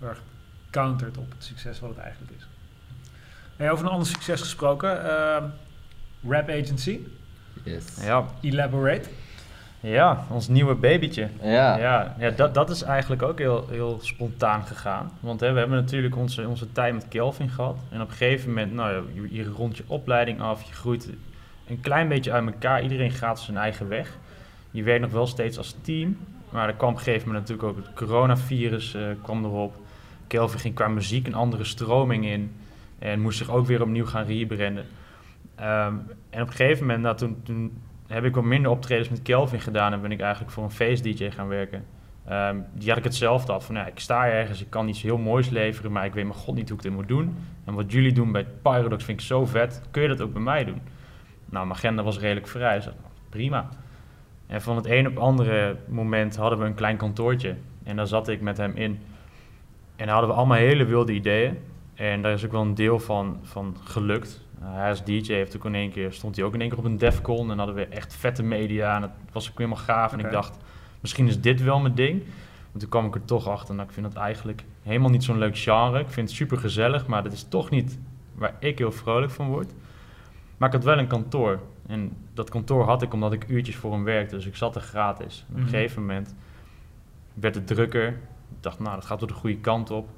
uh, 0.00 0.08
erg 0.08 0.22
countert 0.70 1.18
op 1.18 1.30
het 1.30 1.44
succes 1.44 1.80
wat 1.80 1.90
het 1.90 1.98
eigenlijk 1.98 2.32
is. 2.36 2.46
Hey, 3.56 3.70
over 3.70 3.84
een 3.84 3.90
ander 3.90 4.06
succes 4.06 4.40
gesproken. 4.40 5.04
Uh, 5.04 5.44
Rap 6.28 6.48
Agency. 6.48 6.98
Yes. 7.62 7.84
Ja. 8.00 8.26
Elaborate. 8.40 9.08
Ja, 9.80 10.24
ons 10.30 10.48
nieuwe 10.48 10.74
babytje. 10.74 11.28
Ja. 11.42 11.78
Ja, 11.78 12.14
ja 12.18 12.30
dat, 12.30 12.54
dat 12.54 12.70
is 12.70 12.82
eigenlijk 12.82 13.22
ook 13.22 13.38
heel, 13.38 13.66
heel 13.70 13.98
spontaan 14.02 14.62
gegaan. 14.62 15.10
Want 15.20 15.40
hè, 15.40 15.52
we 15.52 15.58
hebben 15.58 15.78
natuurlijk 15.78 16.16
onze, 16.16 16.48
onze 16.48 16.72
tijd 16.72 16.94
met 16.94 17.08
Kelvin 17.08 17.48
gehad. 17.48 17.78
En 17.90 18.00
op 18.00 18.08
een 18.08 18.14
gegeven 18.14 18.48
moment, 18.48 18.72
nou, 18.72 19.04
je, 19.14 19.34
je 19.34 19.44
rond 19.44 19.76
je 19.76 19.84
opleiding 19.86 20.40
af, 20.40 20.62
je 20.62 20.72
groeit 20.72 21.10
een 21.66 21.80
klein 21.80 22.08
beetje 22.08 22.32
uit 22.32 22.46
elkaar. 22.46 22.82
Iedereen 22.82 23.10
gaat 23.10 23.40
zijn 23.40 23.56
eigen 23.56 23.88
weg. 23.88 24.18
Je 24.70 24.82
werkt 24.82 25.00
nog 25.02 25.12
wel 25.12 25.26
steeds 25.26 25.58
als 25.58 25.76
team. 25.80 26.16
Maar 26.50 26.68
er 26.68 26.74
kwam 26.74 26.90
op 26.90 26.96
een 26.96 27.02
gegeven 27.02 27.26
moment 27.28 27.48
natuurlijk 27.48 27.78
ook 27.78 27.84
het 27.84 27.94
coronavirus 27.94 28.94
uh, 28.94 29.02
kwam 29.22 29.44
erop. 29.44 29.74
Kelvin 30.26 30.60
ging 30.60 30.74
qua 30.74 30.88
muziek 30.88 31.26
een 31.26 31.34
andere 31.34 31.64
stroming 31.64 32.26
in. 32.26 32.56
En 32.98 33.20
moest 33.20 33.38
zich 33.38 33.50
ook 33.50 33.66
weer 33.66 33.82
opnieuw 33.82 34.06
gaan 34.06 34.24
rebranden. 34.24 34.84
Um, 35.60 36.06
en 36.30 36.42
op 36.42 36.48
een 36.48 36.54
gegeven 36.54 36.86
moment, 36.86 37.02
nou, 37.02 37.16
toen, 37.16 37.40
toen 37.42 37.82
heb 38.06 38.24
ik 38.24 38.34
wat 38.34 38.44
minder 38.44 38.70
optredens 38.70 39.08
met 39.08 39.22
Kelvin 39.22 39.60
gedaan. 39.60 39.92
En 39.92 40.00
ben 40.00 40.12
ik 40.12 40.20
eigenlijk 40.20 40.52
voor 40.52 40.64
een 40.64 40.70
face-dj 40.70 41.30
gaan 41.30 41.48
werken. 41.48 41.84
Um, 42.30 42.64
die 42.74 42.88
had 42.88 42.98
ik 42.98 43.04
hetzelfde 43.04 43.52
af. 43.52 43.66
Van, 43.66 43.74
ja, 43.74 43.86
ik 43.86 43.98
sta 43.98 44.28
ergens, 44.28 44.60
ik 44.60 44.70
kan 44.70 44.88
iets 44.88 45.02
heel 45.02 45.18
moois 45.18 45.48
leveren, 45.48 45.92
maar 45.92 46.04
ik 46.04 46.14
weet 46.14 46.24
mijn 46.24 46.38
god 46.38 46.54
niet 46.54 46.68
hoe 46.68 46.76
ik 46.76 46.82
dit 46.82 46.92
moet 46.92 47.08
doen. 47.08 47.36
En 47.64 47.74
wat 47.74 47.92
jullie 47.92 48.12
doen 48.12 48.32
bij 48.32 48.46
Pyrodox 48.62 49.04
vind 49.04 49.20
ik 49.20 49.26
zo 49.26 49.46
vet. 49.46 49.82
Kun 49.90 50.02
je 50.02 50.08
dat 50.08 50.20
ook 50.20 50.32
bij 50.32 50.42
mij 50.42 50.64
doen? 50.64 50.80
Nou, 51.44 51.66
mijn 51.66 51.78
agenda 51.78 52.02
was 52.02 52.18
redelijk 52.18 52.48
vrij. 52.48 52.74
Dus 52.74 52.88
prima. 53.28 53.68
En 54.46 54.62
van 54.62 54.76
het 54.76 54.86
een 54.86 55.06
op 55.06 55.18
andere 55.18 55.76
moment 55.88 56.36
hadden 56.36 56.58
we 56.58 56.64
een 56.64 56.74
klein 56.74 56.96
kantoortje. 56.96 57.56
En 57.84 57.96
daar 57.96 58.06
zat 58.06 58.28
ik 58.28 58.40
met 58.40 58.56
hem 58.56 58.72
in. 58.74 58.98
En 59.96 60.08
hadden 60.08 60.30
we 60.30 60.36
allemaal 60.36 60.56
hele 60.56 60.84
wilde 60.84 61.12
ideeën. 61.12 61.58
En 61.94 62.22
daar 62.22 62.32
is 62.32 62.44
ook 62.44 62.52
wel 62.52 62.62
een 62.62 62.74
deel 62.74 62.98
van, 62.98 63.38
van 63.42 63.76
gelukt. 63.84 64.45
Uh, 64.62 64.74
hij 64.74 64.88
als 64.88 65.04
DJ 65.04 65.32
heeft 65.32 65.56
ook 65.56 65.64
in 65.64 65.74
één 65.74 65.90
keer, 65.90 66.12
stond 66.12 66.36
hij 66.36 66.44
ook 66.44 66.54
in 66.54 66.60
één 66.60 66.68
keer 66.68 66.78
op 66.78 66.84
een 66.84 66.98
Defcon. 66.98 67.50
En 67.50 67.58
hadden 67.58 67.74
we 67.76 67.86
echt 67.86 68.14
vette 68.14 68.42
media. 68.42 68.94
En 68.94 69.00
dat 69.00 69.10
was 69.32 69.50
ook 69.50 69.58
helemaal 69.58 69.78
gaaf. 69.78 70.12
En 70.12 70.18
ik 70.18 70.30
dacht, 70.30 70.56
misschien 71.00 71.28
is 71.28 71.40
dit 71.40 71.62
wel 71.62 71.80
mijn 71.80 71.94
ding. 71.94 72.22
Want 72.66 72.80
toen 72.80 72.88
kwam 72.88 73.06
ik 73.06 73.14
er 73.14 73.24
toch 73.24 73.48
achter. 73.48 73.74
Nou, 73.74 73.88
ik 73.88 73.94
vind 73.94 74.06
het 74.06 74.16
eigenlijk 74.16 74.64
helemaal 74.82 75.10
niet 75.10 75.24
zo'n 75.24 75.38
leuk 75.38 75.58
genre. 75.58 76.00
Ik 76.00 76.10
vind 76.10 76.28
het 76.28 76.36
super 76.36 76.58
gezellig, 76.58 77.06
maar 77.06 77.22
dat 77.22 77.32
is 77.32 77.46
toch 77.48 77.70
niet 77.70 77.98
waar 78.34 78.54
ik 78.58 78.78
heel 78.78 78.92
vrolijk 78.92 79.32
van 79.32 79.48
word. 79.48 79.72
Maar 80.56 80.68
ik 80.68 80.74
had 80.74 80.84
wel 80.84 80.98
een 80.98 81.06
kantoor. 81.06 81.60
En 81.86 82.16
dat 82.34 82.50
kantoor 82.50 82.84
had 82.84 83.02
ik 83.02 83.12
omdat 83.12 83.32
ik 83.32 83.48
uurtjes 83.48 83.76
voor 83.76 83.92
hem 83.92 84.04
werkte. 84.04 84.34
Dus 84.34 84.46
ik 84.46 84.56
zat 84.56 84.74
er 84.74 84.80
gratis. 84.80 85.44
En 85.48 85.52
op 85.52 85.56
een 85.56 85.62
mhm. 85.62 85.72
gegeven 85.72 86.00
moment 86.00 86.34
werd 87.34 87.54
het 87.54 87.66
drukker. 87.66 88.08
Ik 88.08 88.62
dacht, 88.62 88.78
nou, 88.78 88.94
dat 88.94 89.04
gaat 89.04 89.18
door 89.18 89.28
de 89.28 89.34
goede 89.34 89.58
kant 89.58 89.90
op. 89.90 90.08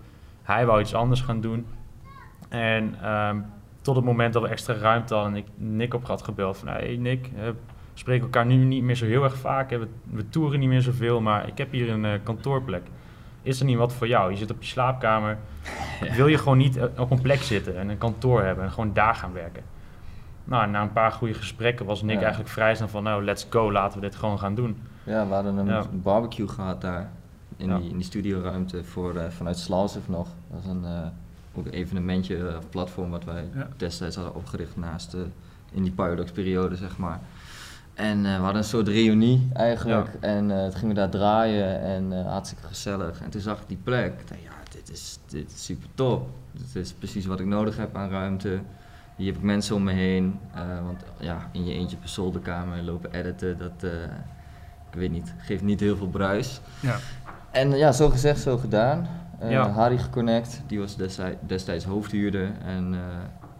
Hij 0.42 0.66
wou 0.66 0.80
iets 0.80 0.94
anders 0.94 1.20
gaan 1.20 1.40
doen. 1.40 1.66
En 2.48 3.10
um, 3.12 3.44
tot 3.88 3.96
het 3.96 4.04
moment 4.04 4.32
dat 4.32 4.42
we 4.42 4.48
extra 4.48 4.74
ruimte 4.74 5.14
hadden 5.14 5.32
en 5.32 5.38
ik 5.38 5.46
Nick 5.56 5.94
op 5.94 6.06
had 6.06 6.22
gebeld 6.22 6.56
van... 6.56 6.68
Hey 6.68 6.96
Nick, 6.96 7.30
we 7.34 7.54
spreken 7.94 8.24
elkaar 8.24 8.46
nu 8.46 8.54
niet 8.54 8.82
meer 8.82 8.94
zo 8.94 9.04
heel 9.04 9.24
erg 9.24 9.36
vaak. 9.36 9.70
We, 9.70 9.88
we 10.10 10.28
toeren 10.28 10.60
niet 10.60 10.68
meer 10.68 10.82
zoveel, 10.82 11.20
maar 11.20 11.48
ik 11.48 11.58
heb 11.58 11.72
hier 11.72 11.90
een 11.90 12.04
uh, 12.04 12.12
kantoorplek. 12.22 12.82
Is 13.42 13.60
er 13.60 13.66
niet 13.66 13.76
wat 13.76 13.92
voor 13.92 14.08
jou? 14.08 14.30
Je 14.30 14.36
zit 14.36 14.50
op 14.50 14.62
je 14.62 14.68
slaapkamer. 14.68 15.38
Wil 16.16 16.26
je 16.26 16.38
gewoon 16.38 16.58
niet 16.58 16.80
op 16.96 17.10
een 17.10 17.20
plek 17.20 17.38
zitten 17.38 17.78
en 17.78 17.88
een 17.88 17.98
kantoor 17.98 18.42
hebben 18.42 18.64
en 18.64 18.70
gewoon 18.70 18.92
daar 18.92 19.14
gaan 19.14 19.32
werken? 19.32 19.62
Nou, 20.44 20.70
na 20.70 20.82
een 20.82 20.92
paar 20.92 21.12
goede 21.12 21.34
gesprekken 21.34 21.86
was 21.86 22.02
Nick 22.02 22.20
eigenlijk 22.20 22.50
vrij 22.50 22.74
snel 22.74 22.88
van, 22.88 23.02
nou, 23.02 23.24
let's 23.24 23.46
go, 23.50 23.72
laten 23.72 24.00
we 24.00 24.06
dit 24.06 24.16
gewoon 24.16 24.38
gaan 24.38 24.54
doen. 24.54 24.78
Ja, 25.04 25.26
we 25.26 25.34
hadden 25.34 25.56
een 25.56 26.02
barbecue 26.02 26.48
gehad 26.48 26.80
daar, 26.80 27.10
in, 27.56 27.76
die, 27.76 27.90
in 27.90 27.96
die 27.96 28.06
studioruimte 28.06 28.84
voor, 28.84 29.14
uh, 29.14 29.28
vanuit 29.28 29.58
Slalsif 29.58 30.08
nog. 30.08 30.28
Dat 30.50 30.62
was 30.62 30.66
een, 30.66 30.84
ook 31.58 31.66
een 31.66 31.72
evenementje, 31.72 32.36
uh, 32.36 32.56
platform 32.70 33.10
wat 33.10 33.24
wij 33.24 33.48
destijds 33.76 34.16
hadden 34.16 34.34
opgericht 34.34 34.76
naast 34.76 35.16
in 35.72 35.82
die 35.82 35.92
Paradox-periode, 35.92 36.76
zeg 36.76 36.98
maar. 36.98 37.20
En 37.94 38.22
we 38.22 38.28
hadden 38.28 38.56
een 38.56 38.64
soort 38.64 38.88
reunie 38.88 39.48
eigenlijk. 39.52 40.08
En 40.20 40.50
uh, 40.50 40.62
toen 40.62 40.72
gingen 40.72 40.88
we 40.88 40.94
daar 40.94 41.10
draaien 41.10 41.80
en 41.80 42.12
uh, 42.12 42.26
hartstikke 42.26 42.66
gezellig. 42.66 43.20
En 43.20 43.30
toen 43.30 43.40
zag 43.40 43.60
ik 43.60 43.68
die 43.68 43.78
plek. 43.82 44.20
Ik 44.20 44.28
dacht, 44.28 44.40
ja, 44.42 44.50
dit 44.70 44.90
is, 44.90 45.18
dit 45.26 45.52
is 45.52 45.64
super 45.64 45.88
top. 45.94 46.28
Dit 46.52 46.76
is 46.82 46.92
precies 46.92 47.26
wat 47.26 47.40
ik 47.40 47.46
nodig 47.46 47.76
heb 47.76 47.96
aan 47.96 48.10
ruimte. 48.10 48.60
Hier 49.16 49.26
heb 49.26 49.36
ik 49.36 49.42
mensen 49.42 49.74
om 49.74 49.82
me 49.82 49.92
heen. 49.92 50.38
Want 50.84 51.02
ja, 51.18 51.48
in 51.52 51.64
je 51.66 51.74
eentje 51.74 51.96
per 51.96 52.08
zolderkamer 52.08 52.82
lopen 52.82 53.12
editen, 53.12 53.58
dat, 53.58 53.90
ik 54.90 54.98
weet 54.98 55.10
niet, 55.10 55.34
geeft 55.38 55.62
niet 55.62 55.80
heel 55.80 55.96
veel 55.96 56.08
bruis. 56.08 56.60
Ja. 56.80 56.96
En 57.50 57.70
ja, 57.70 57.92
zo 57.92 58.10
gezegd, 58.10 58.40
zo 58.40 58.58
gedaan. 58.58 59.08
Uh, 59.42 59.50
ja. 59.50 59.70
Harry 59.70 59.98
geconnect, 59.98 60.62
die 60.66 60.78
was 60.78 60.96
destijds, 60.96 61.38
destijds 61.40 61.84
hoofdhuurder. 61.84 62.50
En 62.64 62.96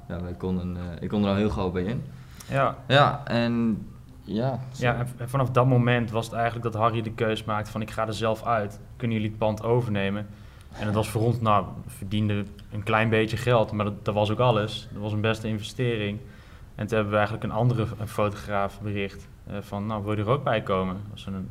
ja, 0.08 0.22
wij 0.22 0.32
konden, 0.32 0.76
ik 1.00 1.08
kon 1.08 1.22
er 1.22 1.28
al 1.28 1.34
heel 1.34 1.50
gauw 1.50 1.70
bij 1.70 1.82
in. 1.82 2.02
Ja. 2.48 2.76
Ja, 2.86 3.22
en 3.24 3.86
ja. 4.28 4.58
Ja, 4.72 5.06
en 5.16 5.28
vanaf 5.28 5.50
dat 5.50 5.66
moment 5.66 6.10
was 6.10 6.24
het 6.24 6.34
eigenlijk 6.34 6.64
dat 6.64 6.82
Harry 6.82 7.02
de 7.02 7.12
keus 7.12 7.44
maakte 7.44 7.70
van 7.70 7.80
ik 7.80 7.90
ga 7.90 8.06
er 8.06 8.14
zelf 8.14 8.44
uit. 8.44 8.80
Kunnen 8.96 9.16
jullie 9.16 9.30
het 9.30 9.38
pand 9.38 9.62
overnemen? 9.62 10.26
En 10.78 10.86
het 10.86 10.94
was 10.94 11.08
voor 11.08 11.22
ons, 11.22 11.40
nou, 11.40 11.66
we 11.84 11.90
verdienden 11.90 12.46
een 12.70 12.82
klein 12.82 13.08
beetje 13.08 13.36
geld, 13.36 13.72
maar 13.72 13.84
dat, 13.84 14.04
dat, 14.04 14.14
was 14.14 14.30
ook 14.30 14.38
alles. 14.38 14.88
Dat 14.92 15.02
was 15.02 15.12
een 15.12 15.20
beste 15.20 15.48
investering. 15.48 16.18
En 16.74 16.86
toen 16.86 16.94
hebben 16.94 17.10
we 17.10 17.16
eigenlijk 17.16 17.44
een 17.44 17.58
andere 17.58 17.86
een 17.98 18.08
fotograaf 18.08 18.80
bericht 18.80 19.28
uh, 19.50 19.56
van, 19.60 19.86
nou, 19.86 20.04
wil 20.04 20.12
je 20.12 20.22
er 20.22 20.28
ook 20.28 20.44
bij 20.44 20.62
komen? 20.62 20.94
Dat 20.94 21.10
was 21.10 21.26
een, 21.26 21.48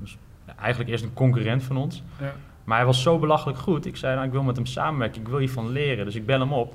eigenlijk 0.60 0.90
eerst 0.90 1.04
een 1.04 1.14
concurrent 1.14 1.64
van 1.64 1.78
ons. 1.78 2.04
Ja. 2.20 2.34
Maar 2.68 2.78
hij 2.78 2.86
was 2.86 3.02
zo 3.02 3.20
belachelijk 3.20 3.60
goed. 3.60 3.86
Ik 3.86 3.96
zei, 3.96 4.14
nou, 4.14 4.26
ik 4.26 4.32
wil 4.32 4.44
met 4.44 4.56
hem 4.56 4.66
samenwerken, 4.66 5.22
ik 5.22 5.28
wil 5.28 5.38
hiervan 5.38 5.72
leren. 5.72 6.06
Dus 6.06 6.16
ik 6.16 6.26
bel 6.26 6.40
hem 6.40 6.54
op. 6.54 6.74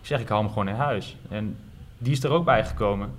Ik 0.00 0.06
zeg, 0.06 0.20
ik 0.20 0.28
haal 0.28 0.38
hem 0.38 0.48
gewoon 0.48 0.68
in 0.68 0.74
huis. 0.74 1.16
En 1.28 1.56
die 1.98 2.12
is 2.12 2.24
er 2.24 2.30
ook 2.30 2.44
bij 2.44 2.64
gekomen. 2.64 3.10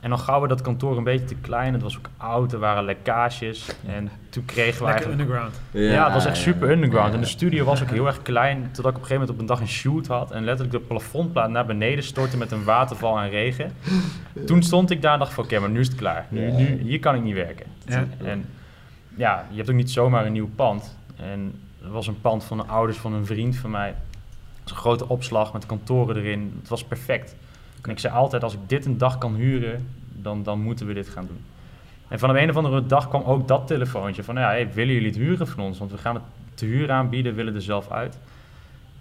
En 0.00 0.08
dan 0.08 0.18
gauw 0.18 0.40
we 0.40 0.48
dat 0.48 0.60
kantoor 0.60 0.96
een 0.96 1.04
beetje 1.04 1.26
te 1.26 1.34
klein. 1.34 1.72
Het 1.72 1.82
was 1.82 1.96
ook 1.96 2.08
oud, 2.16 2.52
er 2.52 2.58
waren 2.58 2.84
lekkages. 2.84 3.68
En 3.86 4.10
toen 4.28 4.44
kregen 4.44 4.86
we 4.86 4.92
Lekker 4.92 5.10
underground. 5.10 5.60
Ja, 5.70 6.04
het 6.04 6.12
was 6.12 6.26
echt 6.26 6.36
super 6.36 6.70
underground. 6.70 7.14
En 7.14 7.20
de 7.20 7.26
studio 7.26 7.64
was 7.64 7.82
ook 7.82 7.90
heel 7.90 8.06
erg 8.06 8.22
klein. 8.22 8.68
Totdat 8.72 8.92
ik 8.92 8.96
op 8.96 9.02
een 9.02 9.06
gegeven 9.06 9.14
moment 9.14 9.30
op 9.30 9.38
een 9.38 9.46
dag 9.46 9.60
een 9.60 9.68
shoot 9.68 10.06
had. 10.06 10.30
En 10.30 10.44
letterlijk 10.44 10.78
de 10.78 10.86
plafondplaat 10.86 11.50
naar 11.50 11.66
beneden 11.66 12.04
stortte 12.04 12.36
met 12.36 12.50
een 12.50 12.64
waterval 12.64 13.18
en 13.18 13.30
regen. 13.30 13.72
Toen 14.46 14.62
stond 14.62 14.90
ik 14.90 15.02
daar 15.02 15.12
en 15.12 15.18
dacht 15.18 15.32
van 15.32 15.44
oké, 15.44 15.58
maar 15.58 15.70
nu 15.70 15.80
is 15.80 15.88
het 15.88 15.96
klaar. 15.96 16.26
Nu, 16.28 16.50
nu, 16.50 16.80
hier 16.82 16.98
kan 16.98 17.14
ik 17.14 17.22
niet 17.22 17.34
werken. 17.34 17.66
En 18.24 18.44
ja, 19.14 19.46
je 19.50 19.56
hebt 19.56 19.70
ook 19.70 19.76
niet 19.76 19.90
zomaar 19.90 20.26
een 20.26 20.32
nieuw 20.32 20.50
pand. 20.56 20.96
En 21.16 21.60
er 21.82 21.90
was 21.90 22.06
een 22.06 22.20
pand 22.20 22.44
van 22.44 22.56
de 22.56 22.64
ouders 22.64 22.98
van 22.98 23.12
een 23.12 23.26
vriend 23.26 23.56
van 23.56 23.70
mij. 23.70 23.88
Het 23.88 24.62
was 24.62 24.72
een 24.72 24.76
grote 24.76 25.08
opslag 25.08 25.52
met 25.52 25.66
kantoren 25.66 26.16
erin. 26.16 26.56
Het 26.60 26.68
was 26.68 26.84
perfect. 26.84 27.36
En 27.82 27.90
ik 27.90 27.98
zei 27.98 28.14
altijd, 28.14 28.42
als 28.42 28.54
ik 28.54 28.60
dit 28.66 28.84
een 28.86 28.98
dag 28.98 29.18
kan 29.18 29.34
huren, 29.34 29.88
dan, 30.12 30.42
dan 30.42 30.60
moeten 30.60 30.86
we 30.86 30.94
dit 30.94 31.08
gaan 31.08 31.26
doen. 31.26 31.40
En 32.08 32.18
van 32.18 32.32
de 32.32 32.40
een 32.40 32.50
of 32.50 32.56
andere 32.56 32.86
dag 32.86 33.08
kwam 33.08 33.22
ook 33.22 33.48
dat 33.48 33.66
telefoontje 33.66 34.24
van, 34.24 34.34
ja, 34.34 34.48
hey, 34.48 34.72
willen 34.72 34.94
jullie 34.94 35.08
het 35.08 35.18
huren 35.18 35.48
van 35.48 35.64
ons? 35.64 35.78
Want 35.78 35.90
we 35.90 35.98
gaan 35.98 36.14
het 36.14 36.24
te 36.54 36.64
huur 36.64 36.90
aanbieden, 36.90 37.34
willen 37.34 37.54
er 37.54 37.62
zelf 37.62 37.90
uit. 37.90 38.18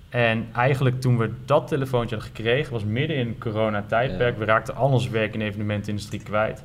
En 0.10 0.47
eigenlijk 0.54 1.01
toen 1.01 1.17
we 1.17 1.32
dat 1.45 1.67
telefoontje 1.67 2.15
hadden 2.15 2.36
gekregen, 2.36 2.71
was 2.71 2.84
midden 2.84 3.17
in 3.17 3.38
corona-tijdperk. 3.38 4.38
We 4.38 4.45
raakten 4.45 4.75
al 4.75 4.89
ons 4.89 5.10
werk 5.10 5.34
in 5.34 5.39
de 5.39 5.45
evenementenindustrie 5.45 6.23
kwijt. 6.23 6.63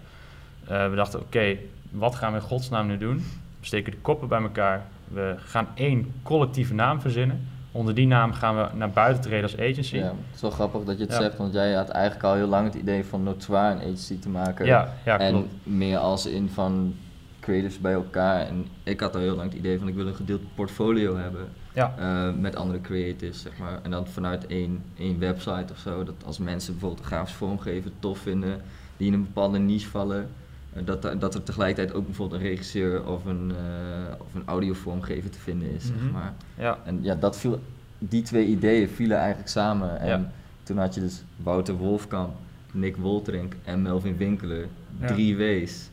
Uh, 0.71 0.89
we 0.89 0.97
dachten, 0.97 1.21
oké, 1.21 1.57
wat 1.91 2.15
gaan 2.15 2.33
we 2.33 2.39
in 2.39 2.45
godsnaam 2.45 2.87
nu 2.87 2.99
doen? 2.99 3.17
We 3.61 3.67
steken 3.67 3.93
de 3.93 3.99
koppen 3.99 4.29
bij 4.29 4.41
elkaar. 4.41 4.87
We 5.13 5.35
gaan 5.39 5.69
één 5.75 6.13
collectieve 6.23 6.75
naam 6.75 7.01
verzinnen. 7.01 7.49
Onder 7.73 7.95
die 7.95 8.07
naam 8.07 8.33
gaan 8.33 8.57
we 8.57 8.69
naar 8.75 8.91
buiten 8.91 9.23
treden 9.23 9.43
als 9.43 9.59
agency. 9.59 9.97
Ja, 9.97 10.05
het 10.05 10.35
is 10.35 10.41
wel 10.41 10.51
grappig 10.51 10.85
dat 10.85 10.99
je 10.99 11.05
het 11.05 11.15
zegt, 11.15 11.37
want 11.37 11.53
jij 11.53 11.73
had 11.73 11.89
eigenlijk 11.89 12.25
al 12.25 12.35
heel 12.35 12.47
lang 12.47 12.65
het 12.65 12.75
idee 12.75 13.05
van 13.05 13.23
Notoire 13.23 13.75
een 13.75 13.81
agency 13.81 14.19
te 14.19 14.29
maken. 14.29 14.67
Ja, 14.67 14.93
ja 15.05 15.19
en 15.19 15.33
klopt. 15.33 15.49
meer 15.63 15.99
als 15.99 16.27
in 16.27 16.49
van 16.49 16.95
creatives 17.41 17.79
bij 17.79 17.93
elkaar. 17.93 18.47
En 18.47 18.67
ik 18.83 19.01
had 19.01 19.15
al 19.15 19.21
heel 19.21 19.37
lang 19.37 19.49
het 19.49 19.59
idee 19.59 19.79
van 19.79 19.89
ik 19.89 19.95
wil 19.95 20.07
een 20.07 20.15
gedeeld 20.15 20.55
portfolio 20.55 21.17
hebben 21.17 21.49
ja. 21.73 21.95
Uh, 21.99 22.35
met 22.41 22.57
andere 22.57 22.81
creatives, 22.81 23.41
zeg 23.41 23.59
maar. 23.59 23.79
En 23.83 23.91
dan 23.91 24.07
vanuit 24.07 24.47
één, 24.47 24.85
één 24.99 25.19
website 25.19 25.73
of 25.73 25.79
zo, 25.79 26.05
dat 26.05 26.15
als 26.25 26.39
mensen 26.39 26.73
bijvoorbeeld 26.73 27.07
grafisch 27.07 27.35
vormgeven 27.35 27.93
tof 27.99 28.19
vinden, 28.19 28.63
die 28.97 29.07
in 29.07 29.13
een 29.13 29.25
bepaalde 29.25 29.59
niche 29.59 29.89
vallen, 29.89 30.29
dat, 30.73 31.21
dat 31.21 31.35
er 31.35 31.43
tegelijkertijd 31.43 31.97
ook 31.97 32.07
bijvoorbeeld 32.07 32.41
een 32.41 32.47
regisseur 32.47 33.07
of 33.07 33.25
een, 33.25 33.53
uh, 33.53 34.15
of 34.19 34.35
een 34.35 34.43
audiovormgever 34.47 35.31
te 35.31 35.39
vinden 35.39 35.75
is, 35.75 35.85
mm 35.85 35.91
-hmm. 35.91 36.03
zeg 36.03 36.13
maar. 36.13 36.33
Ja. 36.59 36.79
En 36.85 36.99
ja, 37.03 37.15
dat 37.15 37.39
viel, 37.39 37.61
die 37.99 38.23
twee 38.23 38.47
ideeën 38.47 38.89
vielen 38.89 39.19
eigenlijk 39.19 39.49
samen. 39.49 40.01
En 40.01 40.09
ja. 40.09 40.31
toen 40.63 40.79
had 40.79 40.95
je 40.95 41.01
dus 41.01 41.23
Wouter 41.37 41.75
Wolfkamp 41.75 42.31
Nick 42.73 42.97
Wolterink 42.97 43.55
en 43.65 43.83
Melvin 43.83 44.17
Winkeler. 44.17 44.67
Drie 45.07 45.37
W's. 45.37 45.89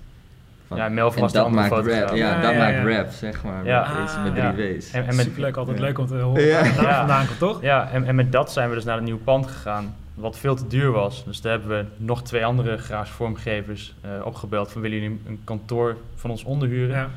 Van, 0.68 0.78
ja, 0.78 0.90
Melvin 0.90 1.22
was 1.22 1.34
dat 1.34 1.52
maakt 1.52 1.72
rap. 1.72 2.16
Ja, 2.16 2.42
dat 2.42 2.56
maakt 2.56 2.86
rap, 2.86 3.12
zeg 3.12 3.44
maar. 3.44 3.66
Ja. 3.66 4.00
Met, 4.00 4.34
met 4.34 4.56
drie 4.56 4.78
W's. 4.78 4.92
En, 4.92 5.08
en 5.08 5.16
met, 5.16 5.26
Superleuk, 5.26 5.58
altijd 5.58 5.80
leuk 5.80 5.98
om 5.98 6.08
te 6.08 6.16
horen 6.16 6.44
ja. 6.44 6.66
vandaan 6.66 7.26
komt, 7.26 7.40
toch? 7.40 7.62
Ja, 7.62 7.90
en, 7.90 8.06
en 8.06 8.16
met 8.16 8.32
dat 8.32 8.52
zijn 8.52 8.70
we 8.70 8.76
dus 8.76 8.84
naar 8.84 8.98
een 8.98 9.04
nieuw 9.04 9.20
pand 9.24 9.48
gegaan 9.48 9.96
wat 10.18 10.38
veel 10.38 10.56
te 10.56 10.68
duur 10.68 10.92
was. 10.92 11.24
Dus 11.26 11.42
daar 11.42 11.52
hebben 11.52 11.78
we 11.78 12.04
nog 12.06 12.24
twee 12.24 12.46
andere 12.46 12.78
garage 12.78 13.14
vormgevers 13.14 13.96
uh, 14.06 14.26
opgebeld 14.26 14.72
van 14.72 14.82
willen 14.82 15.00
jullie 15.00 15.20
een 15.26 15.42
kantoor 15.44 15.98
van 16.16 16.30
ons 16.30 16.44
onderhuren? 16.44 16.96
Ja. 16.96 17.10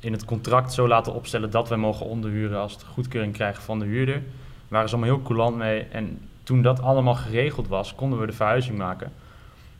In 0.00 0.12
het 0.12 0.24
contract 0.24 0.72
zo 0.72 0.88
laten 0.88 1.14
opstellen 1.14 1.50
dat 1.50 1.68
wij 1.68 1.78
mogen 1.78 2.06
onderhuren 2.06 2.58
als 2.58 2.72
het 2.72 2.82
goedkeuring 2.82 3.32
krijgen 3.32 3.62
van 3.62 3.78
de 3.78 3.84
huurder. 3.84 4.14
Daar 4.14 4.22
waren 4.68 4.88
ze 4.88 4.94
allemaal 4.94 5.14
heel 5.14 5.24
coulant 5.24 5.56
mee. 5.56 5.86
En 5.90 6.18
toen 6.42 6.62
dat 6.62 6.82
allemaal 6.82 7.14
geregeld 7.14 7.68
was, 7.68 7.94
konden 7.94 8.20
we 8.20 8.26
de 8.26 8.32
verhuizing 8.32 8.78
maken. 8.78 9.12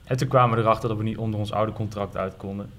En 0.04 0.16
toen 0.16 0.28
kwamen 0.28 0.56
we 0.56 0.62
erachter 0.62 0.88
dat 0.88 0.98
we 0.98 1.04
niet 1.04 1.18
onder 1.18 1.40
ons 1.40 1.52
oude 1.52 1.72
contract 1.72 2.16
uit 2.16 2.36
konden. 2.36 2.70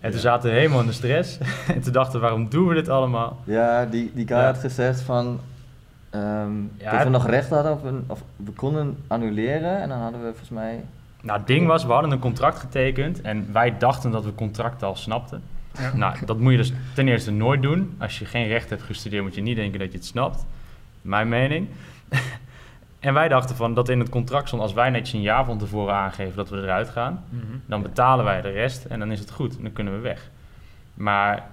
En 0.00 0.10
toen 0.10 0.20
zaten 0.20 0.50
we 0.50 0.56
helemaal 0.56 0.80
in 0.80 0.86
de 0.86 0.92
stress. 0.92 1.38
en 1.74 1.80
toen 1.80 1.92
dachten 1.92 2.12
we, 2.12 2.26
waarom 2.26 2.48
doen 2.48 2.68
we 2.68 2.74
dit 2.74 2.88
allemaal? 2.88 3.40
Ja, 3.44 3.86
die, 3.86 4.10
die 4.14 4.26
guy 4.26 4.44
had 4.44 4.58
gezegd 4.58 5.00
van... 5.00 5.40
Um, 6.14 6.72
ja, 6.78 6.90
dat 6.92 7.02
we 7.02 7.08
nog 7.08 7.26
recht 7.26 7.50
hadden 7.50 7.72
op 7.72 7.84
een... 7.84 8.04
Of 8.06 8.22
we 8.36 8.52
konden 8.52 8.96
annuleren 9.06 9.80
en 9.80 9.88
dan 9.88 9.98
hadden 9.98 10.20
we 10.20 10.26
volgens 10.26 10.48
mij... 10.48 10.84
Nou, 11.22 11.38
het 11.38 11.46
ding 11.46 11.66
was, 11.66 11.84
we 11.84 11.92
hadden 11.92 12.10
een 12.10 12.18
contract 12.18 12.58
getekend 12.58 13.20
en 13.20 13.52
wij 13.52 13.78
dachten 13.78 14.10
dat 14.10 14.24
we 14.24 14.34
contract 14.34 14.82
al 14.82 14.96
snapten. 14.96 15.42
Ja. 15.78 15.94
Nou, 15.94 16.16
dat 16.26 16.38
moet 16.38 16.50
je 16.50 16.56
dus 16.56 16.72
ten 16.94 17.08
eerste 17.08 17.30
nooit 17.30 17.62
doen. 17.62 17.94
Als 17.98 18.18
je 18.18 18.24
geen 18.24 18.46
recht 18.46 18.70
hebt 18.70 18.82
gestudeerd, 18.82 19.22
moet 19.22 19.34
je 19.34 19.40
niet 19.40 19.56
denken 19.56 19.78
dat 19.78 19.92
je 19.92 19.98
het 19.98 20.06
snapt. 20.06 20.46
Mijn 21.02 21.28
mening. 21.28 21.68
En 23.00 23.14
wij 23.14 23.28
dachten 23.28 23.56
van 23.56 23.74
dat 23.74 23.88
in 23.88 23.98
het 23.98 24.08
contract 24.08 24.46
stond, 24.46 24.62
als 24.62 24.72
wij 24.72 24.90
netjes 24.90 25.12
een 25.12 25.20
jaar 25.20 25.44
van 25.44 25.58
tevoren 25.58 25.94
aangeven 25.94 26.36
dat 26.36 26.48
we 26.48 26.56
eruit 26.56 26.88
gaan, 26.88 27.24
mhm. 27.28 27.44
dan 27.66 27.82
betalen 27.82 28.24
wij 28.24 28.40
de 28.40 28.50
rest 28.50 28.84
en 28.84 28.98
dan 28.98 29.12
is 29.12 29.20
het 29.20 29.30
goed 29.30 29.56
en 29.56 29.62
dan 29.62 29.72
kunnen 29.72 29.94
we 29.94 30.00
weg. 30.00 30.30
Maar 30.94 31.46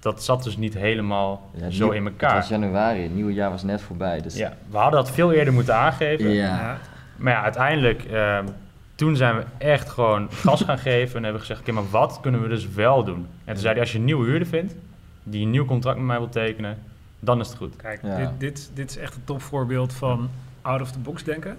dat 0.00 0.24
zat 0.24 0.44
dus 0.44 0.56
niet 0.56 0.74
helemaal 0.74 1.50
zo 1.70 1.90
in 1.90 2.06
elkaar. 2.06 2.30
Het 2.30 2.40
was 2.40 2.48
januari, 2.48 3.02
het 3.02 3.14
nieuwe 3.14 3.32
jaar 3.32 3.50
was 3.50 3.62
net 3.62 3.82
voorbij. 3.82 4.20
Dus... 4.20 4.36
Ja, 4.36 4.56
we 4.70 4.76
hadden 4.76 5.04
dat 5.04 5.10
veel 5.10 5.32
eerder 5.32 5.52
moeten 5.52 5.74
aangeven. 5.74 6.30
Ja. 6.30 6.78
Maar 7.16 7.32
ja, 7.32 7.42
uiteindelijk, 7.42 8.04
ehm, 8.04 8.46
toen 8.94 9.16
zijn 9.16 9.36
we 9.36 9.44
echt 9.58 9.88
gewoon 9.88 10.28
gas 10.32 10.62
gaan 10.62 10.78
geven 10.78 11.16
en 11.16 11.22
hebben 11.22 11.40
gezegd, 11.40 11.60
oké, 11.60 11.72
maar 11.72 11.90
wat 11.90 12.18
kunnen 12.20 12.42
we 12.42 12.48
dus 12.48 12.68
wel 12.68 13.04
doen? 13.04 13.26
En 13.44 13.52
toen 13.52 13.62
zei 13.62 13.72
hij, 13.72 13.82
als 13.82 13.92
je 13.92 13.98
een 13.98 14.04
nieuwe 14.04 14.26
huurder 14.26 14.48
vindt, 14.48 14.74
die 15.22 15.44
een 15.44 15.50
nieuw 15.50 15.64
contract 15.64 15.96
met 15.96 16.06
mij 16.06 16.18
wil 16.18 16.28
tekenen, 16.28 16.78
dan 17.18 17.40
is 17.40 17.48
het 17.48 17.56
goed. 17.56 17.76
Kijk, 17.76 18.00
dit, 18.02 18.28
dit, 18.38 18.70
dit 18.74 18.90
is 18.90 18.96
echt 18.96 19.14
een 19.14 19.24
topvoorbeeld 19.24 19.92
van 19.92 20.30
out 20.62 20.80
of 20.80 20.92
the 20.92 20.98
box 20.98 21.24
denken. 21.24 21.58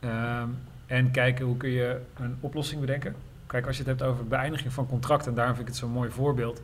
Ehm, 0.00 0.48
en 0.86 1.10
kijken 1.10 1.44
hoe 1.44 1.56
kun 1.56 1.70
je 1.70 2.00
een 2.20 2.36
oplossing 2.40 2.80
bedenken. 2.80 3.14
Kijk, 3.46 3.66
als 3.66 3.76
je 3.76 3.82
het 3.82 3.98
hebt 3.98 4.10
over 4.10 4.26
beëindiging 4.26 4.72
van 4.72 4.86
contracten, 4.86 5.28
en 5.28 5.34
daarom 5.34 5.54
vind 5.54 5.68
ik 5.68 5.74
het 5.74 5.82
zo'n 5.82 5.92
mooi 5.92 6.10
voorbeeld. 6.10 6.62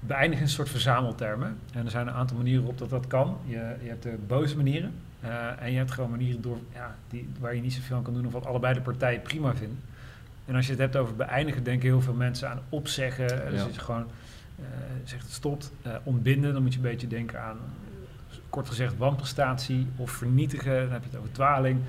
Beëindiging 0.00 0.46
is 0.46 0.48
een 0.48 0.56
soort 0.56 0.68
verzameltermen. 0.68 1.56
En 1.72 1.84
er 1.84 1.90
zijn 1.90 2.06
een 2.06 2.14
aantal 2.14 2.36
manieren 2.36 2.64
op 2.64 2.78
dat 2.78 2.90
dat 2.90 3.06
kan. 3.06 3.36
Je, 3.44 3.74
je 3.82 3.88
hebt 3.88 4.02
de 4.02 4.18
boze 4.26 4.56
manieren. 4.56 4.92
Uh, 5.24 5.62
en 5.62 5.70
je 5.70 5.76
hebt 5.76 5.90
gewoon 5.90 6.10
manieren 6.10 6.42
door, 6.42 6.58
ja, 6.74 6.94
die, 7.08 7.28
waar 7.40 7.54
je 7.54 7.60
niet 7.60 7.72
zoveel 7.72 7.96
aan 7.96 8.02
kan 8.02 8.14
doen 8.14 8.26
of 8.26 8.32
wat 8.32 8.46
allebei 8.46 8.74
de 8.74 8.80
partijen 8.80 9.22
prima 9.22 9.54
vinden. 9.54 9.78
En 10.46 10.54
als 10.54 10.64
je 10.64 10.70
het 10.70 10.80
hebt 10.80 10.96
over 10.96 11.16
beëindigen, 11.16 11.64
denken 11.64 11.88
heel 11.88 12.00
veel 12.00 12.14
mensen 12.14 12.50
aan 12.50 12.60
opzeggen. 12.68 13.28
Dus 13.50 13.60
ja. 13.60 13.66
je 13.66 13.78
gewoon 13.78 14.06
uh, 14.60 14.66
zegt 15.04 15.22
het 15.22 15.32
stopt. 15.32 15.72
Uh, 15.86 15.92
ontbinden, 16.02 16.52
dan 16.52 16.62
moet 16.62 16.72
je 16.72 16.78
een 16.78 16.84
beetje 16.84 17.06
denken 17.06 17.42
aan 17.42 17.58
kort 18.50 18.68
gezegd 18.68 18.96
wanprestatie 18.96 19.86
of 19.96 20.10
vernietigen, 20.10 20.80
dan 20.80 20.92
heb 20.92 21.02
je 21.02 21.08
het 21.08 21.18
over 21.18 21.32
dwaling, 21.32 21.80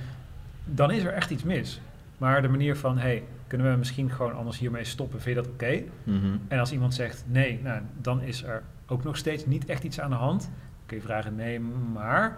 dan 0.65 0.91
is 0.91 1.03
er 1.03 1.13
echt 1.13 1.29
iets 1.29 1.43
mis. 1.43 1.81
Maar 2.17 2.41
de 2.41 2.47
manier 2.47 2.75
van, 2.75 2.97
hey, 2.97 3.23
kunnen 3.51 3.71
we 3.71 3.77
misschien 3.77 4.11
gewoon 4.11 4.33
anders 4.33 4.59
hiermee 4.59 4.83
stoppen, 4.83 5.21
vind 5.21 5.35
je 5.35 5.41
dat 5.41 5.51
oké? 5.51 5.83
Mhm. 6.03 6.37
En 6.47 6.59
als 6.59 6.71
iemand 6.71 6.93
zegt 6.93 7.23
nee, 7.27 7.59
nou, 7.63 7.81
dan 8.01 8.21
is 8.21 8.43
er 8.43 8.63
ook 8.87 9.03
nog 9.03 9.17
steeds 9.17 9.45
niet 9.45 9.65
echt 9.65 9.83
iets 9.83 9.99
aan 9.99 10.09
de 10.09 10.15
hand. 10.15 10.41
Dan 10.41 10.85
kun 10.85 10.97
je 10.97 11.03
vragen 11.03 11.35
nee, 11.35 11.59
maar... 11.93 12.37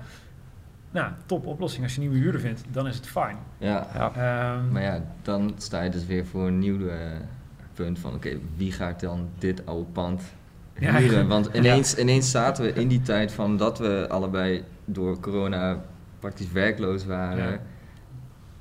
Nou, 0.92 1.12
top 1.26 1.46
oplossing. 1.46 1.84
Als 1.84 1.96
je 1.96 2.02
een 2.02 2.08
nieuwe 2.08 2.24
huurder 2.24 2.42
vindt, 2.42 2.64
dan 2.72 2.88
is 2.88 2.96
het 2.96 3.08
fijn. 3.08 3.38
Ja, 3.58 3.88
ja. 3.94 4.12
Ehm, 4.16 4.72
maar 4.72 4.82
ja, 4.82 5.04
dan 5.22 5.54
sta 5.58 5.82
je 5.82 5.90
dus 5.90 6.06
weer 6.06 6.26
voor 6.26 6.48
een 6.48 6.60
nieuw 6.60 6.78
uh, 6.78 6.94
punt 7.74 8.00
van... 8.00 8.14
oké, 8.14 8.38
wie 8.56 8.72
gaat 8.72 9.00
dan 9.00 9.30
dit 9.38 9.66
oude 9.66 9.90
pand 9.92 10.24
huren. 10.74 11.28
Want 11.28 11.50
ineens, 11.56 11.98
ineens 11.98 12.32
zaten 12.32 12.64
we 12.64 12.74
in 12.74 12.88
die 12.88 13.02
tijd 13.02 13.32
van 13.32 13.58
dat 13.58 13.80
we 13.80 14.06
allebei 14.10 14.64
door 14.86 15.20
corona 15.20 15.82
praktisch 16.20 16.52
werkloos 16.52 17.06
waren. 17.06 17.60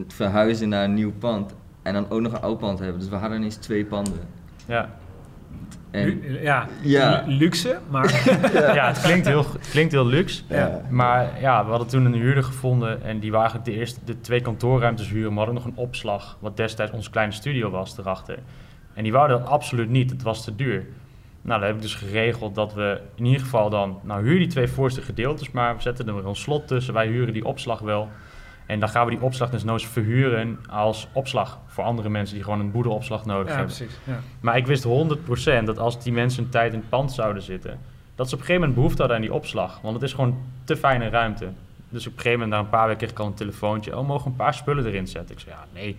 Verhuizen 0.07 0.69
naar 0.69 0.85
een 0.85 0.95
nieuw 0.95 1.13
pand. 1.13 1.55
En 1.83 1.93
dan 1.93 2.11
ook 2.11 2.21
nog 2.21 2.33
een 2.33 2.41
oud 2.41 2.59
pand 2.59 2.79
hebben. 2.79 2.99
Dus 2.99 3.09
we 3.09 3.17
hadden 3.17 3.39
ineens 3.39 3.57
twee 3.57 3.85
panden. 3.85 4.21
Ja. 4.67 4.89
En, 5.91 6.23
ja, 6.43 6.69
ja, 6.83 7.25
luxe, 7.27 7.79
maar... 7.91 8.23
ja, 8.75 8.87
het, 8.87 9.01
klinkt 9.01 9.27
heel, 9.27 9.47
het 9.53 9.69
klinkt 9.71 9.93
heel 9.93 10.07
luxe. 10.07 10.43
Ja. 10.49 10.81
Maar 10.91 11.41
ja, 11.41 11.65
we 11.65 11.71
hadden 11.71 11.89
toen 11.89 12.05
een 12.05 12.15
huurder 12.15 12.45
gevonden... 12.45 13.03
en 13.03 13.19
die 13.19 13.31
waren 13.31 13.51
eigenlijk 13.51 13.71
de 13.71 13.81
eerste 13.81 14.01
de 14.05 14.21
twee 14.21 14.41
kantoorruimtes 14.41 15.09
huren... 15.09 15.33
maar 15.33 15.45
hadden 15.45 15.63
nog 15.65 15.73
een 15.73 15.83
opslag, 15.83 16.37
wat 16.41 16.57
destijds 16.57 16.93
onze 16.93 17.11
kleine 17.11 17.33
studio 17.33 17.71
was, 17.71 17.99
erachter. 17.99 18.39
En 18.95 19.03
die 19.03 19.13
wouden 19.13 19.39
dat 19.39 19.49
absoluut 19.49 19.89
niet, 19.89 20.11
het 20.11 20.23
was 20.23 20.45
te 20.45 20.57
duur. 20.57 20.87
Nou, 21.43 21.59
dan 21.59 21.69
heb 21.69 21.77
ik 21.77 21.83
dus 21.83 21.95
geregeld 21.95 22.55
dat 22.55 22.75
we 22.75 23.01
in 23.15 23.25
ieder 23.25 23.41
geval 23.41 23.71
dan, 23.71 23.99
nou 24.03 24.23
huur 24.23 24.39
die 24.39 24.49
twee 24.49 24.69
voorste 24.69 25.03
gedeeltes 25.03 25.51
maar, 25.51 25.77
we 25.77 25.83
zetten 25.83 26.09
er 26.09 26.27
een 26.27 26.37
slot 26.37 26.67
tussen, 26.67 26.95
wij 26.95 27.07
huren 27.07 27.33
die 27.33 27.45
opslag 27.45 27.79
wel. 27.79 28.09
En 28.73 28.81
dan 28.81 28.89
gaan 28.89 29.05
we 29.05 29.11
die 29.11 29.23
opslag 29.23 29.51
dus 29.51 29.65
nou 29.65 29.79
eens 29.79 29.89
verhuren 29.89 30.59
als 30.69 31.09
opslag 31.13 31.59
voor 31.67 31.85
andere 31.85 32.09
mensen 32.09 32.35
die 32.35 32.45
gewoon 32.45 32.61
een 32.61 32.71
boederopslag 32.71 33.25
nodig 33.25 33.49
ja, 33.49 33.57
hebben. 33.57 33.77
Precies, 33.77 33.99
ja. 34.05 34.21
Maar 34.41 34.57
ik 34.57 34.67
wist 34.67 34.87
100% 34.87 35.65
dat 35.65 35.79
als 35.79 36.03
die 36.03 36.13
mensen 36.13 36.45
een 36.45 36.51
tijd 36.51 36.73
in 36.73 36.79
het 36.79 36.89
pand 36.89 37.13
zouden 37.13 37.43
zitten, 37.43 37.79
dat 38.15 38.29
ze 38.29 38.35
op 38.35 38.41
een 38.41 38.47
gegeven 38.47 38.61
moment 38.61 38.75
behoefte 38.75 38.99
hadden 38.99 39.17
aan 39.17 39.23
die 39.23 39.35
opslag. 39.35 39.81
Want 39.81 39.95
het 39.95 40.03
is 40.03 40.13
gewoon 40.13 40.37
te 40.65 40.77
fijne 40.77 41.09
ruimte. 41.09 41.49
Dus 41.89 42.07
op 42.07 42.13
een 42.13 42.19
gegeven 42.19 42.41
moment, 42.41 42.51
na 42.51 42.59
een 42.59 42.71
paar 42.71 42.87
weken, 42.87 42.99
kreeg 42.99 43.11
ik 43.11 43.19
al 43.19 43.27
een 43.27 43.35
telefoontje. 43.35 43.99
Oh, 43.99 44.07
mogen 44.07 44.31
een 44.31 44.37
paar 44.37 44.55
spullen 44.55 44.87
erin 44.87 45.07
zetten? 45.07 45.35
Ik 45.35 45.41
zei, 45.41 45.55
ja, 45.55 45.65
nee, 45.73 45.97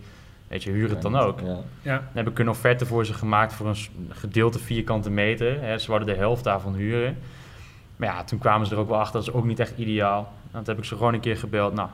Weet 0.48 0.64
je, 0.64 0.72
huur 0.72 0.90
het 0.90 1.02
dan 1.02 1.16
ook. 1.16 1.40
Ja. 1.40 1.58
Ja. 1.82 1.98
Dan 1.98 2.24
heb 2.24 2.28
ik 2.28 2.40
een 2.40 2.50
offerte 2.50 2.86
voor 2.86 3.06
ze 3.06 3.14
gemaakt 3.14 3.54
voor 3.54 3.68
een 3.68 3.78
gedeelte 4.10 4.60
vierkante 4.60 5.10
meter. 5.10 5.62
Hè. 5.62 5.78
Ze 5.78 5.88
wilden 5.88 6.08
de 6.08 6.16
helft 6.16 6.44
daarvan 6.44 6.76
huren. 6.76 7.18
Maar 7.96 8.10
ja, 8.10 8.24
toen 8.24 8.40
kwamen 8.40 8.68
ze 8.68 8.74
er 8.74 8.80
ook 8.80 8.90
wel 8.90 9.00
achter, 9.00 9.20
dat 9.20 9.28
is 9.28 9.34
ook 9.34 9.46
niet 9.46 9.60
echt 9.60 9.78
ideaal. 9.78 10.34
Dan 10.52 10.64
heb 10.66 10.78
ik 10.78 10.84
ze 10.84 10.96
gewoon 10.96 11.14
een 11.14 11.20
keer 11.20 11.38
gebeld. 11.38 11.74
Nou, 11.74 11.90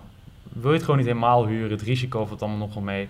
wil 0.50 0.70
je 0.70 0.76
het 0.76 0.82
gewoon 0.84 0.98
niet 0.98 1.08
helemaal 1.08 1.48
huren? 1.48 1.72
Het 1.72 1.82
risico 1.82 2.26
valt 2.26 2.42
allemaal 2.42 2.60
nog 2.60 2.74
wel 2.74 2.84
mee. 2.84 3.08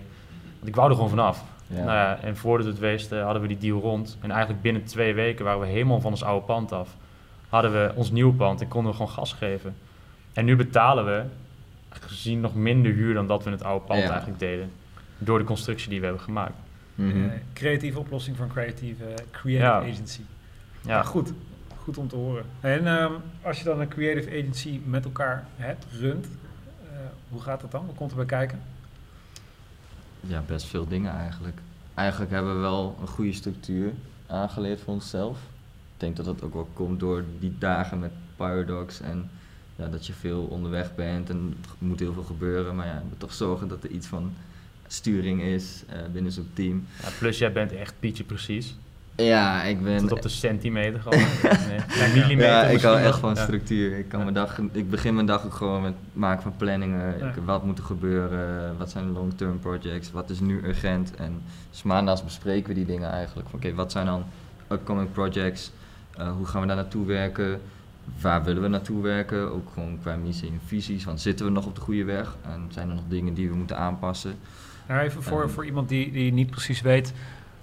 Want 0.56 0.68
ik 0.68 0.74
wou 0.74 0.88
er 0.88 0.94
gewoon 0.94 1.10
vanaf. 1.10 1.44
Ja. 1.66 1.76
Nou 1.76 1.90
ja, 1.90 2.18
en 2.22 2.36
voordat 2.36 2.66
het 2.66 2.78
wees 2.78 3.10
hadden 3.10 3.42
we 3.42 3.48
die 3.48 3.58
deal 3.58 3.80
rond. 3.80 4.18
En 4.20 4.30
eigenlijk 4.30 4.62
binnen 4.62 4.84
twee 4.84 5.14
weken 5.14 5.44
waren 5.44 5.60
we 5.60 5.66
helemaal 5.66 6.00
van 6.00 6.10
ons 6.10 6.22
oude 6.24 6.46
pand 6.46 6.72
af. 6.72 6.96
Hadden 7.48 7.72
we 7.72 7.92
ons 7.94 8.10
nieuwe 8.10 8.32
pand 8.32 8.60
en 8.60 8.68
konden 8.68 8.90
we 8.90 8.96
gewoon 8.96 9.12
gas 9.12 9.32
geven. 9.32 9.76
En 10.32 10.44
nu 10.44 10.56
betalen 10.56 11.04
we 11.04 11.22
gezien 11.88 12.40
nog 12.40 12.54
minder 12.54 12.92
huur 12.92 13.14
dan 13.14 13.26
dat 13.26 13.42
we 13.42 13.50
in 13.50 13.56
het 13.56 13.64
oude 13.64 13.84
pand 13.84 14.02
eigenlijk 14.02 14.38
deden 14.38 14.70
door 15.18 15.38
de 15.38 15.44
constructie 15.44 15.88
die 15.88 15.98
we 15.98 16.04
hebben 16.04 16.24
gemaakt. 16.24 16.56
Mm 16.94 17.32
creatieve 17.52 17.98
oplossing 17.98 18.36
voor 18.36 18.44
een 18.44 18.52
creatieve 18.52 19.04
creative 19.30 19.90
agency. 19.92 20.20
Ja. 20.80 21.02
goed. 21.02 21.32
Goed 21.76 21.98
om 21.98 22.08
te 22.08 22.16
horen. 22.16 22.44
En 22.60 22.86
ehm, 22.86 23.12
als 23.42 23.58
je 23.58 23.64
dan 23.64 23.80
een 23.80 23.88
creative 23.88 24.28
agency 24.28 24.80
met 24.84 25.04
elkaar 25.04 25.46
hebt, 25.56 25.86
runt, 26.00 26.26
hoe 27.28 27.40
gaat 27.40 27.60
dat 27.60 27.70
dan? 27.70 27.86
Wat 27.86 27.94
komt 27.94 28.10
er 28.10 28.16
bij 28.16 28.26
kijken? 28.26 28.60
Ja, 30.20 30.42
best 30.46 30.66
veel 30.66 30.88
dingen 30.88 31.12
eigenlijk. 31.12 31.58
Eigenlijk 31.94 32.30
hebben 32.30 32.54
we 32.54 32.60
wel 32.60 32.96
een 33.00 33.06
goede 33.06 33.32
structuur 33.32 33.92
aangeleerd 34.26 34.80
voor 34.80 34.94
onszelf. 34.94 35.38
Ik 35.94 36.06
denk 36.06 36.16
dat 36.16 36.24
dat 36.24 36.42
ook 36.42 36.54
wel 36.54 36.68
komt 36.72 37.00
door 37.00 37.24
die 37.38 37.58
dagen 37.58 37.98
met 37.98 38.12
Paradox 38.36 39.00
en 39.00 39.30
ja, 39.76 39.88
dat 39.88 40.06
je 40.06 40.12
veel 40.12 40.42
onderweg 40.42 40.94
bent 40.94 41.30
en 41.30 41.56
er 41.62 41.70
moet 41.78 42.00
heel 42.00 42.12
veel 42.12 42.22
gebeuren. 42.22 42.76
Maar 42.76 42.86
ja, 42.86 42.94
je 42.94 43.08
moet 43.08 43.20
toch 43.20 43.34
zorgen 43.34 43.68
dat 43.68 43.84
er 43.84 43.90
iets 43.90 44.06
van 44.06 44.32
sturing 44.86 45.42
is 45.42 45.82
uh, 45.90 45.96
binnen 46.12 46.32
zo'n 46.32 46.50
team. 46.52 46.86
Ja, 47.02 47.08
plus 47.18 47.38
jij 47.38 47.52
bent 47.52 47.72
echt 47.72 47.94
Pietje 47.98 48.24
precies. 48.24 48.74
Ja, 49.24 49.62
ik 49.62 49.82
ben... 49.82 49.98
Tot 49.98 50.12
op 50.12 50.22
de 50.22 50.28
centimeter 50.28 51.00
gewoon. 51.00 51.18
nee, 51.98 52.12
millimeter 52.14 52.50
ja, 52.50 52.62
ik 52.62 52.80
hou 52.80 52.98
echt 52.98 53.18
van 53.18 53.36
structuur. 53.36 53.98
Ik, 53.98 54.08
kan 54.08 54.20
mijn 54.20 54.34
dag, 54.34 54.58
ik 54.72 54.90
begin 54.90 55.14
mijn 55.14 55.26
dag 55.26 55.44
ook 55.44 55.54
gewoon 55.54 55.82
met 55.82 55.94
maken 56.12 56.42
van 56.42 56.56
planningen. 56.56 57.14
wat 57.44 57.64
moet 57.64 57.78
er 57.78 57.84
gebeuren? 57.84 58.76
Wat 58.78 58.90
zijn 58.90 59.06
de 59.06 59.12
long-term 59.12 59.58
projects? 59.58 60.10
Wat 60.10 60.30
is 60.30 60.40
nu 60.40 60.60
urgent? 60.64 61.14
En 61.16 61.42
dus 61.70 61.82
maandags 61.82 62.24
bespreken 62.24 62.68
we 62.68 62.74
die 62.74 62.86
dingen 62.86 63.10
eigenlijk. 63.10 63.48
Oké, 63.52 63.74
wat 63.74 63.92
zijn 63.92 64.06
dan 64.06 64.24
upcoming 64.68 65.12
projects? 65.12 65.72
Uh, 66.18 66.32
hoe 66.32 66.46
gaan 66.46 66.60
we 66.60 66.66
daar 66.66 66.76
naartoe 66.76 67.06
werken? 67.06 67.60
Waar 68.20 68.44
willen 68.44 68.62
we 68.62 68.68
naartoe 68.68 69.02
werken? 69.02 69.52
Ook 69.52 69.70
gewoon 69.74 69.98
qua 70.02 70.16
missie 70.16 70.48
en 70.48 70.60
visies. 70.66 71.04
Want 71.04 71.20
zitten 71.20 71.46
we 71.46 71.52
nog 71.52 71.66
op 71.66 71.74
de 71.74 71.80
goede 71.80 72.04
weg? 72.04 72.36
En 72.42 72.68
zijn 72.68 72.88
er 72.88 72.94
nog 72.94 73.04
dingen 73.08 73.34
die 73.34 73.48
we 73.48 73.56
moeten 73.56 73.76
aanpassen? 73.76 74.34
Nou, 74.88 75.00
even 75.00 75.22
voor, 75.22 75.50
voor 75.50 75.64
iemand 75.64 75.88
die, 75.88 76.12
die 76.12 76.32
niet 76.32 76.50
precies 76.50 76.80
weet 76.80 77.12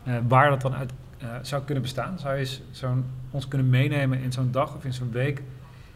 uh, 0.08 0.16
waar 0.28 0.50
dat 0.50 0.62
dan 0.62 0.76
uit 0.76 0.92
uh, 1.24 1.30
zou 1.42 1.64
kunnen 1.64 1.84
bestaan. 1.84 2.20
Zou 2.20 2.38
je 2.38 2.58
zo'n, 2.72 3.06
ons 3.32 3.48
kunnen 3.48 3.70
meenemen 3.70 4.20
in 4.20 4.32
zo'n 4.32 4.52
dag 4.52 4.76
of 4.76 4.86
in 4.86 4.94
zo'n 4.94 5.12
week 5.12 5.42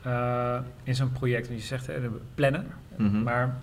uh, 0.05 0.59
in 0.83 0.95
zo'n 0.95 1.11
project? 1.11 1.47
Want 1.47 1.59
je 1.59 1.65
zegt 1.65 1.89
plannen, 2.35 2.65
mm 2.97 3.09
-hmm. 3.09 3.23
maar 3.23 3.57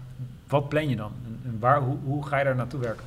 wat 0.47 0.69
plan 0.69 0.89
je 0.89 0.97
dan? 0.97 1.13
en 1.45 1.57
waar, 1.59 1.81
hoe, 1.81 1.97
hoe 2.05 2.27
ga 2.27 2.39
je 2.39 2.45
daar 2.45 2.57
naartoe 2.57 2.81
werken? 2.81 3.05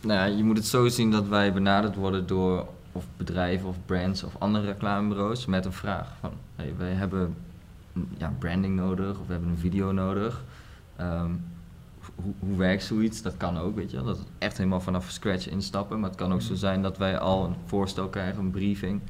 Nou 0.00 0.30
je 0.30 0.44
moet 0.44 0.56
het 0.56 0.66
zo 0.66 0.88
zien 0.88 1.10
dat 1.10 1.28
wij 1.28 1.52
benaderd 1.52 1.94
worden 1.94 2.26
door 2.26 2.68
of 2.92 3.04
bedrijven 3.16 3.68
of 3.68 3.76
brands 3.86 4.22
of 4.22 4.36
andere 4.38 4.66
reclamebureaus 4.66 5.46
met 5.46 5.64
een 5.64 5.72
vraag 5.72 6.12
van 6.20 6.32
hey, 6.56 6.74
wij 6.78 6.92
hebben 6.92 7.34
ja, 8.18 8.32
branding 8.38 8.76
nodig 8.76 9.18
of 9.20 9.26
we 9.26 9.32
hebben 9.32 9.50
een 9.50 9.58
video 9.58 9.92
nodig. 9.92 10.44
Ehm, 10.96 11.30
hoe, 12.22 12.32
hoe 12.38 12.56
werkt 12.56 12.84
zoiets? 12.84 13.22
Dat 13.22 13.36
kan 13.36 13.58
ook, 13.58 13.74
weet 13.74 13.90
je 13.90 13.96
Dat 13.96 14.18
het 14.18 14.26
echt 14.38 14.56
helemaal 14.56 14.80
vanaf 14.80 15.10
scratch 15.10 15.48
instappen. 15.48 16.00
Maar 16.00 16.08
het 16.08 16.18
kan 16.18 16.32
ook 16.32 16.42
zo 16.42 16.54
zijn 16.54 16.82
dat 16.82 16.98
wij 16.98 17.18
al 17.18 17.44
een 17.44 17.54
voorstel 17.66 18.08
krijgen, 18.08 18.38
een 18.38 18.50
briefing. 18.50 19.00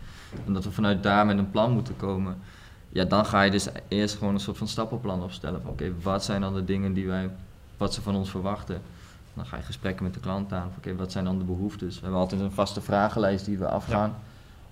En 0.47 0.53
dat 0.53 0.64
we 0.64 0.73
vanuit 0.73 1.03
daar 1.03 1.27
met 1.27 1.38
een 1.38 1.51
plan 1.51 1.73
moeten 1.73 1.97
komen. 1.97 2.37
Ja, 2.88 3.05
dan 3.05 3.27
ga 3.27 3.42
je 3.42 3.51
dus 3.51 3.69
eerst 3.88 4.16
gewoon 4.16 4.35
een 4.35 4.40
soort 4.40 4.59
van 4.59 4.69
stappenplan 4.69 5.23
opstellen. 5.23 5.62
Van 5.62 5.71
oké, 5.71 5.92
wat 6.03 6.25
zijn 6.25 6.40
dan 6.40 6.55
de 6.55 6.64
dingen 6.64 6.92
die 6.92 7.07
wij, 7.07 7.31
wat 7.77 7.95
ze 7.95 8.03
van 8.03 8.14
ons 8.14 8.31
verwachten? 8.31 8.81
Dan 9.35 9.47
ga 9.47 9.57
je 9.57 9.62
gesprekken 9.62 10.05
met 10.05 10.14
de 10.14 10.21
klant 10.21 10.53
aan. 10.53 10.71
Oké, 10.77 10.97
wat 10.97 11.12
zijn 11.12 11.25
dan 11.25 11.38
de 11.38 11.45
behoeftes? 11.45 11.95
We 11.95 12.03
hebben 12.03 12.21
altijd 12.21 12.40
een 12.40 12.53
vaste 12.53 12.81
vragenlijst 12.81 13.45
die 13.45 13.59
we 13.59 13.69
afgaan. 13.69 14.14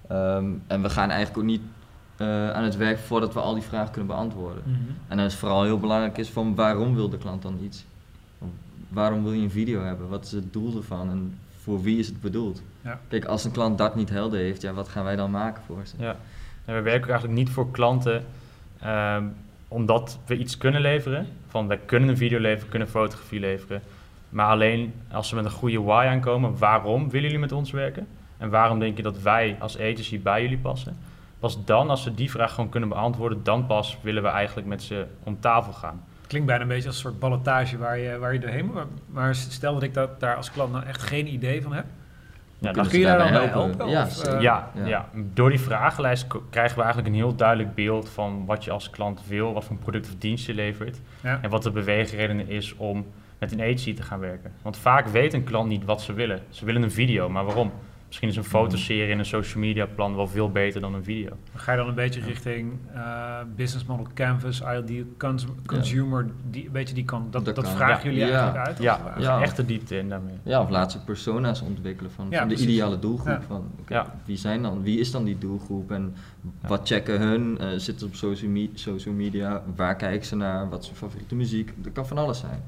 Ehm, 0.09 0.47
en 0.67 0.83
we 0.83 0.91
gaan 0.91 1.11
eigenlijk 1.11 1.39
ook 1.39 1.45
niet 1.45 1.63
uh, 2.19 2.51
aan 2.51 2.65
het 2.65 2.77
werk 2.77 2.99
voordat 2.99 3.35
we 3.35 3.41
al 3.41 3.55
die 3.55 3.63
vragen 3.63 3.91
kunnen 3.91 4.11
beantwoorden. 4.15 4.63
Mhm. 4.67 4.79
En 5.09 5.17
dan 5.17 5.27
is 5.27 5.35
vooral 5.35 5.63
heel 5.63 5.79
belangrijk 5.79 6.19
is 6.19 6.31
van 6.31 6.55
waarom 6.55 6.95
wil 6.95 7.09
de 7.09 7.19
klant 7.19 7.43
dan 7.43 7.59
iets? 7.63 7.85
Waarom 8.89 9.23
wil 9.23 9.33
je 9.33 9.43
een 9.43 9.51
video 9.51 9.83
hebben? 9.83 10.09
Wat 10.09 10.25
is 10.25 10.33
het 10.33 10.53
doel 10.53 10.77
ervan 10.77 11.11
en 11.11 11.39
voor 11.63 11.83
wie 11.83 11.99
is 11.99 12.07
het 12.07 12.21
bedoeld? 12.21 12.63
Ja. 12.81 13.01
Kijk, 13.09 13.25
als 13.25 13.45
een 13.45 13.51
klant 13.51 13.79
dat 13.79 13.95
niet 13.95 14.11
helder 14.11 14.39
heeft, 14.39 14.63
ja, 14.63 14.73
wat 14.73 14.89
gaan 14.89 15.05
wij 15.05 15.17
dan 15.17 15.31
maken 15.31 15.63
voor 15.67 15.87
ze? 15.87 15.95
Ja. 15.99 16.17
En 16.65 16.75
we 16.75 16.81
werken 16.81 17.11
eigenlijk 17.11 17.39
niet 17.39 17.51
voor 17.51 17.71
klanten 17.71 18.25
um, 18.87 19.35
omdat 19.69 20.19
we 20.27 20.39
iets 20.39 20.59
kunnen 20.59 20.81
leveren. 20.81 21.27
Van 21.49 21.67
wij 21.67 21.79
kunnen 21.79 22.09
een 22.09 22.17
video 22.17 22.39
leveren, 22.39 22.69
kunnen 22.69 22.89
fotografie 22.89 23.41
leveren. 23.41 23.83
Maar 24.29 24.47
alleen 24.47 24.93
als 25.13 25.29
ze 25.29 25.35
met 25.35 25.45
een 25.45 25.51
goede 25.51 25.81
why 25.81 26.07
aankomen, 26.09 26.59
waarom 26.59 27.03
willen 27.11 27.23
jullie 27.23 27.39
met 27.39 27.53
ons 27.53 27.71
werken? 27.71 28.07
En 28.39 28.51
waarom 28.51 28.79
denk 28.79 28.97
je 28.97 29.03
dat 29.03 29.21
wij 29.21 29.57
als 29.59 29.79
agency 29.79 30.21
bij 30.21 30.43
jullie 30.43 30.59
passen? 30.59 30.97
Pas 31.39 31.65
dan, 31.65 31.91
als 31.91 32.03
ze 32.03 32.15
die 32.15 32.31
vraag 32.31 32.55
gewoon 32.55 32.71
kunnen 32.71 32.89
beantwoorden, 32.89 33.41
dan 33.43 33.67
pas 33.67 33.99
willen 34.01 34.23
we 34.23 34.29
eigenlijk 34.29 34.67
met 34.67 34.83
ze 34.83 35.07
om 35.23 35.41
tafel 35.41 35.73
gaan. 35.73 36.05
Klinkt 36.27 36.47
bijna 36.47 36.63
een 36.63 36.69
beetje 36.69 36.87
als 36.87 36.97
een 36.97 37.03
soort 37.03 37.19
ballotage 37.19 37.79
waar 37.79 37.99
je, 37.99 38.19
waar 38.19 38.33
je 38.33 38.39
doorheen 38.39 38.67
moet. 38.67 38.75
Maar, 39.07 39.35
stel 39.35 39.75
dat 39.75 39.83
ik 39.83 39.95
dat, 39.95 40.21
daar 40.21 40.37
als 40.37 40.51
klant 40.51 40.73
nou 40.73 40.85
echt 40.85 41.03
geen 41.03 41.33
idee 41.33 41.63
van 41.63 41.73
heb. 41.73 41.85
Ja, 42.59 42.73
dan 42.73 42.89
kun 42.89 42.99
je 42.99 43.05
daar 43.05 43.19
dan 43.19 43.33
bij 43.33 43.47
helpen? 43.47 43.89
Ja, 43.89 44.09
eh, 44.27 44.41
ja, 44.41 44.71
ja, 44.85 45.09
door 45.15 45.51
die 45.51 45.61
vragenlijst 45.61 46.27
krijgen 46.51 46.77
we 46.77 46.83
eigenlijk 46.83 47.13
een 47.13 47.21
heel 47.21 47.35
duidelijk 47.35 47.75
beeld 47.75 48.09
van 48.09 48.45
wat 48.47 48.65
je 48.65 48.71
als 48.71 48.91
klant 48.91 49.21
wil, 49.27 49.53
wat 49.53 49.65
voor 49.65 49.77
product 49.77 50.07
of 50.07 50.15
dienst 50.19 50.47
je 50.47 50.55
levert. 50.55 51.01
En 51.23 51.51
wat 51.51 51.63
de 51.63 51.71
beweegreden 51.71 52.49
is 52.49 52.75
om 52.77 53.07
met 53.39 53.53
een 53.53 53.61
agency 53.61 53.95
te 53.95 54.03
gaan 54.03 54.19
werken. 54.19 54.53
Want 54.63 54.77
vaak 54.77 55.07
weet 55.07 55.33
een 55.33 55.45
klant 55.45 55.69
niet 55.69 55.85
wat 55.85 56.03
ze 56.03 56.13
willen. 56.13 56.41
Ze 56.49 56.65
willen 56.65 56.83
een 56.83 56.91
video, 56.91 57.29
maar 57.29 57.45
waarom? 57.45 57.73
Misschien 58.15 58.43
is 58.43 58.51
een 58.51 58.59
fotoserie 58.59 59.13
en 59.13 59.19
een 59.19 59.25
social 59.25 59.63
media 59.63 59.87
plan 59.87 60.17
wel 60.17 60.27
veel 60.27 60.51
beter 60.51 60.81
dan 60.81 60.95
een 60.95 61.05
video. 61.05 61.31
Ga 61.55 61.73
je 61.73 61.79
dan 61.79 61.89
een 61.89 61.95
beetje 61.95 62.21
richting 62.21 62.73
uh, 62.95 63.39
business 63.57 63.87
model 63.87 64.07
canvas, 64.15 64.61
ideal 64.61 65.05
consumer, 65.67 66.27
die, 66.51 66.67
een 66.67 66.73
beetje 66.73 66.95
die 66.95 67.05
kan, 67.05 67.27
dat, 67.31 67.45
dat, 67.45 67.69
vragen 67.69 68.05
jullie 68.05 68.25
eigenlijk 68.25 68.67
uit? 68.67 68.79
Ja, 68.79 69.15
ja. 69.19 69.43
echte 69.43 69.67
diepte 69.67 69.97
in 69.97 70.09
daarmee. 70.09 70.35
Ja, 70.43 70.63
of 70.63 70.71
laat 70.71 70.93
ze 70.93 71.05
persona's 71.05 71.61
ontwikkelen 71.61 72.11
van, 72.11 72.33
van 72.33 72.49
de 72.49 72.57
ideale 72.57 72.99
doelgroep. 72.99 73.43
Van, 73.47 73.71
wie, 74.25 74.37
zijn 74.37 74.63
dan, 74.63 74.83
wie 74.83 75.01
is 75.01 75.11
dan 75.11 75.25
die 75.25 75.39
doelgroep 75.39 75.91
en 75.91 76.15
wat 76.67 76.89
checken 76.89 77.21
hun? 77.21 77.59
Uh, 77.61 77.69
zitten 77.77 78.07
op 78.07 78.15
social, 78.15 78.51
me 78.51 78.71
social 78.75 79.15
media? 79.15 79.63
Waar 79.77 79.97
kijken 79.97 80.27
ze 80.27 80.37
naar? 80.37 80.69
Wat 80.69 80.83
is 80.83 80.89
hun 80.89 80.97
favoriete 80.97 81.35
muziek? 81.35 81.73
Dat 81.77 81.93
kan 81.93 82.07
van 82.07 82.19
alles 82.19 82.39
zijn. 82.39 82.63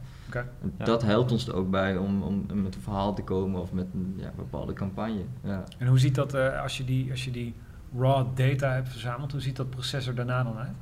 Dat 0.77 1.03
helpt 1.03 1.33
ons 1.33 1.49
er 1.49 1.55
ook 1.55 1.71
bij 1.71 1.97
om, 1.97 2.23
om 2.23 2.47
met 2.55 2.75
een 2.75 2.81
verhaal 2.81 3.15
te 3.15 3.23
komen 3.23 3.61
of 3.61 3.73
met 3.73 3.87
een 3.95 4.15
ja, 4.17 4.31
bepaalde 4.37 4.73
campagne. 4.73 5.23
Ja. 5.43 5.65
En 5.79 5.87
hoe 5.87 5.99
ziet 5.99 6.15
dat 6.15 6.35
uh, 6.35 6.63
als, 6.63 6.77
je 6.77 6.85
die, 6.85 7.11
als 7.11 7.25
je 7.25 7.31
die 7.31 7.55
raw 7.99 8.27
data 8.35 8.73
hebt 8.73 8.89
verzameld, 8.89 9.33
hoe 9.33 9.41
ziet 9.41 9.57
dat 9.57 9.71
proces 9.71 10.07
er 10.07 10.15
daarna 10.15 10.43
dan 10.43 10.59
uit? 10.59 10.75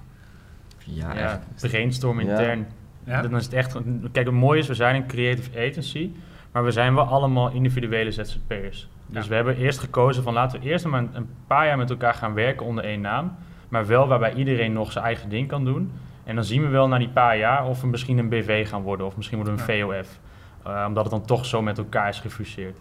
Ja, 0.79 1.19
ja 1.19 1.41
brainstorm 1.61 2.21
intern. 2.21 2.67
Ja? 3.05 3.23
Dan 3.23 3.37
is 3.37 3.45
het 3.45 3.53
echt, 3.53 3.73
kijk, 4.13 4.27
het 4.27 4.35
mooie 4.35 4.59
is, 4.59 4.67
we 4.67 4.75
zijn 4.75 4.95
een 4.95 5.07
creative 5.07 5.69
agency, 5.69 6.11
maar 6.53 6.65
we 6.65 6.71
zijn 6.71 6.95
wel 6.95 7.05
allemaal 7.05 7.51
individuele 7.51 8.11
ZZP'ers. 8.11 8.89
Dus 9.07 9.27
we 9.27 9.35
hebben 9.35 9.57
eerst 9.57 9.79
gekozen 9.79 10.23
van 10.23 10.33
laten 10.33 10.61
we 10.61 10.67
eerst 10.67 10.87
maar 10.87 11.01
een, 11.01 11.11
een 11.13 11.29
paar 11.47 11.67
jaar 11.67 11.77
met 11.77 11.91
elkaar 11.91 12.15
gaan 12.15 12.35
werken 12.35 12.67
onder 12.67 12.85
één 12.85 13.01
naam, 13.01 13.37
maar 13.69 13.87
wel 13.87 14.09
waarbij 14.09 14.35
iedereen 14.35 14.73
nog 14.73 14.93
zijn 14.93 15.05
eigen 15.05 15.29
ding 15.29 15.49
kan 15.49 15.65
doen. 15.65 15.93
En 16.25 16.35
dan 16.35 16.45
zien 16.45 16.63
we 16.63 16.69
wel 16.69 16.89
na 16.89 16.99
die 16.99 17.09
paar 17.09 17.39
jaar 17.39 17.67
of 17.67 17.81
we 17.81 17.87
misschien 17.87 18.19
een 18.19 18.29
BV 18.29 18.69
gaan 18.69 18.83
worden 18.83 19.07
of 19.07 19.17
misschien 19.17 19.39
worden 19.39 19.57
we 19.57 19.73
een 19.73 19.83
VOF. 19.83 20.21
Uh, 20.67 20.85
omdat 20.87 21.03
het 21.03 21.13
dan 21.13 21.25
toch 21.25 21.47
zo 21.47 21.63
met 21.63 21.79
elkaar 21.79 22.09
is 22.09 22.21
gefuseerd. 22.21 22.79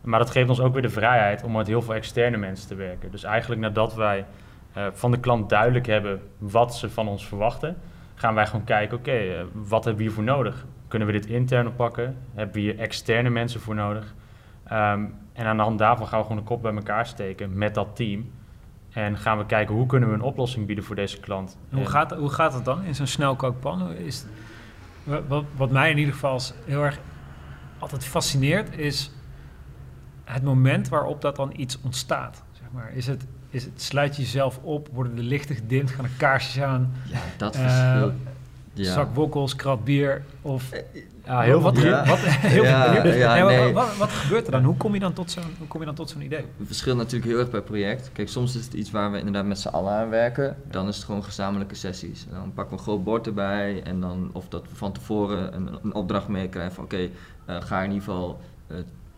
Maar 0.00 0.18
dat 0.18 0.30
geeft 0.30 0.48
ons 0.48 0.60
ook 0.60 0.72
weer 0.72 0.82
de 0.82 0.88
vrijheid 0.88 1.42
om 1.42 1.52
met 1.52 1.66
heel 1.66 1.82
veel 1.82 1.94
externe 1.94 2.36
mensen 2.36 2.68
te 2.68 2.74
werken. 2.74 3.10
Dus 3.10 3.24
eigenlijk 3.24 3.60
nadat 3.60 3.94
wij 3.94 4.24
uh, 4.76 4.86
van 4.92 5.10
de 5.10 5.20
klant 5.20 5.48
duidelijk 5.48 5.86
hebben 5.86 6.20
wat 6.38 6.76
ze 6.76 6.90
van 6.90 7.08
ons 7.08 7.26
verwachten, 7.26 7.76
gaan 8.14 8.34
wij 8.34 8.46
gewoon 8.46 8.64
kijken, 8.64 8.98
oké, 8.98 9.10
okay, 9.10 9.28
uh, 9.28 9.44
wat 9.52 9.84
hebben 9.84 9.96
we 9.96 10.02
hiervoor 10.02 10.24
nodig? 10.24 10.66
Kunnen 10.88 11.08
we 11.08 11.14
dit 11.14 11.26
intern 11.26 11.66
oppakken? 11.66 12.16
Hebben 12.34 12.54
we 12.54 12.60
hier 12.60 12.78
externe 12.78 13.30
mensen 13.30 13.60
voor 13.60 13.74
nodig? 13.74 14.14
Um, 14.72 15.14
en 15.32 15.46
aan 15.46 15.56
de 15.56 15.62
hand 15.62 15.78
daarvan 15.78 16.06
gaan 16.06 16.18
we 16.18 16.26
gewoon 16.26 16.40
de 16.40 16.48
kop 16.48 16.62
bij 16.62 16.74
elkaar 16.74 17.06
steken 17.06 17.58
met 17.58 17.74
dat 17.74 17.96
team. 17.96 18.30
En 18.96 19.18
gaan 19.18 19.38
we 19.38 19.46
kijken 19.46 19.74
hoe 19.74 19.86
kunnen 19.86 20.08
we 20.08 20.14
een 20.14 20.20
oplossing 20.20 20.66
bieden 20.66 20.84
voor 20.84 20.94
deze 20.94 21.20
klant. 21.20 21.56
Hoe, 21.70 21.86
gaat, 21.86 22.12
hoe 22.12 22.30
gaat 22.30 22.52
het 22.52 22.64
dan 22.64 22.84
in 22.84 22.94
zo'n 22.94 23.06
snelkookpan? 23.06 23.92
Is, 23.92 24.24
wat, 25.04 25.44
wat 25.56 25.70
mij 25.70 25.90
in 25.90 25.98
ieder 25.98 26.12
geval 26.12 26.40
heel 26.64 26.82
erg 26.82 26.98
altijd 27.78 28.04
fascineert, 28.04 28.78
is 28.78 29.10
het 30.24 30.42
moment 30.42 30.88
waarop 30.88 31.20
dat 31.20 31.36
dan 31.36 31.52
iets 31.56 31.80
ontstaat. 31.80 32.42
Zeg 32.52 32.66
maar. 32.72 32.92
is, 32.94 33.06
het, 33.06 33.26
is 33.50 33.64
het, 33.64 33.82
sluit 33.82 34.16
je 34.16 34.22
jezelf 34.22 34.58
op, 34.62 34.88
worden 34.92 35.16
de 35.16 35.22
lichten 35.22 35.54
gedimd, 35.54 35.90
gaan 35.90 36.04
er 36.04 36.10
kaarsjes 36.16 36.62
aan? 36.62 36.92
Ja, 37.04 37.20
dat 37.36 37.56
uh, 37.56 38.04
ja. 38.72 38.92
Zak 38.92 39.14
wokkels, 39.14 39.56
krat 39.56 39.84
bier 39.84 40.24
of... 40.42 40.70
Eh, 41.26 41.32
ja, 41.34 41.40
heel 41.40 41.60
wat, 41.60 41.78
ja. 41.78 42.06
Wat, 42.06 42.18
heel 42.18 42.64
ja, 42.64 43.02
ja, 43.02 43.46
nee. 43.46 43.72
wat, 43.72 43.96
wat, 43.96 44.10
gebeurt 44.10 44.46
er 44.46 44.52
dan? 44.52 44.64
Hoe 44.64 44.76
kom 44.76 44.94
je 44.94 45.00
dan 45.00 45.12
tot 45.12 45.30
zo'n, 45.30 45.54
hoe 45.58 45.66
kom 45.66 45.80
je 45.80 45.86
dan 45.86 45.94
tot 45.94 46.10
zo'n 46.10 46.22
idee? 46.22 46.44
Het 46.56 46.66
verschilt 46.66 46.96
natuurlijk 46.96 47.30
heel 47.30 47.38
erg 47.38 47.50
per 47.50 47.62
project. 47.62 48.10
Kijk, 48.12 48.28
soms 48.28 48.56
is 48.56 48.64
het 48.64 48.74
iets 48.74 48.90
waar 48.90 49.10
we 49.10 49.18
inderdaad 49.18 49.44
met 49.44 49.58
z'n 49.58 49.68
allen 49.68 49.92
aan 49.92 50.08
werken. 50.08 50.56
Dan 50.70 50.88
is 50.88 50.96
het 50.96 51.04
gewoon 51.04 51.24
gezamenlijke 51.24 51.74
sessies. 51.74 52.26
dan 52.30 52.52
pakken 52.54 52.74
we 52.74 52.78
een 52.78 52.86
groot 52.88 53.04
bord 53.04 53.26
erbij 53.26 53.82
en 53.82 54.00
dan 54.00 54.30
of 54.32 54.48
dat 54.48 54.62
we 54.68 54.76
van 54.76 54.92
tevoren 54.92 55.54
een, 55.54 55.78
een 55.82 55.94
opdracht 55.94 56.28
meekrijgen 56.28 56.74
van 56.74 56.84
oké, 56.84 56.94
okay, 56.94 57.10
uh, 57.56 57.64
ga 57.64 57.82
in 57.82 57.90
ieder 57.90 58.04
geval 58.04 58.40
uh, 58.70 58.76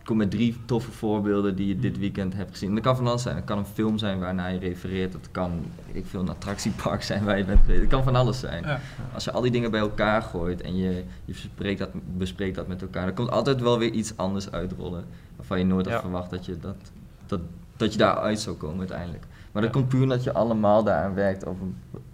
kom 0.09 0.17
met 0.17 0.31
drie 0.31 0.57
toffe 0.65 0.91
voorbeelden 0.91 1.57
die 1.57 1.67
je 1.67 1.79
dit 1.79 1.99
weekend 1.99 2.35
hebt 2.35 2.51
gezien. 2.51 2.75
Dat 2.75 2.83
kan 2.83 2.97
van 2.97 3.07
alles 3.07 3.23
zijn. 3.23 3.37
Het 3.37 3.45
kan 3.45 3.59
een 3.59 3.67
film 3.67 3.99
zijn 3.99 4.19
waarnaar 4.19 4.53
je 4.53 4.59
refereert. 4.59 5.13
Het 5.13 5.29
kan 5.31 5.65
ik 5.93 6.07
veel, 6.07 6.21
een 6.21 6.29
attractiepark 6.29 7.03
zijn 7.03 7.25
waar 7.25 7.39
je 7.39 7.45
bent 7.45 7.61
geweest. 7.61 7.81
Het 7.81 7.91
kan 7.91 8.05
van 8.05 8.17
alles 8.17 8.41
zijn. 8.41 8.63
Ja. 8.63 8.81
Als 9.15 9.25
je 9.25 9.33
al 9.33 9.41
die 9.41 9.51
dingen 9.51 9.71
bij 9.71 9.81
elkaar 9.81 10.23
gooit 10.23 10.61
en 10.61 10.77
je, 10.77 11.05
je 11.25 11.33
bespreekt, 11.33 11.79
dat, 11.79 11.91
bespreekt 12.17 12.55
dat 12.55 12.69
met 12.69 12.83
elkaar, 12.83 13.05
dan 13.05 13.15
komt 13.15 13.31
altijd 13.31 13.61
wel 13.61 13.79
weer 13.79 13.91
iets 13.91 14.17
anders 14.17 14.51
uitrollen. 14.51 15.05
Waarvan 15.37 15.59
je 15.59 15.65
nooit 15.65 15.91
had 15.91 16.01
verwacht 16.01 16.31
dat 16.31 16.47
je, 16.47 16.59
dat, 16.59 16.77
dat, 17.27 17.41
dat 17.77 17.93
je 17.93 17.99
daaruit 17.99 18.41
zou 18.41 18.57
komen 18.57 18.79
uiteindelijk. 18.79 19.25
Maar 19.53 19.63
dat 19.63 19.71
komt 19.71 19.89
puur 19.89 20.03
omdat 20.03 20.25
je 20.25 20.33
allemaal 20.33 20.85
daaraan 20.85 21.15
werkt. 21.15 21.47
Of 21.47 21.57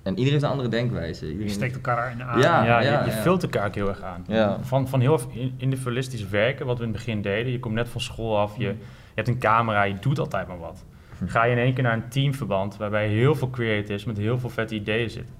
en 0.02 0.10
iedereen 0.10 0.32
heeft 0.32 0.42
een 0.42 0.50
andere 0.50 0.68
denkwijze. 0.68 1.24
Iedereen 1.24 1.46
je 1.46 1.52
steekt 1.52 1.74
elkaar 1.74 2.10
in 2.10 2.18
de 2.18 2.24
aan. 2.24 2.40
Ja, 2.40 2.64
ja, 2.64 2.80
je, 2.80 3.04
je 3.04 3.12
vult 3.12 3.42
elkaar 3.42 3.70
heel 3.72 3.88
erg 3.88 4.02
aan. 4.02 4.24
Van, 4.60 4.88
van 4.88 5.00
heel 5.00 5.20
individualistisch 5.56 6.28
werken, 6.28 6.66
wat 6.66 6.78
we 6.78 6.84
in 6.84 6.88
het 6.88 6.98
begin 6.98 7.22
deden. 7.22 7.52
Je 7.52 7.58
komt 7.58 7.74
net 7.74 7.88
van 7.88 8.00
school 8.00 8.38
af, 8.38 8.56
je, 8.56 8.64
je 8.64 8.76
hebt 9.14 9.28
een 9.28 9.38
camera, 9.38 9.82
je 9.82 9.98
doet 9.98 10.18
altijd 10.18 10.48
maar 10.48 10.58
wat. 10.58 10.84
Hm. 11.18 11.26
Ga 11.26 11.44
je 11.44 11.52
in 11.52 11.58
één 11.58 11.74
keer 11.74 11.82
naar 11.82 11.92
een 11.92 12.08
teamverband 12.08 12.76
waarbij 12.76 13.08
heel 13.08 13.34
veel 13.34 13.50
creators 13.50 14.04
met 14.04 14.16
heel 14.16 14.38
veel 14.38 14.50
vette 14.50 14.74
ideeën 14.74 15.10
zitten. 15.10 15.34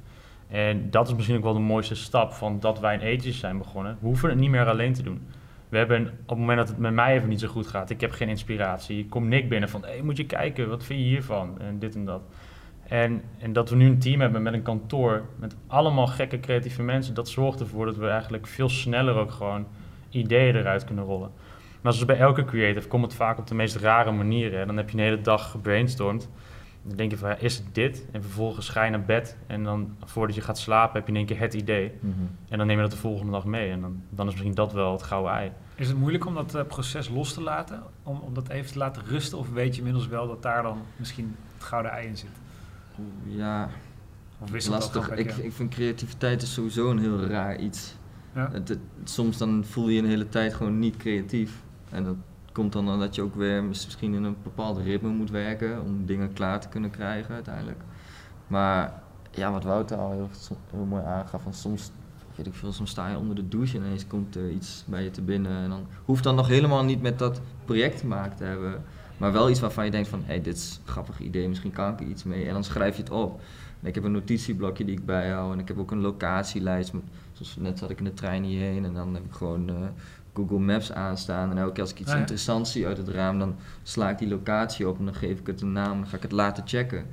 En 0.49 0.91
dat 0.91 1.09
is 1.09 1.15
misschien 1.15 1.37
ook 1.37 1.43
wel 1.43 1.53
de 1.53 1.59
mooiste 1.59 1.95
stap 1.95 2.33
van 2.33 2.61
dat 2.61 2.81
wij 2.81 2.95
een 2.95 3.01
agency 3.01 3.33
zijn 3.33 3.59
begonnen. 3.59 3.97
We 4.01 4.07
hoeven 4.07 4.29
het 4.29 4.39
niet 4.39 4.51
meer 4.51 4.69
alleen 4.69 4.93
te 4.93 5.03
doen. 5.03 5.27
We 5.75 5.81
hebben 5.81 6.07
op 6.07 6.29
het 6.29 6.39
moment 6.39 6.59
dat 6.59 6.69
het 6.69 6.79
met 6.79 6.93
mij 6.93 7.15
even 7.15 7.29
niet 7.29 7.41
zo 7.41 7.49
goed 7.49 7.67
gaat, 7.67 7.91
ik 7.91 8.01
heb 8.01 8.13
geen 8.13 8.29
inspiratie, 8.29 9.07
komt 9.09 9.27
Nick 9.27 9.49
binnen 9.49 9.69
van, 9.69 9.85
hé, 9.85 10.03
moet 10.03 10.17
je 10.17 10.27
kijken, 10.27 10.69
wat 10.69 10.85
vind 10.85 11.01
je 11.01 11.07
hiervan? 11.07 11.61
En 11.61 11.79
dit 11.79 11.95
en 11.95 12.05
dat. 12.05 12.23
En, 12.89 13.23
en 13.39 13.53
dat 13.53 13.71
we 13.71 13.77
nu 13.77 13.87
een 13.87 13.99
team 13.99 14.21
hebben 14.21 14.43
met 14.43 14.53
een 14.53 14.63
kantoor, 14.63 15.23
met 15.39 15.57
allemaal 15.67 16.07
gekke 16.07 16.41
creatieve 16.41 16.83
mensen, 16.83 17.15
dat 17.15 17.29
zorgt 17.29 17.61
ervoor 17.61 17.87
dat 17.87 17.97
we 17.97 18.09
eigenlijk 18.09 18.47
veel 18.47 18.69
sneller 18.69 19.15
ook 19.15 19.31
gewoon 19.31 19.67
ideeën 20.11 20.57
eruit 20.57 20.85
kunnen 20.85 21.05
rollen. 21.05 21.31
Maar 21.81 21.93
zoals 21.93 22.07
bij 22.07 22.19
elke 22.19 22.45
creative 22.45 22.89
komt 22.89 23.05
het 23.05 23.15
vaak 23.15 23.39
op 23.39 23.47
de 23.47 23.55
meest 23.55 23.77
rare 23.77 24.13
manieren. 24.13 24.67
Dan 24.67 24.77
heb 24.77 24.91
je 24.91 24.97
een 24.97 25.05
hele 25.05 25.21
dag 25.21 25.51
gebrainstormd. 25.51 26.31
Dan 26.87 26.97
denk 26.97 27.11
je 27.11 27.17
van, 27.17 27.39
is 27.39 27.57
het 27.57 27.75
dit? 27.75 28.07
En 28.13 28.23
vervolgens 28.23 28.69
ga 28.69 28.85
je 28.85 28.91
naar 28.91 29.05
bed 29.05 29.37
en 29.47 29.65
dan 29.65 29.97
voordat 30.05 30.35
je 30.35 30.41
gaat 30.41 30.59
slapen 30.59 30.95
heb 30.95 31.07
je 31.07 31.13
in 31.13 31.19
één 31.19 31.27
keer 31.27 31.39
het 31.39 31.55
idee. 31.55 31.93
Mhm. 32.01 32.13
En 32.49 32.59
dan 32.59 32.67
neem 32.67 32.77
je 32.77 32.83
dat 32.83 32.91
de 32.91 32.97
volgende 32.97 33.33
dag 33.33 33.45
mee 33.45 33.71
en 33.71 33.81
dan, 33.81 34.03
dan 34.11 34.27
is 34.27 34.33
misschien 34.33 34.55
dat 34.55 34.73
wel 34.73 34.93
het 34.93 35.03
gouden 35.03 35.33
ei. 35.33 35.53
Is 35.75 35.89
het 35.89 35.97
moeilijk 35.97 36.27
om 36.27 36.35
dat 36.35 36.55
uh, 36.55 36.63
proces 36.63 37.09
los 37.09 37.33
te 37.33 37.43
laten? 37.43 37.83
Om, 38.03 38.19
om 38.19 38.35
dat 38.35 38.49
even 38.49 38.73
te 38.73 38.79
laten 38.79 39.03
rusten? 39.07 39.39
Of 39.39 39.51
weet 39.51 39.73
je 39.73 39.79
inmiddels 39.79 40.09
wel 40.09 40.27
dat 40.27 40.43
daar 40.43 40.63
dan 40.63 40.79
misschien 40.97 41.37
het 41.55 41.65
gouden 41.65 41.93
ei 41.93 42.07
in 42.07 42.17
zit? 42.17 42.31
Ja, 43.25 43.69
of 44.39 44.69
lastig. 44.69 45.11
Ik, 45.11 45.33
ik 45.33 45.53
vind 45.53 45.71
creativiteit 45.71 46.43
is 46.43 46.53
sowieso 46.53 46.91
een 46.91 46.99
heel 46.99 47.21
raar 47.21 47.59
iets. 47.59 47.95
Ja. 48.35 48.51
Het, 48.53 48.79
soms 49.05 49.39
dan 49.39 49.65
voel 49.65 49.89
je 49.89 49.95
je 49.95 50.03
een 50.03 50.09
hele 50.09 50.29
tijd 50.29 50.55
gewoon 50.55 50.79
niet 50.79 50.97
creatief. 50.97 51.63
En 51.91 52.05
dat 52.05 52.17
komt 52.55 52.73
dan 52.73 52.91
omdat 52.91 53.15
je 53.15 53.23
ook 53.23 53.35
weer 53.35 53.65
misschien 53.65 54.15
in 54.15 54.25
een 54.25 54.37
bepaald 54.43 54.79
ritme 54.79 55.09
moet 55.09 55.31
werken 55.31 55.83
om 55.83 56.07
dingen 56.07 56.33
klaar 56.33 56.61
te 56.61 56.69
kunnen 56.69 56.91
krijgen 56.91 57.35
uiteindelijk. 57.35 57.81
Maar 58.47 59.03
ja, 59.31 59.53
wat 59.53 59.65
Wouter 59.65 59.99
al 59.99 60.13
heel, 60.13 60.29
heel 60.71 60.85
mooi 60.85 61.03
aangaf, 61.05 61.43
van 61.43 61.55
soms 61.55 61.91
weet 62.37 62.47
ik 62.47 62.55
veel, 62.55 62.73
soms 62.73 62.91
sta 62.91 63.09
je 63.09 63.19
onder 63.19 63.37
de 63.37 63.49
douche 63.49 63.79
en 63.79 63.85
ineens 63.85 64.07
komt 64.07 64.35
er 64.35 64.51
iets 64.51 64.85
bij 64.87 65.03
je 65.03 65.11
te 65.11 65.23
binnen. 65.23 65.63
En 65.63 65.69
dan 65.69 65.87
hoeft 66.05 66.25
dan 66.25 66.35
nog 66.35 66.49
helemaal 66.49 66.85
niet 66.85 67.03
met 67.03 67.19
dat 67.19 67.41
project 67.65 67.99
te 67.99 68.07
maken 68.07 68.37
te 68.37 68.45
hebben. 68.45 68.83
Maar 69.17 69.33
wel 69.33 69.51
iets 69.51 69.61
waarvan 69.61 69.85
je 69.85 69.91
denkt 69.91 70.09
van, 70.09 70.21
hé, 70.21 70.27
hey, 70.27 70.41
dit 70.41 70.57
is 70.57 70.81
een 70.85 70.91
grappig 70.93 71.21
idee, 71.21 71.49
misschien 71.49 71.73
kan 71.73 71.93
ik 71.93 72.01
er 72.01 72.07
iets 72.07 72.25
mee. 72.25 72.47
En 72.47 72.53
dan 72.53 72.65
schrijf 72.65 72.97
je 72.97 73.03
het 73.03 73.11
op. 73.11 73.41
Ik 73.83 73.95
heb 73.95 74.05
een 74.05 74.13
notitieblokje 74.13 74.85
die 74.85 74.99
ik 74.99 75.07
bijhoud 75.07 75.53
en 75.53 75.59
ik 75.59 75.69
heb 75.69 75.79
ook 75.79 75.91
een 75.91 76.01
locatielijst. 76.01 76.93
Zoals 77.33 77.57
net 77.57 77.79
zat 77.79 77.91
ik 77.91 77.99
in 77.99 78.05
de 78.05 78.15
trein 78.15 78.45
hierheen 78.45 78.85
en 78.85 78.95
dan 78.95 79.15
heb 79.15 79.25
ik 79.25 79.33
gewoon 79.33 79.71
uh, 79.71 79.77
Google 80.35 80.59
Maps 80.59 80.93
aanstaan. 80.93 81.51
En 81.51 81.59
elke 81.59 81.73
keer 81.73 81.83
als 81.83 81.93
ik 81.93 82.01
iets 82.01 82.13
ah, 82.13 82.19
interessants 82.19 82.73
zie 82.73 82.87
uit 82.87 82.97
het 82.97 83.09
raam, 83.09 83.39
dan 83.39 83.57
sla 83.83 84.11
ik 84.11 84.19
die 84.19 84.29
locatie 84.29 84.89
op 84.89 84.99
en 84.99 85.05
dan 85.05 85.15
geef 85.15 85.39
ik 85.39 85.47
het 85.47 85.61
een 85.61 85.73
naam 85.73 85.93
en 85.93 85.99
dan 85.99 86.09
ga 86.09 86.17
ik 86.17 86.23
het 86.23 86.33
laten 86.33 86.63
checken. 86.67 87.07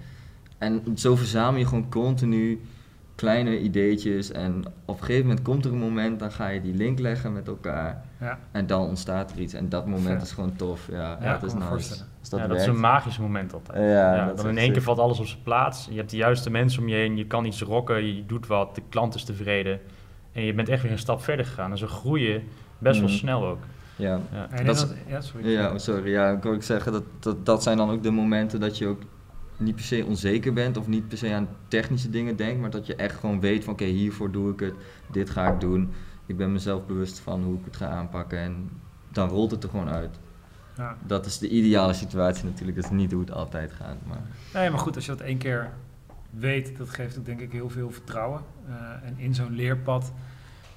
En 0.58 0.84
zo 0.96 1.16
verzamel 1.16 1.60
je 1.60 1.68
gewoon 1.68 1.90
continu 1.90 2.62
kleine 3.16 3.60
ideetjes. 3.60 4.32
En 4.32 4.64
op 4.86 5.00
een 5.00 5.06
gegeven 5.06 5.28
moment 5.28 5.42
komt 5.46 5.66
er 5.66 5.72
een 5.72 5.78
moment, 5.78 6.20
dan 6.20 6.32
ga 6.32 6.48
je 6.48 6.62
die 6.62 6.74
link 6.74 7.00
leggen 7.00 7.34
met 7.34 7.48
elkaar. 7.48 8.04
Ja. 8.20 8.40
En 8.52 8.68
dan 8.68 8.88
ontstaat 8.88 9.32
er 9.32 9.40
iets. 9.40 9.54
En 9.54 9.70
dat 9.70 9.88
moment 9.88 10.22
is 10.22 10.32
gewoon 10.32 10.56
tof. 10.56 10.88
Ja, 10.92 11.18
ja 11.22 11.38
dat 11.38 11.44
is 11.44 11.54
nice. 11.54 12.04
Dus 12.20 12.30
dat, 12.30 12.40
ja, 12.40 12.48
dat 12.48 12.58
is 12.58 12.66
een 12.66 12.80
magisch 12.80 13.18
moment 13.18 13.54
altijd. 13.54 13.78
Ja, 13.92 14.34
dan 14.34 14.48
in 14.48 14.58
één 14.58 14.72
keer 14.72 14.82
valt 14.82 15.00
alles 15.00 15.20
op 15.20 15.26
zijn 15.26 15.44
plaats. 15.44 15.88
Je 15.90 15.98
hebt 15.98 16.10
de 16.10 16.18
juiste 16.18 16.50
mensen 16.50 16.82
om 16.82 16.88
je 16.88 16.96
heen. 16.96 17.18
Je 17.18 17.28
kan 17.28 17.46
iets 17.46 17.62
rocken. 17.62 18.16
Je 18.16 18.26
doet 18.26 18.48
wat. 18.48 18.76
De 18.76 18.82
klant 18.90 19.16
is 19.16 19.24
tevreden. 19.24 19.80
En 20.32 20.44
je 20.44 20.54
bent 20.54 20.70
echt 20.70 20.84
weer 20.84 20.92
een 20.92 20.98
stap 20.98 21.22
verder 21.22 21.46
gegaan. 21.46 21.72
En 21.72 21.78
zo 21.78 21.88
groeien 21.88 22.44
best 22.82 23.00
wel 23.00 23.10
mhm. 23.10 23.17
snel 23.17 23.46
ook. 23.46 23.60
Ja, 23.96 24.20
ja. 24.32 24.63
Dat, 24.63 24.96
ja 25.08 25.22
sorry. 25.22 25.50
Ja, 25.50 25.78
sorry. 25.78 26.12
Ja, 26.12 26.30
ik 26.30 26.44
wil 26.44 26.54
ook 26.54 26.63
zeggen 26.63 26.91
dat, 26.91 27.04
dat 27.20 27.46
dat 27.46 27.63
zijn 27.63 27.78
dan 27.78 27.89
ook 27.89 28.04
de 28.04 28.12
momenten 28.12 28.60
dat 28.60 28.78
je 28.78 28.88
ook 28.88 29.02
niet 29.58 29.76
per 29.76 29.84
se 29.84 30.06
onzeker 30.06 30.54
bent 30.54 30.78
of 30.78 30.88
niet 30.88 31.08
per 31.08 31.17
se 31.17 31.34
aan 31.34 31.48
technische 31.67 32.10
dingen 32.10 32.36
denkt, 32.36 32.62
maar 32.62 32.70
dat 32.70 32.86
je 32.86 32.96
echt 32.96 33.20
gewoon 33.20 33.39
weet 33.39 33.63
van 33.63 33.74
oké, 33.74 33.86
hiervoor 33.86 34.32
doe 34.32 34.52
ik 34.52 34.60
het, 34.60 34.74
dit 35.12 35.30
ga 35.30 35.54
ik 35.54 35.60
doen. 35.60 35.91
Ik 36.26 36.38
ben 36.38 36.52
mezelf 36.52 36.86
bewust 36.86 37.20
van 37.20 37.44
hoe 37.44 37.58
ik 37.58 37.65
het 37.65 37.76
ga 37.76 37.88
aanpakken 37.88 38.39
en 38.39 38.70
dan 39.12 39.30
rolt 39.30 39.52
het 39.52 39.63
er 39.63 39.70
gewoon 39.70 39.89
uit. 39.89 40.20
Ja. 40.78 40.98
Dat 41.06 41.26
is 41.26 41.38
de 41.38 41.50
ideale 41.50 41.94
situatie 41.94 42.46
natuurlijk, 42.46 42.76
dat 42.76 42.86
is 42.86 42.98
niet 42.98 43.12
hoe 43.12 43.22
het 43.22 43.32
altijd 43.32 43.72
gaat. 43.72 43.98
Maar... 44.08 44.22
Nee, 44.54 44.70
maar 44.70 44.80
goed, 44.80 44.96
als 44.96 45.06
je 45.06 45.12
dat 45.12 45.22
één 45.22 45.38
keer 45.38 45.70
weet, 46.30 46.78
dat 46.78 46.89
geeft 46.89 47.17
ook 47.17 47.26
denk 47.26 47.39
ik 47.39 47.52
heel 47.52 47.70
veel 47.70 47.91
vertrouwen. 47.91 48.41
Uh, 48.70 48.76
en 49.08 49.13
in 49.17 49.36
zo'n 49.36 49.52
leerpad 49.52 50.13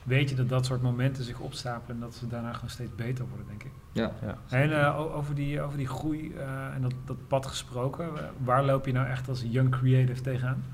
weet 0.05 0.31
je 0.31 0.37
dat 0.37 0.49
dat 0.49 0.67
soort 0.67 0.83
momenten 0.83 1.25
zich 1.25 1.39
opstapelen 1.39 1.97
en 1.97 2.03
dat 2.03 2.15
ze 2.15 2.29
daarna 2.29 2.53
gewoon 2.53 2.71
steeds 2.71 2.95
beter 2.95 3.25
worden, 3.29 3.47
denk 3.47 3.63
ik. 3.63 3.71
Ja. 3.93 4.13
ja. 4.23 4.39
En 4.49 4.71
uh, 4.71 5.17
over, 5.17 5.35
die, 5.35 5.63
over 5.63 5.79
die 5.79 5.87
groei 5.87 6.33
uh, 6.37 6.75
en 6.75 6.83
dat, 6.83 6.95
dat 7.05 7.29
pad 7.29 7.47
gesproken, 7.47 8.05
uh, 8.05 8.21
waar 8.39 8.65
loop 8.65 8.87
je 8.87 8.93
nou 8.93 9.07
echt 9.07 9.29
als 9.29 9.45
young 9.49 9.71
creative 9.71 10.21
tegenaan? 10.21 10.65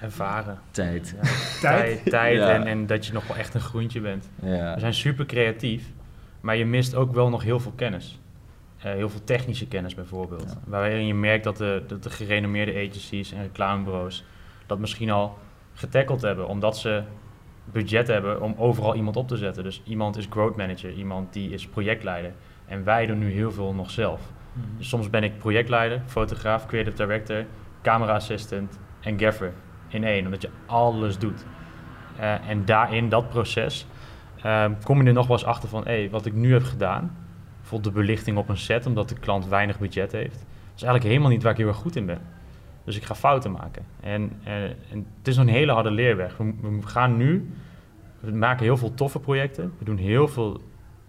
Ervaren. 0.00 0.58
Tijd. 0.70 1.16
Ja. 1.22 1.30
tijd? 1.70 2.04
Tijd 2.10 2.38
ja. 2.38 2.50
en, 2.50 2.66
en 2.66 2.86
dat 2.86 3.06
je 3.06 3.12
nog 3.12 3.26
wel 3.26 3.36
echt 3.36 3.54
een 3.54 3.60
groentje 3.60 4.00
bent. 4.00 4.28
Ja. 4.42 4.74
We 4.74 4.80
zijn 4.80 4.94
super 4.94 5.26
creatief, 5.26 5.92
maar 6.40 6.56
je 6.56 6.66
mist 6.66 6.94
ook 6.94 7.14
wel 7.14 7.28
nog 7.28 7.42
heel 7.42 7.60
veel 7.60 7.72
kennis. 7.76 8.20
heel 8.76 9.10
veel 9.10 9.24
technische 9.24 9.68
kennis 9.68 9.94
bijvoorbeeld. 9.94 10.56
Waarin 10.64 11.06
je 11.06 11.14
merkt 11.14 11.44
dat 11.44 11.56
de, 11.56 11.84
dat 11.86 12.02
de 12.02 12.10
gerenommeerde 12.10 12.72
agencies 12.72 13.32
en 13.32 13.42
reclamebureaus 13.42 14.24
dat 14.66 14.78
misschien 14.78 15.10
al 15.10 15.38
getackeld 15.74 16.22
hebben, 16.22 16.48
omdat 16.48 16.78
ze 16.78 17.02
budget 17.72 18.06
hebben 18.06 18.42
om 18.42 18.54
overal 18.58 18.94
iemand 18.94 19.16
op 19.16 19.28
te 19.28 19.36
zetten. 19.36 19.62
Dus 19.62 19.82
iemand 19.84 20.16
is 20.16 20.26
growth 20.30 20.56
manager, 20.56 20.92
iemand 20.92 21.32
die 21.32 21.50
is 21.50 21.66
projectleider. 21.66 22.32
En 22.66 22.84
wij 22.84 23.06
doen 23.06 23.18
nu 23.18 23.32
heel 23.32 23.52
veel 23.52 23.74
nog 23.74 23.90
zelf. 23.90 24.20
Mhm. 24.52 24.66
Dus 24.78 24.88
soms 24.88 25.10
ben 25.10 25.22
ik 25.22 25.38
projectleider, 25.38 26.02
fotograaf, 26.06 26.66
creative 26.66 26.96
director, 26.96 27.44
camera 27.82 28.14
assistant 28.14 28.78
en 29.00 29.18
gaffer 29.18 29.52
in 29.88 30.04
één, 30.04 30.24
omdat 30.24 30.42
je 30.42 30.50
alles 30.66 31.18
doet. 31.18 31.44
Uh, 32.20 32.48
en 32.48 32.64
daarin 32.64 33.08
dat 33.08 33.28
proces 33.28 33.86
uh, 34.46 34.64
kom 34.82 35.02
je 35.02 35.06
er 35.06 35.12
nog 35.12 35.26
wel 35.26 35.36
eens 35.36 35.46
achter 35.46 35.68
van, 35.68 35.84
hé, 35.84 35.98
hey, 35.98 36.10
wat 36.10 36.26
ik 36.26 36.32
nu 36.32 36.52
heb 36.52 36.62
gedaan, 36.62 37.16
bijvoorbeeld 37.60 37.94
de 37.94 38.00
belichting 38.00 38.36
op 38.36 38.48
een 38.48 38.56
set, 38.56 38.86
omdat 38.86 39.08
de 39.08 39.18
klant 39.18 39.48
weinig 39.48 39.78
budget 39.78 40.12
heeft, 40.12 40.46
is 40.74 40.82
eigenlijk 40.82 41.04
helemaal 41.04 41.30
niet 41.30 41.42
waar 41.42 41.52
ik 41.52 41.58
heel 41.58 41.68
erg 41.68 41.76
goed 41.76 41.96
in 41.96 42.06
ben. 42.06 42.20
Dus 42.86 42.96
ik 42.96 43.04
ga 43.04 43.14
fouten 43.14 43.52
maken. 43.52 43.84
En, 44.00 44.32
en, 44.44 44.76
en 44.90 45.06
het 45.18 45.28
is 45.28 45.36
een 45.36 45.48
hele 45.48 45.72
harde 45.72 45.90
leerweg. 45.90 46.36
We, 46.36 46.54
we, 46.60 46.86
gaan 46.86 47.16
nu, 47.16 47.50
we 48.20 48.30
maken 48.30 48.64
heel 48.64 48.76
veel 48.76 48.94
toffe 48.94 49.20
projecten. 49.20 49.72
We 49.78 49.84
doen 49.84 49.96
heel 49.96 50.28
veel, 50.28 50.60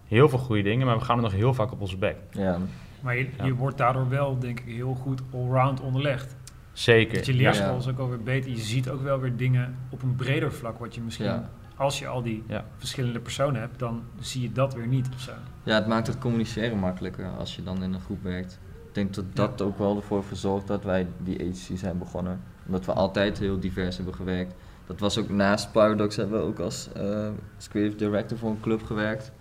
heel 0.06 0.28
veel 0.28 0.38
goede 0.38 0.62
dingen, 0.62 0.86
maar 0.86 0.98
we 0.98 1.04
gaan 1.04 1.16
er 1.16 1.22
nog 1.22 1.32
heel 1.32 1.54
vaak 1.54 1.72
op 1.72 1.80
onze 1.80 1.96
bek. 1.96 2.16
Ja. 2.30 2.58
Maar 3.00 3.16
je, 3.16 3.28
je 3.42 3.54
wordt 3.54 3.78
daardoor 3.78 4.08
wel, 4.08 4.38
denk 4.38 4.60
ik, 4.60 4.74
heel 4.74 4.94
goed 4.94 5.22
allround 5.32 5.80
onderlegd. 5.80 6.36
Zeker. 6.72 7.14
Dat 7.14 7.26
je 7.26 7.34
leerschool 7.34 7.76
is 7.76 7.88
ook 7.88 7.98
alweer 7.98 8.22
beter. 8.22 8.50
Je 8.50 8.58
ziet 8.58 8.90
ook 8.90 9.02
wel 9.02 9.20
weer 9.20 9.36
dingen 9.36 9.76
op 9.90 10.02
een 10.02 10.14
breder 10.16 10.52
vlak, 10.52 10.78
wat 10.78 10.94
je 10.94 11.00
misschien 11.00 11.42
als 11.76 11.98
je 11.98 12.06
al 12.06 12.22
die 12.22 12.44
verschillende 12.76 13.20
personen 13.20 13.60
hebt, 13.60 13.78
dan 13.78 14.02
zie 14.20 14.42
je 14.42 14.52
dat 14.52 14.74
weer 14.74 14.86
niet 14.86 15.08
of 15.14 15.20
zo. 15.20 15.32
Ja, 15.62 15.74
het 15.74 15.86
maakt 15.86 16.06
het 16.06 16.18
communiceren 16.18 16.78
makkelijker 16.78 17.28
als 17.38 17.56
je 17.56 17.62
dan 17.62 17.82
in 17.82 17.92
een 17.92 18.00
groep 18.00 18.22
werkt 18.22 18.58
denk 18.98 19.14
dat 19.14 19.36
dat 19.36 19.62
ook 19.62 19.78
wel 19.78 19.96
ervoor 19.96 20.24
verzorgt 20.24 20.66
dat 20.66 20.84
wij 20.84 21.06
die 21.18 21.40
agency 21.40 21.76
zijn 21.76 21.98
begonnen. 21.98 22.40
Omdat 22.66 22.84
we 22.84 22.92
altijd 22.92 23.38
heel 23.38 23.60
divers 23.60 23.96
hebben 23.96 24.14
gewerkt. 24.14 24.54
Dat 24.86 25.00
was 25.00 25.18
ook 25.18 25.28
naast 25.28 25.72
Paradox 25.72 26.16
hebben 26.16 26.40
we 26.40 26.46
ook 26.46 26.58
als 26.58 26.88
uh, 26.96 27.28
creative 27.68 27.96
director 27.96 28.38
voor 28.38 28.50
een 28.50 28.60
club 28.60 28.82
gewerkt. 28.82 29.32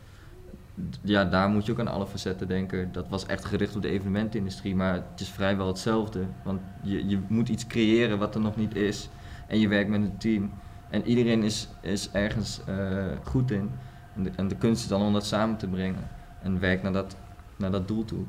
Ja, 1.02 1.26
daar 1.26 1.50
moet 1.50 1.66
je 1.66 1.72
ook 1.72 1.80
aan 1.80 1.88
alle 1.88 2.08
facetten 2.08 2.48
denken. 2.48 2.92
Dat 2.92 3.10
was 3.10 3.26
echt 3.26 3.46
gericht 3.46 3.76
op 3.76 3.82
de 3.82 3.90
evenementindustrie, 3.90 4.76
maar 4.76 4.94
het 4.94 5.20
is 5.20 5.30
vrijwel 5.30 5.68
hetzelfde. 5.68 6.24
Want 6.44 6.62
je, 6.84 7.08
je 7.08 7.20
moet 7.28 7.50
iets 7.50 7.68
creëren 7.68 8.18
wat 8.18 8.36
er 8.36 8.42
nog 8.42 8.56
niet 8.56 8.76
is. 8.76 9.10
En 9.48 9.60
je 9.60 9.68
werkt 9.68 9.90
met 9.90 10.02
een 10.02 10.18
team. 10.18 10.52
En 10.90 11.04
iedereen 11.06 11.44
is, 11.44 11.68
is 11.82 12.12
ergens 12.12 12.62
uh, 12.70 13.06
goed 13.24 13.52
in. 13.52 13.70
En 14.16 14.24
de, 14.24 14.32
en 14.36 14.48
de 14.48 14.56
kunst 14.56 14.82
is 14.82 14.88
dan 14.88 15.02
om 15.02 15.14
dat 15.14 15.26
samen 15.26 15.58
te 15.58 15.68
brengen. 15.68 16.08
En 16.42 16.60
werkt 16.60 16.84
naar 16.84 16.94
dat, 16.94 17.16
naar 17.56 17.72
dat 17.72 17.88
doel 17.88 18.06
toe. 18.06 18.26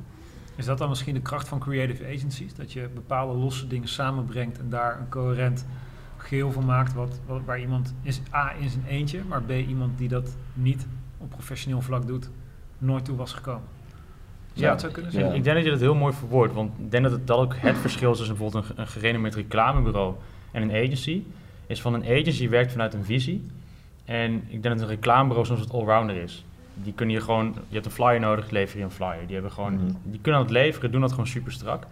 Is 0.59 0.65
dat 0.65 0.77
dan 0.77 0.89
misschien 0.89 1.13
de 1.13 1.21
kracht 1.21 1.47
van 1.47 1.59
creative 1.59 2.05
agencies? 2.05 2.55
Dat 2.55 2.71
je 2.71 2.89
bepaalde 2.93 3.33
losse 3.33 3.67
dingen 3.67 3.87
samenbrengt 3.87 4.59
en 4.59 4.69
daar 4.69 4.99
een 4.99 5.09
coherent 5.09 5.65
geheel 6.17 6.51
van 6.51 6.65
maakt, 6.65 6.93
wat, 6.93 7.19
wat, 7.25 7.41
waar 7.45 7.59
iemand 7.59 7.93
is 8.01 8.21
A 8.33 8.53
in 8.59 8.69
zijn 8.69 8.85
eentje, 8.87 9.21
maar 9.27 9.41
B 9.41 9.51
iemand 9.51 9.97
die 9.97 10.07
dat 10.07 10.37
niet 10.53 10.87
op 11.17 11.29
professioneel 11.29 11.81
vlak 11.81 12.07
doet, 12.07 12.29
nooit 12.77 13.05
toe 13.05 13.15
was 13.15 13.33
gekomen. 13.33 13.67
Zou 14.53 14.65
ja, 14.65 14.71
dat 14.71 14.81
zo 14.81 14.89
kunnen 14.89 15.11
zijn? 15.11 15.33
Ik 15.33 15.43
denk 15.43 15.55
dat 15.55 15.65
je 15.65 15.71
dat 15.71 15.79
heel 15.79 15.95
mooi 15.95 16.13
verwoordt, 16.13 16.53
want 16.53 16.71
ik 16.79 16.91
denk 16.91 17.03
dat 17.03 17.11
het 17.11 17.27
dat 17.27 17.37
ook 17.37 17.55
het 17.55 17.77
verschil 17.77 18.11
is 18.11 18.17
tussen 18.17 18.37
bijvoorbeeld 18.37 18.69
een, 18.69 18.79
een 18.79 18.87
gerenommeerd 18.87 19.35
reclamebureau 19.35 20.15
en 20.51 20.61
een 20.61 20.71
agency. 20.71 21.23
Is 21.67 21.81
van 21.81 21.93
een 21.93 22.03
agency 22.03 22.49
werkt 22.49 22.71
vanuit 22.71 22.93
een 22.93 23.05
visie. 23.05 23.45
En 24.05 24.33
ik 24.33 24.63
denk 24.63 24.63
dat 24.63 24.79
een 24.79 24.87
reclamebureau 24.87 25.45
soms 25.45 25.59
het 25.59 25.71
allrounder 25.71 26.15
is 26.15 26.45
die 26.83 26.93
kunnen 26.93 27.15
je 27.15 27.21
gewoon, 27.21 27.55
je 27.67 27.73
hebt 27.73 27.85
een 27.85 27.91
flyer 27.91 28.19
nodig, 28.19 28.49
lever 28.49 28.77
je 28.77 28.83
een 28.83 28.91
flyer. 28.91 29.25
Die, 29.25 29.33
hebben 29.33 29.51
gewoon, 29.51 29.73
mhm. 29.73 29.91
die 30.03 30.19
kunnen 30.21 30.41
het 30.41 30.49
leveren, 30.49 30.91
doen 30.91 31.01
dat 31.01 31.11
gewoon 31.11 31.27
super 31.27 31.51
strak. 31.51 31.85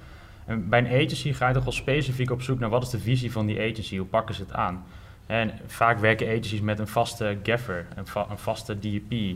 En 0.46 0.70
bij 0.70 0.80
een 0.80 1.06
agency 1.06 1.34
ga 1.34 1.48
je 1.48 1.54
toch 1.54 1.64
wel 1.64 1.74
specifiek 1.74 2.32
op 2.32 2.42
zoek 2.42 2.60
naar 2.60 2.70
wat 2.70 2.84
is 2.84 2.90
de 2.90 3.00
visie 3.00 3.32
van 3.32 3.46
die 3.46 3.60
agency, 3.60 3.98
hoe 3.98 4.08
pakken 4.08 4.36
ze 4.36 4.42
het 4.42 4.54
aan. 4.54 4.84
En 5.26 5.52
vaak 5.66 6.00
werken 6.00 6.28
agencies 6.28 6.62
met 6.62 6.80
een 6.80 6.88
vaste 6.88 7.38
gaffer, 7.44 7.86
een, 7.96 8.06
een 8.30 8.38
vaste 8.38 8.80
DP, 8.80 9.12
uh, 9.12 9.30
eh, 9.30 9.36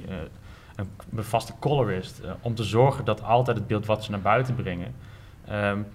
een, 0.76 0.88
een, 1.16 1.24
vaste 1.24 1.54
colorist, 1.60 2.22
uh, 2.24 2.32
om 2.42 2.56
te 2.56 2.64
zorgen 2.64 3.06
dat 3.06 3.24
altijd 3.24 3.58
het 3.58 3.68
beeld 3.68 3.86
wat 3.86 4.04
ze 4.04 4.12
naar 4.12 4.22
buiten 4.22 4.56
brengen, 4.56 4.94
um, 5.52 5.86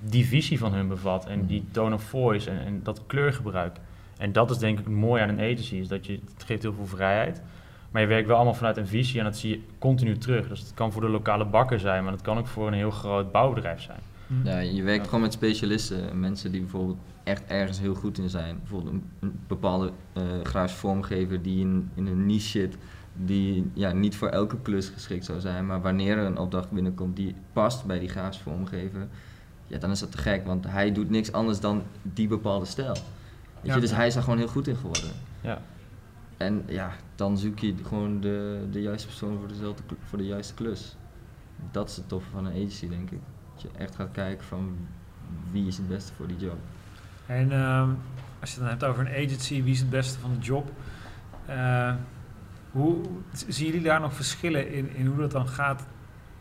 die 0.00 0.26
visie 0.26 0.58
van 0.58 0.72
hun 0.72 0.88
bevat 0.88 1.26
en 1.26 1.46
die 1.46 1.60
mhm. 1.60 1.72
tone 1.72 1.94
of 1.94 2.02
voice 2.02 2.50
en, 2.50 2.58
en, 2.66 2.80
dat 2.82 3.02
kleurgebruik. 3.06 3.76
En 4.16 4.32
dat 4.32 4.50
is 4.50 4.58
denk 4.58 4.78
ik 4.78 4.88
mooi 4.88 5.22
aan 5.22 5.28
een 5.28 5.52
agency, 5.52 5.74
is 5.74 5.88
dat 5.88 6.06
je, 6.06 6.12
het 6.34 6.44
geeft 6.44 6.62
heel 6.62 6.74
veel 6.74 6.86
vrijheid. 6.86 7.42
Maar 7.94 8.02
je 8.02 8.08
werkt 8.08 8.26
wel 8.26 8.36
allemaal 8.36 8.54
vanuit 8.54 8.76
een 8.76 8.86
visie 8.86 9.18
en 9.18 9.24
dat 9.24 9.36
zie 9.36 9.50
je 9.50 9.60
continu 9.78 10.18
terug. 10.18 10.48
Dus 10.48 10.60
het 10.60 10.74
kan 10.74 10.92
voor 10.92 11.02
de 11.02 11.08
lokale 11.08 11.44
bakker 11.44 11.80
zijn, 11.80 12.02
maar 12.02 12.12
dat 12.12 12.22
kan 12.22 12.38
ook 12.38 12.46
voor 12.46 12.66
een 12.66 12.72
heel 12.72 12.90
groot 12.90 13.32
bouwbedrijf 13.32 13.80
zijn. 13.80 13.98
Hm. 14.26 14.46
Ja, 14.46 14.58
je 14.58 14.82
werkt 14.82 15.04
gewoon 15.04 15.20
met 15.20 15.32
specialisten, 15.32 16.20
mensen 16.20 16.52
die 16.52 16.60
bijvoorbeeld 16.60 16.98
echt 17.22 17.44
ergens 17.46 17.80
heel 17.80 17.94
goed 17.94 18.18
in 18.18 18.28
zijn. 18.28 18.58
Bijvoorbeeld 18.58 18.94
een, 19.20 19.40
bepaalde 19.46 19.90
uh, 20.54 20.66
vormgever 20.66 21.42
die 21.42 21.60
in, 21.60 21.90
in 21.94 22.06
een 22.06 22.26
niche 22.26 22.48
zit, 22.48 22.76
die 23.12 23.70
ja, 23.72 23.92
niet 23.92 24.16
voor 24.16 24.28
elke 24.28 24.56
klus 24.62 24.88
geschikt 24.88 25.24
zou 25.24 25.40
zijn, 25.40 25.66
maar 25.66 25.80
wanneer 25.80 26.18
er 26.18 26.26
een 26.26 26.38
opdracht 26.38 26.70
binnenkomt 26.70 27.16
die 27.16 27.34
past 27.52 27.84
bij 27.84 27.98
die 27.98 28.08
grafische 28.08 28.42
vormgever, 28.42 29.06
ja, 29.66 29.78
dan 29.78 29.90
is 29.90 30.00
dat 30.00 30.10
te 30.10 30.18
gek, 30.18 30.46
want 30.46 30.66
hij 30.66 30.92
doet 30.92 31.10
niks 31.10 31.32
anders 31.32 31.60
dan 31.60 31.82
die 32.02 32.28
bepaalde 32.28 32.66
stijl. 32.66 32.96
Weet 33.60 33.74
je, 33.74 33.80
dus 33.80 33.94
hij 33.94 34.06
is 34.06 34.16
er 34.16 34.22
gewoon 34.22 34.38
heel 34.38 34.48
goed 34.48 34.68
in 34.68 34.76
geworden. 34.76 35.10
Ja. 35.40 35.62
En 36.36 36.64
ja, 36.66 36.92
dan 37.14 37.38
zoek 37.38 37.58
je 37.58 37.74
gewoon 37.82 38.20
de, 38.20 38.66
de 38.70 38.82
juiste 38.82 39.06
persoon 39.06 39.38
voor, 39.38 39.48
dezelfde, 39.48 39.82
voor 40.04 40.18
de 40.18 40.26
juiste 40.26 40.54
klus. 40.54 40.96
Dat 41.70 41.88
is 41.88 41.96
het 41.96 42.08
toffe 42.08 42.30
van 42.30 42.46
een 42.46 42.52
agency, 42.52 42.88
denk 42.88 43.10
ik. 43.10 43.20
Dat 43.52 43.62
je 43.62 43.68
echt 43.78 43.94
gaat 43.94 44.10
kijken 44.12 44.46
van 44.46 44.76
wie 45.50 45.66
is 45.66 45.76
het 45.76 45.88
beste 45.88 46.12
voor 46.14 46.26
die 46.26 46.36
job. 46.36 46.58
En 47.26 47.52
um, 47.52 47.98
als 48.40 48.54
je 48.54 48.60
het 48.60 48.68
dan 48.68 48.68
hebt 48.68 48.84
over 48.84 49.06
een 49.06 49.24
agency, 49.24 49.62
wie 49.62 49.72
is 49.72 49.80
het 49.80 49.90
beste 49.90 50.18
van 50.18 50.34
de 50.34 50.40
job? 50.40 50.70
Uh, 51.48 51.94
hoe, 52.70 53.02
zien 53.46 53.66
jullie 53.66 53.82
daar 53.82 54.00
nog 54.00 54.14
verschillen 54.14 54.72
in, 54.72 54.94
in 54.94 55.06
hoe 55.06 55.16
dat 55.16 55.30
dan 55.30 55.48
gaat 55.48 55.86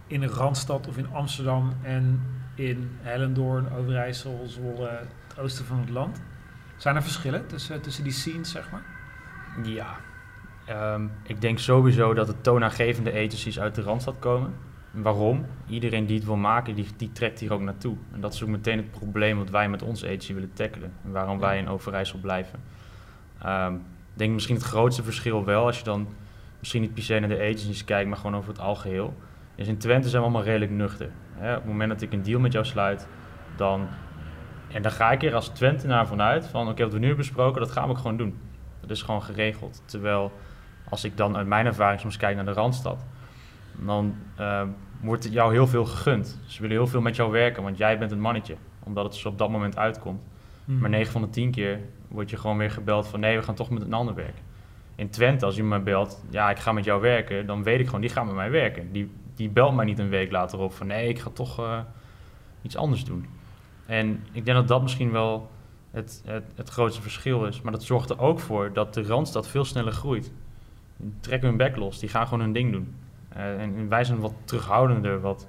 in 0.08 0.20
de 0.20 0.28
Randstad 0.28 0.88
of 0.88 0.98
in 0.98 1.14
Amsterdam 1.14 1.74
en 1.82 2.22
in 2.56 2.92
Hellendoorn, 3.02 3.72
Overijssel, 3.72 4.44
Zwolle, 4.48 4.90
het 5.28 5.40
oosten 5.40 5.66
van 5.66 5.80
het 5.80 5.90
land? 5.90 6.22
Zijn 6.78 6.96
er 6.96 7.04
verschillen 7.04 7.48
tussen, 7.48 7.82
tussen 7.82 8.04
die 8.04 8.14
scenes, 8.14 8.52
zeg 8.52 8.72
maar? 8.72 8.93
Ja, 9.64 9.96
um, 10.94 11.12
ik 11.24 11.42
denk 11.42 11.60
sowieso 11.60 12.14
dat 12.14 12.28
de 12.28 12.42
toonaangevende 12.42 13.12
agencies 13.12 13.60
uit 13.60 13.76
de 13.76 13.82
Randstad 13.82 14.16
komen. 14.20 14.54
Waarom? 14.92 15.46
Iedereen 15.68 16.06
die 16.06 16.16
het 16.16 16.26
wil 16.26 16.36
maken, 16.36 16.76
die, 16.76 16.88
die 16.98 17.12
trekt 17.12 17.40
hier 17.40 17.54
ook 17.54 17.62
naartoe. 17.62 17.96
En 18.12 18.22
dat 18.22 18.34
is 18.34 18.44
ook 18.44 18.50
meteen 18.50 18.78
het 18.78 18.92
probleem 18.92 19.38
wat 19.38 19.50
wij 19.50 19.70
met 19.70 19.82
onze 19.82 20.06
agency 20.06 20.34
willen 20.34 20.54
tackelen. 20.54 20.94
En 21.04 21.12
waarom 21.12 21.40
wij 21.40 21.58
in 21.58 21.68
Overijssel 21.68 22.20
blijven. 22.20 22.60
Um, 23.46 23.76
ik 24.14 24.20
denk 24.20 24.34
misschien 24.34 24.56
het 24.56 24.64
grootste 24.64 25.04
verschil 25.04 25.46
wel, 25.46 25.66
als 25.66 25.78
je 25.78 25.84
dan 25.84 26.08
misschien 26.60 26.82
niet 26.82 26.94
per 26.94 27.04
se 27.04 27.20
naar 27.20 27.30
de 27.30 27.40
agencies 27.40 27.86
kijkt, 27.86 28.10
maar 28.10 28.18
gewoon 28.18 28.36
over 28.36 28.50
het 28.50 28.60
algeheel. 28.60 29.16
Is 29.56 29.68
in 29.68 29.78
Twente 29.78 30.10
zijn 30.10 30.22
we 30.22 30.28
allemaal 30.28 30.48
redelijk 30.48 30.72
nuchter. 30.72 31.10
Hè? 31.34 31.52
Op 31.52 31.62
het 31.62 31.72
moment 31.72 31.90
dat 31.90 32.02
ik 32.02 32.14
een 32.14 32.24
deal 32.24 32.40
met 32.40 32.52
jou 32.52 32.66
sluit, 32.66 33.08
dan... 33.56 33.88
En 34.68 34.82
dan 34.82 34.92
ga 34.92 35.12
ik 35.12 35.24
er 35.24 35.36
als 35.36 35.52
naar 35.86 36.08
vanuit 36.08 36.46
van, 36.46 36.70
oké, 36.70 36.84
wat 36.84 36.92
we 36.92 37.00
nu 37.00 37.08
hebben 37.08 37.26
besproken, 37.26 37.62
dat 37.62 37.72
gaan 37.72 37.90
we 37.90 37.96
gewoon 37.96 38.18
doen. 38.18 38.38
Dat 38.88 38.98
is 38.98 39.02
gewoon 39.02 39.24
geregeld. 39.24 39.82
Terwijl, 39.86 40.32
als 40.90 41.04
ik 41.04 41.18
dan 41.18 41.38
uit 41.38 41.48
mijn 41.48 41.66
ervaring 41.66 42.00
soms 42.00 42.18
kijk 42.18 42.36
naar 42.36 42.46
de 42.46 42.52
Randstad, 42.52 43.06
dan 43.72 44.16
uh, 44.40 44.62
wordt 45.02 45.28
jou 45.32 45.54
heel 45.54 45.68
veel 45.68 45.86
gegund. 45.86 46.40
Ze 46.46 46.62
willen 46.62 46.78
heel 46.78 46.88
veel 46.88 47.02
met 47.02 47.16
jou 47.16 47.32
werken, 47.32 47.64
want 47.64 47.78
jij 47.78 47.98
bent 47.98 48.12
het 48.12 48.20
mannetje. 48.20 48.56
Omdat 48.84 49.04
het 49.04 49.14
dus 49.14 49.26
op 49.26 49.38
dat 49.38 49.50
moment 49.50 49.78
uitkomt. 49.78 50.22
Hmm. 50.66 50.80
Maar 50.80 50.90
9 50.90 51.12
van 51.12 51.22
de 51.22 51.30
10 51.30 51.52
keer 51.52 51.80
word 52.08 52.30
je 52.30 52.38
gewoon 52.38 52.58
weer 52.58 52.72
gebeld 52.72 53.08
van 53.08 53.20
nee, 53.20 53.38
we 53.38 53.44
gaan 53.44 53.56
toch 53.56 53.70
met 53.70 53.82
een 53.82 53.94
ander 53.94 54.16
werken. 54.16 54.44
In 54.96 55.10
Twente, 55.10 55.46
als 55.46 55.56
je 55.56 55.64
me 55.64 55.80
belt, 55.80 56.24
ja, 56.30 56.50
ik 56.50 56.60
ga 56.60 56.72
met 56.72 56.84
jou 56.84 57.02
werken, 57.02 57.46
dan 57.46 57.64
weet 57.64 57.80
ik 57.80 57.86
gewoon, 57.86 58.02
die 58.02 58.10
gaat 58.10 58.26
met 58.26 58.36
mij 58.36 58.52
werken. 58.52 58.92
Die, 58.92 59.12
die 59.36 59.50
belt 59.50 59.76
mij 59.76 59.86
niet 59.86 60.00
een 60.00 60.10
week 60.10 60.32
later 60.32 60.60
op 60.60 60.74
van 60.74 60.88
nee, 60.88 61.08
ik 61.08 61.20
ga 61.20 61.30
toch 61.34 61.60
uh, 61.60 61.80
iets 62.62 62.78
anders 62.78 63.06
doen. 63.06 63.26
En 63.86 64.24
ik 64.32 64.46
denk 64.46 64.58
dat 64.58 64.68
dat 64.68 64.82
misschien 64.82 65.12
wel 65.12 65.50
het, 65.94 66.22
het, 66.26 66.44
het, 66.56 66.70
grootste 66.70 67.02
verschil 67.02 67.46
is. 67.46 67.62
Maar 67.62 67.72
dat 67.72 67.84
zorgt 67.84 68.10
er 68.10 68.20
ook 68.20 68.40
voor 68.40 68.74
dat 68.74 68.94
de 68.94 69.04
Randstad 69.04 69.48
veel 69.48 69.66
sneller 69.66 69.94
groeit. 69.94 70.32
Die 70.98 71.14
trekken 71.20 71.48
hun 71.48 71.58
bek 71.58 71.76
los, 71.76 72.00
die 72.00 72.10
gaan 72.10 72.28
gewoon 72.28 72.40
hun 72.40 72.54
ding 72.54 72.72
doen. 72.72 72.96
Uh, 73.38 73.62
en, 73.62 73.90
wij 73.90 74.04
zijn 74.04 74.20
wat 74.20 74.34
terughoudender, 74.46 75.22
wat, 75.22 75.48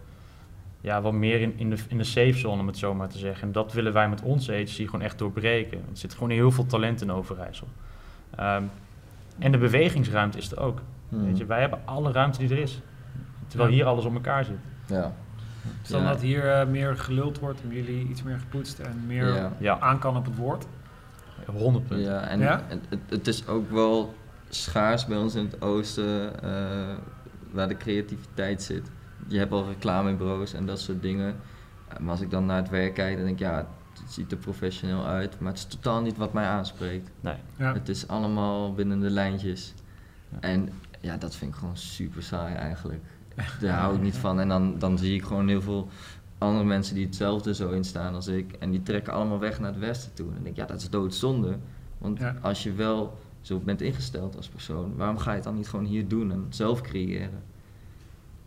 ja, 0.80 1.03
wat 1.03 1.12
meer 1.12 1.40
in, 1.40 1.53
in, 1.57 1.70
de, 1.70 1.76
in 1.88 1.99
de 1.99 2.05
safe 2.05 2.32
zone, 2.32 2.61
om 2.61 2.66
het 2.66 2.78
zo 2.78 2.95
maar 2.95 3.09
te 3.09 3.18
zeggen. 3.18 3.47
En 3.47 3.53
dat 3.53 3.72
willen 3.72 3.92
wij 3.92 4.09
met 4.09 4.22
onze 4.22 4.53
agency 4.53 4.84
gewoon 4.84 5.03
echt 5.03 5.18
doorbreken. 5.18 5.78
Er 5.78 5.97
zit 5.97 6.12
gewoon 6.14 6.30
heel 6.30 6.51
veel 6.51 6.66
talent 6.66 7.03
in 7.03 7.12
Overijssel. 7.12 7.68
Um, 8.40 8.70
en 9.38 9.53
de 9.53 9.59
bewegingsruimte 9.59 10.38
is 10.38 10.51
er 10.51 10.61
ook. 10.61 10.80
Hmm. 11.09 11.24
Weet 11.24 11.38
je, 11.38 11.45
wij 11.45 11.61
hebben 11.61 11.78
alle 11.84 12.12
ruimte 12.12 12.38
die 12.38 12.51
er 12.51 12.59
is. 12.59 12.80
Terwijl 13.47 13.70
hier 13.70 13.84
alles 13.84 14.05
op 14.05 14.14
elkaar 14.14 14.45
zit. 14.45 14.59
Ja. 14.86 15.14
Dus 15.80 15.90
dan 15.90 16.04
dat 16.04 16.20
hier 16.20 16.44
uh, 16.44 16.66
meer 16.66 16.96
geluld 16.96 17.38
wordt 17.38 17.60
en 17.62 17.68
jullie 17.68 18.08
iets 18.08 18.22
meer 18.22 18.38
gepoetst 18.38 18.78
en 18.78 19.06
meer 19.06 19.50
ja. 19.58 19.78
aan 19.78 19.98
kan 19.98 20.16
op 20.16 20.24
het 20.24 20.36
woord? 20.36 20.66
100 21.46 21.86
punten. 21.86 22.06
Ja, 22.06 22.28
en, 22.28 22.40
het, 22.88 22.98
het, 23.08 23.26
is 23.26 23.46
ook 23.46 23.70
wel 23.70 24.14
schaars 24.48 25.06
bij 25.06 25.16
ons 25.16 25.34
in 25.34 25.44
het 25.44 25.62
oosten, 25.62 26.32
uh, 26.44 26.50
waar 27.50 27.68
de 27.68 27.76
creativiteit 27.76 28.62
zit. 28.62 28.90
Je 29.26 29.38
hebt 29.38 29.52
al 29.52 29.66
reclamebureaus 29.66 30.52
en 30.52 30.66
dat 30.66 30.80
soort 30.80 31.02
dingen. 31.02 31.36
Maar 32.00 32.10
als 32.10 32.20
ik 32.20 32.30
dan 32.30 32.46
naar 32.46 32.56
het 32.56 32.68
werk 32.68 32.94
kijk, 32.94 33.16
dan 33.16 33.24
denk 33.24 33.38
ik, 33.38 33.46
ja, 33.46 33.56
het 33.92 34.12
ziet 34.12 34.32
er 34.32 34.38
professioneel 34.38 35.06
uit, 35.06 35.40
maar 35.40 35.52
het 35.52 35.58
is 35.58 35.64
totaal 35.66 36.00
niet 36.00 36.16
wat 36.16 36.32
mij 36.32 36.44
aanspreekt. 36.44 37.10
Nee. 37.20 37.36
Ja. 37.56 37.72
Het 37.72 37.88
is 37.88 38.08
allemaal 38.08 38.74
binnen 38.74 39.00
de 39.00 39.10
lijntjes. 39.10 39.74
En 40.40 40.68
ja, 41.00 41.16
dat 41.16 41.36
vind 41.36 41.52
ik 41.52 41.58
gewoon 41.58 41.76
super 41.76 42.22
saai 42.22 42.54
eigenlijk. 42.54 43.02
Daar 43.61 43.78
hou 43.78 43.95
ik 43.95 44.03
niet 44.03 44.16
van. 44.16 44.41
En 44.41 44.49
dan, 44.49 44.78
dan 44.78 44.99
zie 44.99 45.14
ik 45.14 45.24
gewoon 45.24 45.49
heel 45.49 45.62
veel 45.62 45.89
andere 46.39 46.64
mensen 46.64 46.95
die 46.95 47.05
hetzelfde 47.05 47.55
zo 47.55 47.70
in 47.70 47.85
staan 47.85 48.14
als 48.14 48.26
ik. 48.26 48.53
En 48.53 48.70
die 48.70 48.82
trekken 48.82 49.12
allemaal 49.12 49.39
weg 49.39 49.61
naar 49.61 49.70
het 49.70 49.80
westen 49.80 50.14
toe. 50.14 50.26
En 50.26 50.35
dan 50.35 50.43
denk 50.43 50.57
ik, 50.57 50.62
ja, 50.62 50.68
dat 50.68 50.80
is 50.80 50.91
doodzonde. 50.91 51.59
Want 51.99 52.20
als 52.41 52.62
je 52.62 52.72
wel 52.72 53.18
zo 53.41 53.59
bent 53.59 53.80
ingesteld 53.80 54.37
als 54.37 54.49
persoon, 54.49 54.97
waarom 54.97 55.18
ga 55.18 55.30
je 55.30 55.37
het 55.37 55.45
dan 55.45 55.55
niet 55.55 55.68
gewoon 55.68 55.85
hier 55.85 56.09
doen 56.09 56.32
en 56.32 56.47
zelf 56.49 56.80
creëren? 56.80 57.43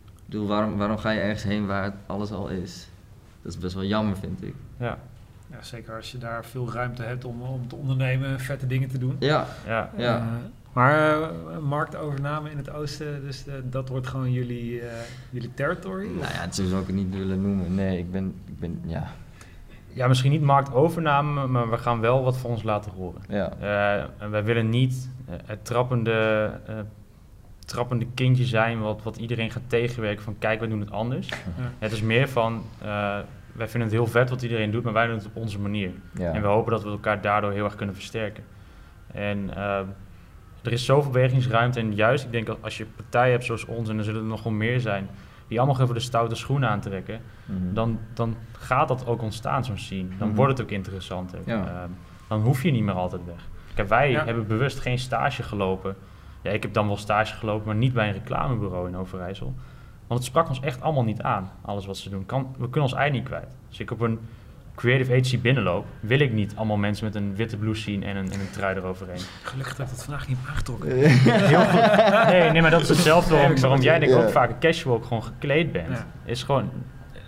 Ik 0.04 0.24
bedoel, 0.24 0.46
waarom, 0.46 0.76
waarom 0.76 0.98
ga 0.98 1.10
je 1.10 1.20
ergens 1.20 1.42
heen 1.42 1.66
waar 1.66 1.94
alles 2.06 2.30
al 2.30 2.48
is? 2.48 2.88
Dat 3.42 3.52
is 3.52 3.58
best 3.58 3.74
wel 3.74 3.84
jammer, 3.84 4.16
vind 4.16 4.42
ik. 4.42 4.54
Ja. 4.78 4.98
Ja, 5.50 5.62
zeker 5.62 5.94
als 5.94 6.12
je 6.12 6.18
daar 6.18 6.44
veel 6.44 6.72
ruimte 6.72 7.02
hebt 7.02 7.24
om, 7.24 7.42
om 7.42 7.68
te 7.68 7.76
ondernemen, 7.76 8.40
vette 8.40 8.66
dingen 8.66 8.88
te 8.88 8.98
doen. 8.98 9.16
Ja, 9.18 9.46
ja. 9.66 9.90
ja. 9.96 10.18
Uh, 10.18 10.24
maar 10.78 11.20
uh, 11.20 11.58
marktovername 11.58 12.50
in 12.50 12.56
het 12.56 12.70
oosten, 12.70 13.22
dus 13.24 13.46
uh, 13.46 13.54
dat 13.64 13.88
wordt 13.88 14.06
gewoon 14.06 14.32
jullie, 14.32 14.82
jullie 15.30 15.54
territory? 15.54 16.06
Nou 16.06 16.32
ja, 16.32 16.44
dat 16.44 16.54
zou 16.54 16.80
ik 16.80 16.86
het 16.86 16.96
niet 16.96 17.14
willen 17.14 17.42
noemen. 17.42 17.74
Nee, 17.74 17.98
ik 17.98 18.10
ben, 18.10 18.34
ik 18.46 18.58
ben 18.58 18.80
ja... 18.86 19.10
Ja, 19.92 20.08
misschien 20.08 20.30
niet 20.30 20.42
marktovername, 20.42 21.46
maar 21.46 21.70
we 21.70 21.78
gaan 21.78 22.00
wel 22.00 22.22
wat 22.22 22.36
van 22.36 22.50
ons 22.50 22.62
laten 22.62 22.92
horen. 22.92 23.20
Ja. 23.28 23.52
en 24.18 24.30
wij 24.30 24.44
willen 24.44 24.68
niet 24.68 25.08
het 25.44 25.64
trappende, 25.64 26.50
trappende 27.64 28.06
kindje 28.14 28.44
zijn 28.44 28.80
wat, 28.80 29.02
wat 29.02 29.16
iedereen 29.16 29.50
gaat 29.50 29.62
tegenwerken 29.66 30.24
van 30.24 30.38
kijk, 30.38 30.60
we 30.60 30.68
doen 30.68 30.80
het 30.80 30.90
anders. 30.90 31.28
Het 31.78 31.92
is 31.92 32.02
meer 32.02 32.28
van 32.28 32.62
wij 33.58 33.68
vinden 33.68 33.88
het 33.88 33.98
heel 33.98 34.06
vet 34.06 34.30
wat 34.30 34.42
iedereen 34.42 34.70
doet, 34.70 34.82
maar 34.84 34.92
wij 34.92 35.06
doen 35.06 35.16
het 35.16 35.26
op 35.26 35.36
onze 35.36 35.60
manier. 35.60 35.90
En 36.18 36.42
we 36.42 36.48
hopen 36.48 36.72
dat 36.72 36.82
we 36.82 36.88
elkaar 36.88 37.20
daardoor 37.20 37.52
heel 37.52 37.64
erg 37.64 37.74
kunnen 37.74 37.94
versterken. 37.94 38.44
En 39.12 39.50
uh, 39.56 39.80
er 40.68 40.74
is 40.74 40.84
zoveel 40.84 41.10
bewegingsruimte. 41.10 41.80
En 41.80 41.94
juist, 41.94 42.24
ik 42.24 42.32
denk 42.32 42.48
als 42.60 42.76
je 42.76 42.86
partijen 42.96 43.32
hebt 43.32 43.44
zoals 43.44 43.64
ons, 43.64 43.88
en 43.88 43.98
er 43.98 44.04
zullen 44.04 44.20
er 44.20 44.26
nog 44.26 44.42
wel 44.42 44.52
meer 44.52 44.80
zijn, 44.80 45.08
die 45.46 45.60
allemaal 45.60 45.80
even 45.80 45.94
de 45.94 46.00
stoute 46.00 46.34
schoenen 46.34 46.68
aantrekken, 46.68 47.20
mm 47.46 47.74
dan, 47.74 47.98
dan 48.14 48.36
gaat 48.52 48.88
dat 48.88 49.06
ook 49.06 49.22
ontstaan, 49.22 49.64
zo'n 49.64 49.78
scene. 49.78 50.08
Dan 50.18 50.28
mhm. 50.28 50.36
wordt 50.36 50.58
het 50.58 50.66
ook 50.66 50.72
interessanter. 50.72 51.38
Ja. 51.44 51.64
Uh, 51.64 51.72
dan 52.28 52.40
hoef 52.40 52.62
je 52.62 52.70
niet 52.70 52.82
meer 52.82 52.94
altijd 52.94 53.24
weg. 53.24 53.48
Kijk, 53.74 53.88
wij 53.88 54.12
hebben 54.12 54.46
bewust 54.46 54.80
geen 54.80 54.98
stage 54.98 55.42
gelopen. 55.42 55.96
Ja, 56.42 56.50
ik 56.50 56.62
heb 56.62 56.72
dan 56.72 56.86
wel 56.86 56.96
stage 56.96 57.34
gelopen, 57.34 57.66
maar 57.66 57.76
niet 57.76 57.92
bij 57.92 58.06
een 58.06 58.12
reclamebureau 58.12 58.88
in 58.88 58.96
Overijssel. 58.96 59.54
Want 60.06 60.20
het 60.20 60.28
sprak 60.28 60.48
ons 60.48 60.60
echt 60.60 60.80
allemaal 60.80 61.04
niet 61.04 61.22
aan, 61.22 61.50
alles 61.62 61.86
wat 61.86 61.96
ze 61.96 62.10
doen. 62.10 62.26
Kan, 62.26 62.54
we 62.58 62.70
kunnen 62.70 62.90
ons 62.90 62.94
ei 62.94 63.10
niet 63.10 63.24
kwijt. 63.24 63.56
Als 63.68 63.80
ik 63.80 63.90
op 63.90 64.00
een 64.00 64.18
creative 64.78 65.10
agency 65.10 65.40
binnenloop, 65.40 65.86
wil 66.00 66.20
ik 66.20 66.32
niet 66.32 66.52
allemaal 66.56 66.76
mensen 66.76 67.04
met 67.04 67.14
een 67.14 67.36
witte 67.36 67.56
blouse 67.56 67.82
zien 67.82 68.02
en 68.02 68.16
een, 68.16 68.32
en 68.32 68.40
een 68.40 68.50
trui 68.50 68.76
eroverheen. 68.76 69.20
Gelukkig 69.42 69.76
dat 69.76 69.86
ik 69.86 69.92
dat 69.92 70.04
vandaag 70.04 70.28
niet 70.28 70.38
aangetrokken. 70.48 70.92
Heel 70.96 71.64
goed. 71.64 72.26
Nee, 72.26 72.50
nee, 72.50 72.62
maar 72.62 72.70
dat 72.70 72.80
is 72.80 72.88
hetzelfde 72.88 73.34
waarom, 73.34 73.60
waarom 73.60 73.80
jij 73.80 73.98
denk 73.98 74.12
ik 74.12 74.18
ook 74.18 74.30
vaak 74.30 74.60
casual 74.60 75.00
gewoon 75.00 75.22
gekleed 75.22 75.72
bent. 75.72 76.04
Is 76.24 76.42
gewoon, 76.42 76.70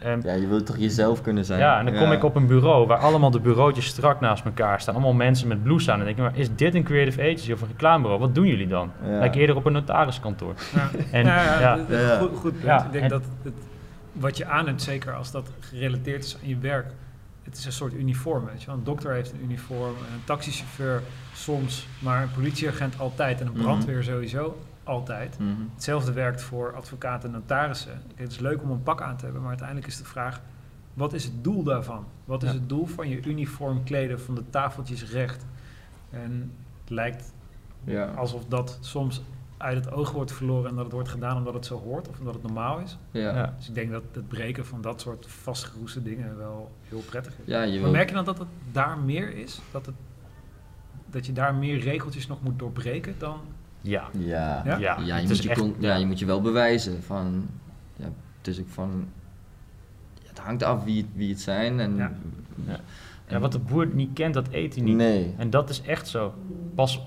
Um, 0.06 0.20
ja, 0.24 0.32
je 0.32 0.46
wilt 0.46 0.66
toch 0.66 0.78
jezelf 0.78 1.22
kunnen 1.22 1.44
zijn? 1.44 1.60
Ja, 1.60 1.78
en 1.78 1.84
dan 1.84 1.94
kom 1.94 2.12
ik 2.12 2.24
op 2.24 2.36
een 2.36 2.46
bureau 2.46 2.86
waar 2.86 2.98
allemaal 2.98 3.30
de 3.30 3.40
bureautjes 3.40 3.86
strak 3.86 4.20
naast 4.20 4.44
elkaar 4.44 4.80
staan. 4.80 4.94
Allemaal 4.94 5.12
mensen 5.12 5.48
met 5.48 5.62
blouses 5.62 5.88
aan. 5.88 5.98
En 5.98 6.04
denk 6.04 6.16
ik, 6.16 6.22
maar 6.22 6.36
is 6.36 6.48
dit 6.54 6.74
een 6.74 6.82
creative 6.82 7.20
agency 7.20 7.52
of 7.52 7.60
een 7.60 7.68
reclamebureau? 7.68 8.20
Wat 8.20 8.34
doen 8.34 8.46
jullie 8.46 8.66
dan? 8.66 8.92
Ja. 9.04 9.18
Lijkt 9.18 9.36
eerder 9.36 9.56
op 9.56 9.64
een 9.64 9.72
notariskantoor. 9.72 10.54
Ja, 10.74 10.90
en, 11.18 11.24
ja, 11.24 11.78
ja, 11.88 12.18
goed, 12.18 12.36
goed 12.36 12.60
punt. 12.60 12.84
ik 12.84 12.92
denk 12.92 13.10
dat 13.10 13.22
het, 13.42 13.52
wat 14.12 14.36
je 14.36 14.46
aan 14.46 14.66
hebt, 14.66 14.82
zeker 14.82 15.14
als 15.14 15.30
dat 15.30 15.50
gerelateerd 15.60 16.24
is 16.24 16.36
aan 16.42 16.48
je 16.48 16.58
werk, 16.58 16.86
het 17.50 17.58
is 17.58 17.64
een 17.64 17.72
soort 17.72 17.94
uniform. 17.94 18.44
Weet 18.44 18.62
je? 18.62 18.70
Een 18.70 18.84
dokter 18.84 19.12
heeft 19.12 19.32
een 19.32 19.42
uniform, 19.42 19.94
een 19.96 20.24
taxichauffeur 20.24 21.02
soms, 21.34 21.86
maar 21.98 22.22
een 22.22 22.32
politieagent 22.32 22.98
altijd 22.98 23.40
en 23.40 23.46
een 23.46 23.52
mhm. 23.52 23.62
brandweer 23.62 24.02
sowieso 24.02 24.58
altijd. 24.84 25.38
Mhm. 25.38 25.50
Hetzelfde 25.74 26.12
werkt 26.12 26.42
voor 26.42 26.74
advocaten 26.74 27.28
en 27.28 27.34
notarissen. 27.34 28.02
Het 28.14 28.30
is 28.30 28.38
leuk 28.38 28.62
om 28.62 28.70
een 28.70 28.82
pak 28.82 29.00
aan 29.00 29.16
te 29.16 29.24
hebben, 29.24 29.40
maar 29.40 29.50
uiteindelijk 29.50 29.88
is 29.88 29.96
de 29.96 30.04
vraag: 30.04 30.40
wat 30.94 31.12
is 31.12 31.24
het 31.24 31.44
doel 31.44 31.62
daarvan? 31.62 32.06
Wat 32.24 32.42
is 32.42 32.52
het 32.52 32.68
doel 32.68 32.86
van 32.86 33.08
je 33.08 33.22
uniform 33.24 33.84
kleden, 33.84 34.20
van 34.20 34.34
de 34.34 34.50
tafeltjes 34.50 35.10
recht? 35.10 35.46
En 36.10 36.52
het 36.80 36.90
lijkt 36.90 37.32
ja. 37.84 38.04
alsof 38.04 38.44
dat 38.44 38.78
soms 38.80 39.22
uit 39.60 39.84
het 39.84 39.94
oog 39.94 40.10
wordt 40.10 40.32
verloren 40.32 40.68
en 40.68 40.74
dat 40.74 40.84
het 40.84 40.92
wordt 40.92 41.08
gedaan 41.08 41.36
omdat 41.36 41.54
het 41.54 41.66
zo 41.66 41.78
hoort 41.78 42.08
of 42.08 42.18
omdat 42.18 42.34
het 42.34 42.42
normaal 42.42 42.78
is. 42.78 42.98
Ja. 43.10 43.54
Dus 43.56 43.68
ik 43.68 43.74
denk 43.74 43.90
dat 43.90 44.02
het 44.12 44.28
breken 44.28 44.66
van 44.66 44.80
dat 44.80 45.00
soort 45.00 45.26
vastgeroeste 45.28 46.02
dingen 46.02 46.36
wel 46.36 46.70
heel 46.88 47.00
prettig 47.00 47.32
is. 47.32 47.46
Ja, 47.46 47.62
je 47.62 47.80
maar 47.80 47.90
merk 47.90 48.08
je 48.08 48.14
dan 48.14 48.24
dat 48.24 48.38
het 48.38 48.48
daar 48.72 48.98
meer 48.98 49.36
is? 49.36 49.60
Dat, 49.70 49.86
het, 49.86 49.94
dat 51.06 51.26
je 51.26 51.32
daar 51.32 51.54
meer 51.54 51.78
regeltjes 51.78 52.26
nog 52.26 52.42
moet 52.42 52.58
doorbreken 52.58 53.14
dan 53.18 53.40
ja. 53.80 54.08
Ja, 54.18 54.62
ja? 54.64 54.78
ja, 54.78 55.16
je, 55.16 55.26
moet 55.26 55.42
je, 55.42 55.74
ja. 55.78 55.96
je 55.96 56.06
moet 56.06 56.18
je 56.18 56.26
wel 56.26 56.40
bewijzen 56.40 57.02
van, 57.02 57.48
ja, 57.96 58.08
het 58.38 58.46
is 58.46 58.60
ook 58.60 58.68
van, 58.68 59.08
het 60.26 60.38
hangt 60.38 60.62
af 60.62 60.84
wie, 60.84 61.06
wie 61.14 61.30
het 61.30 61.40
zijn 61.40 61.80
en, 61.80 61.96
ja. 61.96 62.12
ja. 63.26 63.38
wat 63.38 63.52
de 63.52 63.58
boer 63.58 63.86
niet 63.86 64.10
kent, 64.12 64.34
dat 64.34 64.48
eet 64.50 64.74
hij 64.74 64.84
niet. 64.84 64.96
Nee. 64.96 65.34
En 65.36 65.50
dat 65.50 65.70
is 65.70 65.82
echt 65.82 66.08
zo. 66.08 66.34
Pas 66.74 67.02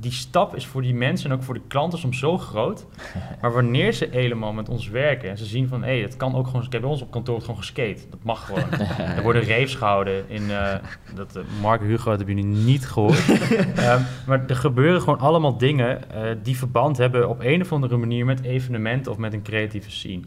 die 0.00 0.12
stap 0.12 0.56
is 0.56 0.66
voor 0.66 0.82
die 0.82 0.94
mensen 0.94 1.30
en 1.30 1.36
ook 1.36 1.42
voor 1.42 1.54
de 1.54 1.60
klanten 1.68 1.98
soms 1.98 2.18
zo 2.18 2.38
groot. 2.38 2.86
Maar 3.40 3.52
wanneer 3.52 3.92
ze 3.92 4.08
helemaal 4.10 4.52
met 4.52 4.68
ons 4.68 4.88
werken 4.88 5.30
en 5.30 5.38
ze 5.38 5.44
zien 5.44 5.68
van, 5.68 5.82
hé, 5.82 5.88
hey, 5.88 6.00
het 6.00 6.16
kan 6.16 6.34
ook 6.34 6.46
gewoon... 6.46 6.62
Ik 6.62 6.72
heb 6.72 6.80
bij 6.80 6.90
ons 6.90 7.02
op 7.02 7.10
kantoor 7.10 7.40
gewoon 7.40 7.56
geskate. 7.56 8.00
Dat 8.10 8.22
mag 8.22 8.46
gewoon. 8.46 8.70
er 9.16 9.22
worden 9.22 9.46
raves 9.46 9.74
gehouden 9.74 10.28
in... 10.28 10.42
Uh, 10.42 10.74
dat, 11.14 11.36
uh, 11.36 11.42
Mark 11.62 11.80
Hugo, 11.80 12.10
dat 12.10 12.18
hebben 12.18 12.36
jullie 12.36 12.64
niet 12.64 12.86
gehoord. 12.86 13.28
um, 13.28 14.06
maar 14.26 14.44
er 14.46 14.56
gebeuren 14.56 15.00
gewoon 15.00 15.18
allemaal 15.18 15.58
dingen 15.58 16.00
uh, 16.14 16.30
die 16.42 16.56
verband 16.56 16.96
hebben 16.96 17.28
op 17.28 17.40
een 17.40 17.60
of 17.60 17.72
andere 17.72 17.96
manier 17.96 18.24
met 18.24 18.42
evenementen 18.42 19.12
of 19.12 19.18
met 19.18 19.32
een 19.32 19.42
creatieve 19.42 19.90
scene. 19.90 20.22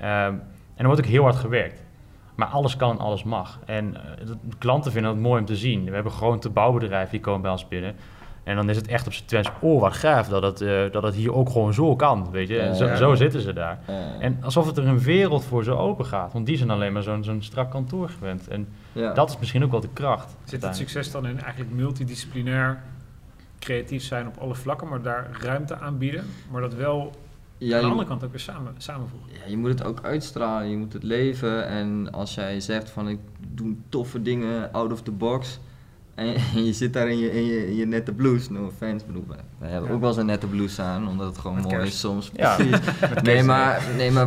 Um, 0.00 0.42
en 0.74 0.76
er 0.76 0.86
wordt 0.86 1.00
ook 1.00 1.06
heel 1.06 1.22
hard 1.22 1.36
gewerkt. 1.36 1.82
Maar 2.34 2.48
alles 2.48 2.76
kan 2.76 2.90
en 2.90 2.98
alles 2.98 3.22
mag. 3.22 3.58
En 3.64 3.96
klanten 4.58 4.92
vinden 4.92 5.10
het 5.10 5.20
mooi 5.20 5.40
om 5.40 5.46
te 5.46 5.56
zien. 5.56 5.84
We 5.84 5.94
hebben 5.94 6.12
gewoon 6.12 6.38
te 6.38 6.50
bouwbedrijven 6.50 7.10
die 7.10 7.20
komen 7.20 7.40
bij 7.40 7.50
ons 7.50 7.68
binnen. 7.68 7.94
En 8.42 8.56
dan 8.56 8.70
is 8.70 8.76
het 8.76 8.86
echt 8.86 9.06
op 9.06 9.12
zijn 9.12 9.26
twens, 9.26 9.50
oh 9.60 9.80
wat 9.80 9.92
gaaf 9.92 10.28
dat 10.28 10.42
het, 10.42 10.60
uh, 10.60 10.90
dat 10.90 11.02
het 11.02 11.14
hier 11.14 11.34
ook 11.34 11.50
gewoon 11.50 11.74
zo 11.74 11.96
kan, 11.96 12.30
weet 12.30 12.48
je. 12.48 12.58
En 12.58 12.76
zo, 12.76 12.86
ja. 12.86 12.96
zo 12.96 13.14
zitten 13.14 13.40
ze 13.40 13.52
daar. 13.52 13.78
Ja. 13.86 14.18
En 14.18 14.38
alsof 14.40 14.66
het 14.66 14.76
er 14.76 14.86
een 14.86 15.00
wereld 15.00 15.44
voor 15.44 15.64
zo 15.64 15.76
open 15.76 16.06
gaat. 16.06 16.32
Want 16.32 16.46
die 16.46 16.56
zijn 16.56 16.70
alleen 16.70 16.92
maar 16.92 17.02
zo'n 17.02 17.24
zo'n 17.24 17.42
strak 17.42 17.70
kantoor 17.70 18.08
gewend. 18.08 18.48
En 18.48 18.68
ja. 18.92 19.12
dat 19.12 19.30
is 19.30 19.38
misschien 19.38 19.64
ook 19.64 19.70
wel 19.70 19.80
de 19.80 19.88
kracht. 19.92 20.36
Zit 20.44 20.62
het 20.62 20.76
succes 20.76 21.10
dan 21.10 21.26
in 21.26 21.40
eigenlijk 21.40 21.74
multidisciplinair 21.74 22.82
creatief 23.58 24.02
zijn 24.02 24.26
op 24.26 24.36
alle 24.38 24.54
vlakken, 24.54 24.88
maar 24.88 25.02
daar 25.02 25.30
ruimte 25.40 25.78
aanbieden, 25.78 26.24
maar 26.50 26.60
dat 26.60 26.74
wel 26.74 27.12
ja, 27.58 27.76
aan 27.76 27.82
de 27.82 27.90
andere 27.90 28.08
kant 28.08 28.24
ook 28.24 28.30
weer 28.30 28.40
samen, 28.40 28.74
samenvoegen. 28.78 29.28
Ja, 29.32 29.50
je 29.50 29.56
moet 29.56 29.70
het 29.70 29.84
ook 29.84 30.02
uitstralen, 30.02 30.70
je 30.70 30.76
moet 30.76 30.92
het 30.92 31.02
leven. 31.02 31.66
En 31.66 32.12
als 32.12 32.34
jij 32.34 32.60
zegt 32.60 32.90
van 32.90 33.08
ik 33.08 33.18
doe 33.48 33.74
toffe 33.88 34.22
dingen 34.22 34.72
out 34.72 34.92
of 34.92 35.02
the 35.02 35.10
box, 35.10 35.60
en 36.14 36.64
je 36.64 36.72
zit 36.72 36.92
daar 36.92 37.08
in 37.08 37.18
je, 37.18 37.32
in 37.32 37.44
je, 37.44 37.66
in 37.66 37.76
je 37.76 37.86
nette 37.86 38.12
blouse, 38.12 38.52
no 38.52 38.66
offense, 38.66 39.06
bedoel, 39.06 39.24
we 39.58 39.66
hebben 39.66 39.88
ja. 39.88 39.94
ook 39.94 40.00
wel 40.00 40.08
eens 40.08 40.18
een 40.18 40.26
nette 40.26 40.46
blouse 40.46 40.82
aan, 40.82 41.08
omdat 41.08 41.26
het 41.26 41.38
gewoon 41.38 41.56
Met 41.56 41.64
mooi 41.64 41.76
kerst. 41.76 41.92
is 41.92 42.00
soms. 42.00 42.30
Ja. 42.34 42.56
nee, 43.22 43.42
maar, 43.42 43.82
nee, 43.96 44.10
maar 44.10 44.26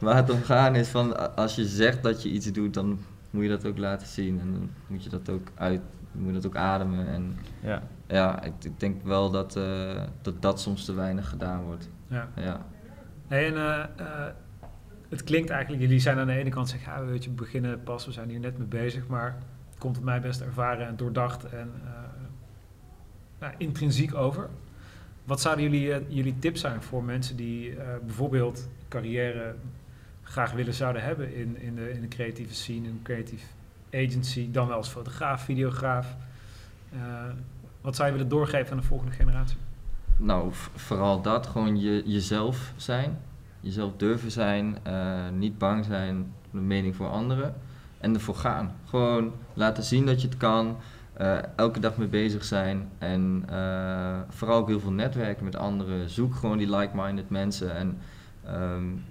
waar, 0.00 0.16
het 0.16 0.30
om 0.30 0.42
gaat 0.42 0.76
is 0.76 0.88
van, 0.88 1.36
als 1.36 1.54
je 1.54 1.64
zegt 1.64 2.02
dat 2.02 2.22
je 2.22 2.28
iets 2.28 2.52
doet, 2.52 2.74
dan 2.74 2.98
moet 3.30 3.42
je 3.42 3.48
dat 3.48 3.66
ook 3.66 3.78
laten 3.78 4.06
zien. 4.06 4.40
En 4.40 4.52
dan 4.52 4.70
moet 4.86 5.04
je 5.04 5.10
dat 5.10 5.28
ook 5.28 5.48
uit, 5.54 5.80
moet 6.12 6.26
je 6.26 6.32
dat 6.32 6.46
ook 6.46 6.56
ademen. 6.56 7.08
En 7.08 7.38
ja, 7.60 7.82
ja 8.06 8.42
ik, 8.42 8.52
ik 8.62 8.80
denk 8.80 9.02
wel 9.02 9.30
dat, 9.30 9.56
uh, 9.56 10.02
dat 10.22 10.42
dat 10.42 10.60
soms 10.60 10.84
te 10.84 10.92
weinig 10.92 11.28
gedaan 11.28 11.62
wordt. 11.62 11.88
Ja. 12.08 12.28
ja. 12.36 12.66
Nee, 13.28 13.44
en 13.44 13.54
uh, 13.54 13.84
uh, 14.00 14.26
het 15.08 15.24
klinkt 15.24 15.50
eigenlijk, 15.50 15.82
jullie 15.82 16.00
zijn 16.00 16.18
aan 16.18 16.26
de 16.26 16.32
ene 16.32 16.50
kant 16.50 16.68
zeggen, 16.68 16.92
ja, 16.92 17.04
weet 17.04 17.24
je, 17.24 17.30
we 17.30 17.36
beginnen 17.36 17.82
pas, 17.82 18.06
we 18.06 18.12
zijn 18.12 18.28
hier 18.28 18.40
net 18.40 18.58
mee 18.58 18.66
bezig, 18.66 19.06
maar 19.06 19.38
komt 19.80 19.96
het 19.96 20.04
mij 20.04 20.20
best 20.20 20.40
ervaren 20.40 20.86
en 20.86 20.96
doordacht 20.96 21.44
en 21.44 21.72
uh, 21.84 21.90
nou, 23.38 23.54
intrinsiek 23.58 24.14
over. 24.14 24.48
Wat 25.24 25.40
zouden 25.40 25.64
jullie, 25.64 25.86
uh, 25.88 25.96
jullie 26.08 26.38
tips 26.38 26.60
zijn 26.60 26.82
voor 26.82 27.04
mensen 27.04 27.36
die 27.36 27.70
uh, 27.70 27.78
bijvoorbeeld 28.04 28.68
carrière 28.88 29.54
graag 30.22 30.52
willen 30.52 30.74
zouden 30.74 31.02
hebben 31.02 31.34
in, 31.34 31.60
in, 31.60 31.74
de, 31.74 31.92
in 31.92 32.00
de 32.00 32.08
creatieve 32.08 32.54
scene, 32.54 32.86
in 32.86 32.92
een 32.92 33.02
creatieve 33.02 33.46
agency, 33.92 34.50
dan 34.50 34.66
wel 34.66 34.76
als 34.76 34.88
fotograaf, 34.88 35.42
videograaf? 35.42 36.16
wat 37.80 37.96
zou 37.96 38.08
je 38.08 38.14
willen 38.14 38.30
doorgeven 38.30 38.70
aan 38.72 38.80
de 38.80 38.86
volgende 38.86 39.12
generatie? 39.12 39.56
Nou, 40.16 40.48
vooral 40.74 41.22
dat, 41.22 41.46
gewoon 41.46 41.80
je, 41.80 42.02
jezelf 42.06 42.72
zijn, 42.76 43.18
jezelf 43.60 43.96
durven 43.96 44.30
zijn, 44.30 44.78
niet 45.38 45.58
bang 45.58 45.84
zijn 45.84 46.32
de 46.50 46.60
mening 46.60 46.96
voor 46.96 47.08
anderen 47.08 47.54
en 48.00 48.14
ervoor 48.14 48.34
gaan. 48.34 48.72
Gewoon 48.84 49.32
laten 49.54 49.82
zien 49.82 50.06
dat 50.06 50.22
je 50.22 50.28
het 50.28 50.36
kan. 50.36 50.76
Uh, 51.20 51.38
elke 51.56 51.80
dag 51.80 51.96
mee 51.96 52.08
bezig 52.08 52.44
zijn. 52.44 52.88
En 52.98 53.44
uh, 53.50 54.18
vooral 54.28 54.58
ook 54.58 54.68
heel 54.68 54.80
veel 54.80 54.90
netwerken 54.90 55.44
met 55.44 55.56
anderen. 55.56 56.10
Zoek 56.10 56.34
gewoon 56.34 56.58
die 56.58 56.76
like-minded 56.76 57.30
mensen. 57.30 57.74
En 57.74 57.98
um, 58.54 59.04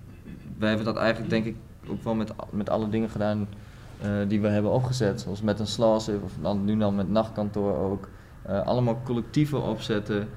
wij 0.58 0.68
hebben 0.68 0.86
dat 0.86 0.98
eigenlijk 0.98 1.30
denk 1.30 1.46
ik 1.46 1.56
ook 1.88 2.04
wel 2.04 2.16
met, 2.16 2.32
met 2.52 2.70
alle 2.70 2.90
dingen 2.90 3.10
gedaan 3.10 3.48
uh, 4.04 4.10
die 4.28 4.42
we 4.42 4.48
hebben 4.48 4.72
opgezet. 4.72 5.22
Zoals 5.22 5.42
met 5.42 5.60
een 5.60 5.68
slasif 5.68 6.22
of 6.24 6.34
dan, 6.42 6.66
nu 6.66 6.78
dan 6.78 6.96
met 6.96 7.10
nachtkantoor 7.10 7.78
ook. 7.78 8.10
allemaal 8.66 9.02
collectieven 9.04 9.62
opzetten. 9.62 10.28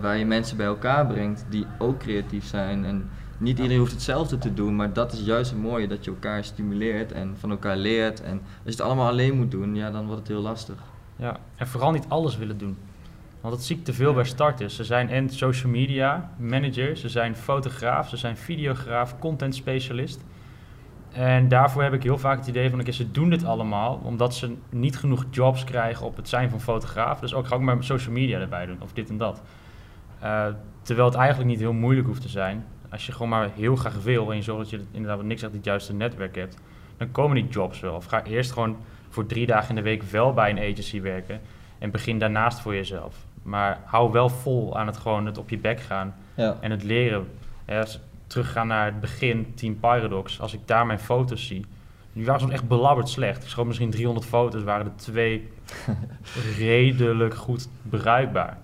waar 0.00 0.16
je 0.16 0.26
mensen 0.26 0.56
bij 0.56 0.66
elkaar 0.66 1.06
brengt 1.06 1.44
die 1.48 1.66
ook 1.78 1.98
creatief 1.98 2.44
zijn. 2.46 2.84
En 2.84 3.10
niet 3.38 3.56
iedereen 3.56 3.78
hoeft 3.78 3.92
hetzelfde 3.92 4.38
te 4.38 4.54
doen, 4.54 4.76
maar 4.76 4.92
dat 4.92 5.12
is 5.12 5.20
juist 5.20 5.50
het 5.50 5.60
mooie, 5.60 5.86
dat 5.86 6.04
je 6.04 6.10
elkaar 6.10 6.44
stimuleert 6.44 7.12
en 7.12 7.34
van 7.38 7.50
elkaar 7.50 7.76
leert. 7.76 8.22
En 8.22 8.32
als 8.32 8.62
je 8.64 8.70
het 8.70 8.80
allemaal 8.80 9.08
alleen 9.08 9.36
moet 9.36 9.50
doen, 9.50 9.74
ja, 9.74 9.90
dan 9.90 10.04
wordt 10.04 10.20
het 10.20 10.28
heel 10.28 10.40
lastig. 10.40 10.76
Ja, 11.16 11.36
en 11.56 11.66
vooral 11.66 11.90
niet 11.90 12.04
alles 12.08 12.36
willen 12.36 12.58
doen. 12.58 12.76
Want 13.40 13.54
dat 13.54 13.64
zie 13.64 13.76
ik 13.76 13.84
te 13.84 13.92
veel 13.92 14.14
bij 14.14 14.24
starters. 14.24 14.76
Ze 14.76 14.84
zijn 14.84 15.08
en 15.08 15.30
social 15.30 15.72
media 15.72 16.30
manager, 16.38 16.96
ze 16.96 17.08
zijn 17.08 17.36
fotograaf, 17.36 18.08
ze 18.08 18.16
zijn 18.16 18.36
videograaf, 18.36 19.18
content 19.18 19.54
specialist. 19.54 20.24
En 21.12 21.48
daarvoor 21.48 21.82
heb 21.82 21.92
ik 21.92 22.02
heel 22.02 22.18
vaak 22.18 22.38
het 22.38 22.46
idee 22.46 22.70
van, 22.70 22.80
oké, 22.80 22.92
ze 22.92 23.10
doen 23.10 23.30
dit 23.30 23.44
allemaal 23.44 24.00
omdat 24.04 24.34
ze 24.34 24.56
niet 24.70 24.96
genoeg 24.96 25.24
jobs 25.30 25.64
krijgen 25.64 26.06
op 26.06 26.16
het 26.16 26.28
zijn 26.28 26.50
van 26.50 26.60
fotograaf. 26.60 27.20
Dus 27.20 27.34
ook 27.34 27.46
ga 27.46 27.54
ik 27.54 27.60
maar 27.60 27.84
social 27.84 28.12
media 28.12 28.40
erbij 28.40 28.66
doen, 28.66 28.82
of 28.82 28.92
dit 28.92 29.08
en 29.08 29.18
dat. 29.18 29.42
Uh, 30.22 30.46
terwijl 30.82 31.08
het 31.08 31.16
eigenlijk 31.16 31.50
niet 31.50 31.60
heel 31.60 31.72
moeilijk 31.72 32.06
hoeft 32.06 32.22
te 32.22 32.28
zijn 32.28 32.64
als 32.94 33.06
je 33.06 33.12
gewoon 33.12 33.28
maar 33.28 33.50
heel 33.54 33.76
graag 33.76 34.02
wil 34.02 34.30
en 34.30 34.36
je 34.36 34.42
zorgt 34.42 34.70
dat 34.70 34.80
je 34.80 34.86
inderdaad 34.90 35.22
niks 35.22 35.42
echt 35.42 35.52
het 35.52 35.64
juiste 35.64 35.92
netwerk 35.92 36.34
hebt, 36.34 36.58
dan 36.96 37.10
komen 37.10 37.34
die 37.34 37.48
jobs 37.48 37.80
wel. 37.80 37.94
Of 37.94 38.04
ga 38.04 38.24
eerst 38.24 38.52
gewoon 38.52 38.76
voor 39.08 39.26
drie 39.26 39.46
dagen 39.46 39.68
in 39.68 39.74
de 39.74 39.82
week 39.82 40.02
wel 40.02 40.32
bij 40.32 40.50
een 40.50 40.72
agency 40.72 41.00
werken 41.00 41.40
en 41.78 41.90
begin 41.90 42.18
daarnaast 42.18 42.60
voor 42.60 42.74
jezelf. 42.74 43.16
Maar 43.42 43.80
hou 43.84 44.12
wel 44.12 44.28
vol 44.28 44.78
aan 44.78 44.86
het 44.86 44.96
gewoon 44.96 45.26
het 45.26 45.38
op 45.38 45.50
je 45.50 45.58
bek 45.58 45.80
gaan 45.80 46.14
ja. 46.34 46.56
en 46.60 46.70
het 46.70 46.82
leren. 46.82 47.26
Ja, 47.66 47.86
teruggaan 48.26 48.66
naar 48.66 48.84
het 48.84 49.00
begin, 49.00 49.52
Team 49.54 49.80
Paradox, 49.80 50.40
als 50.40 50.54
ik 50.54 50.60
daar 50.64 50.86
mijn 50.86 50.98
foto's 50.98 51.46
zie, 51.46 51.66
die 52.12 52.24
waren 52.24 52.40
soms 52.40 52.52
echt 52.52 52.68
belabberd 52.68 53.08
slecht. 53.08 53.42
Ik 53.42 53.48
schoot 53.48 53.66
misschien 53.66 53.90
300 53.90 54.26
foto's, 54.26 54.62
waren 54.62 54.86
er 54.86 54.96
twee 54.96 55.48
redelijk 56.58 57.34
goed 57.34 57.68
bruikbaar. 57.82 58.58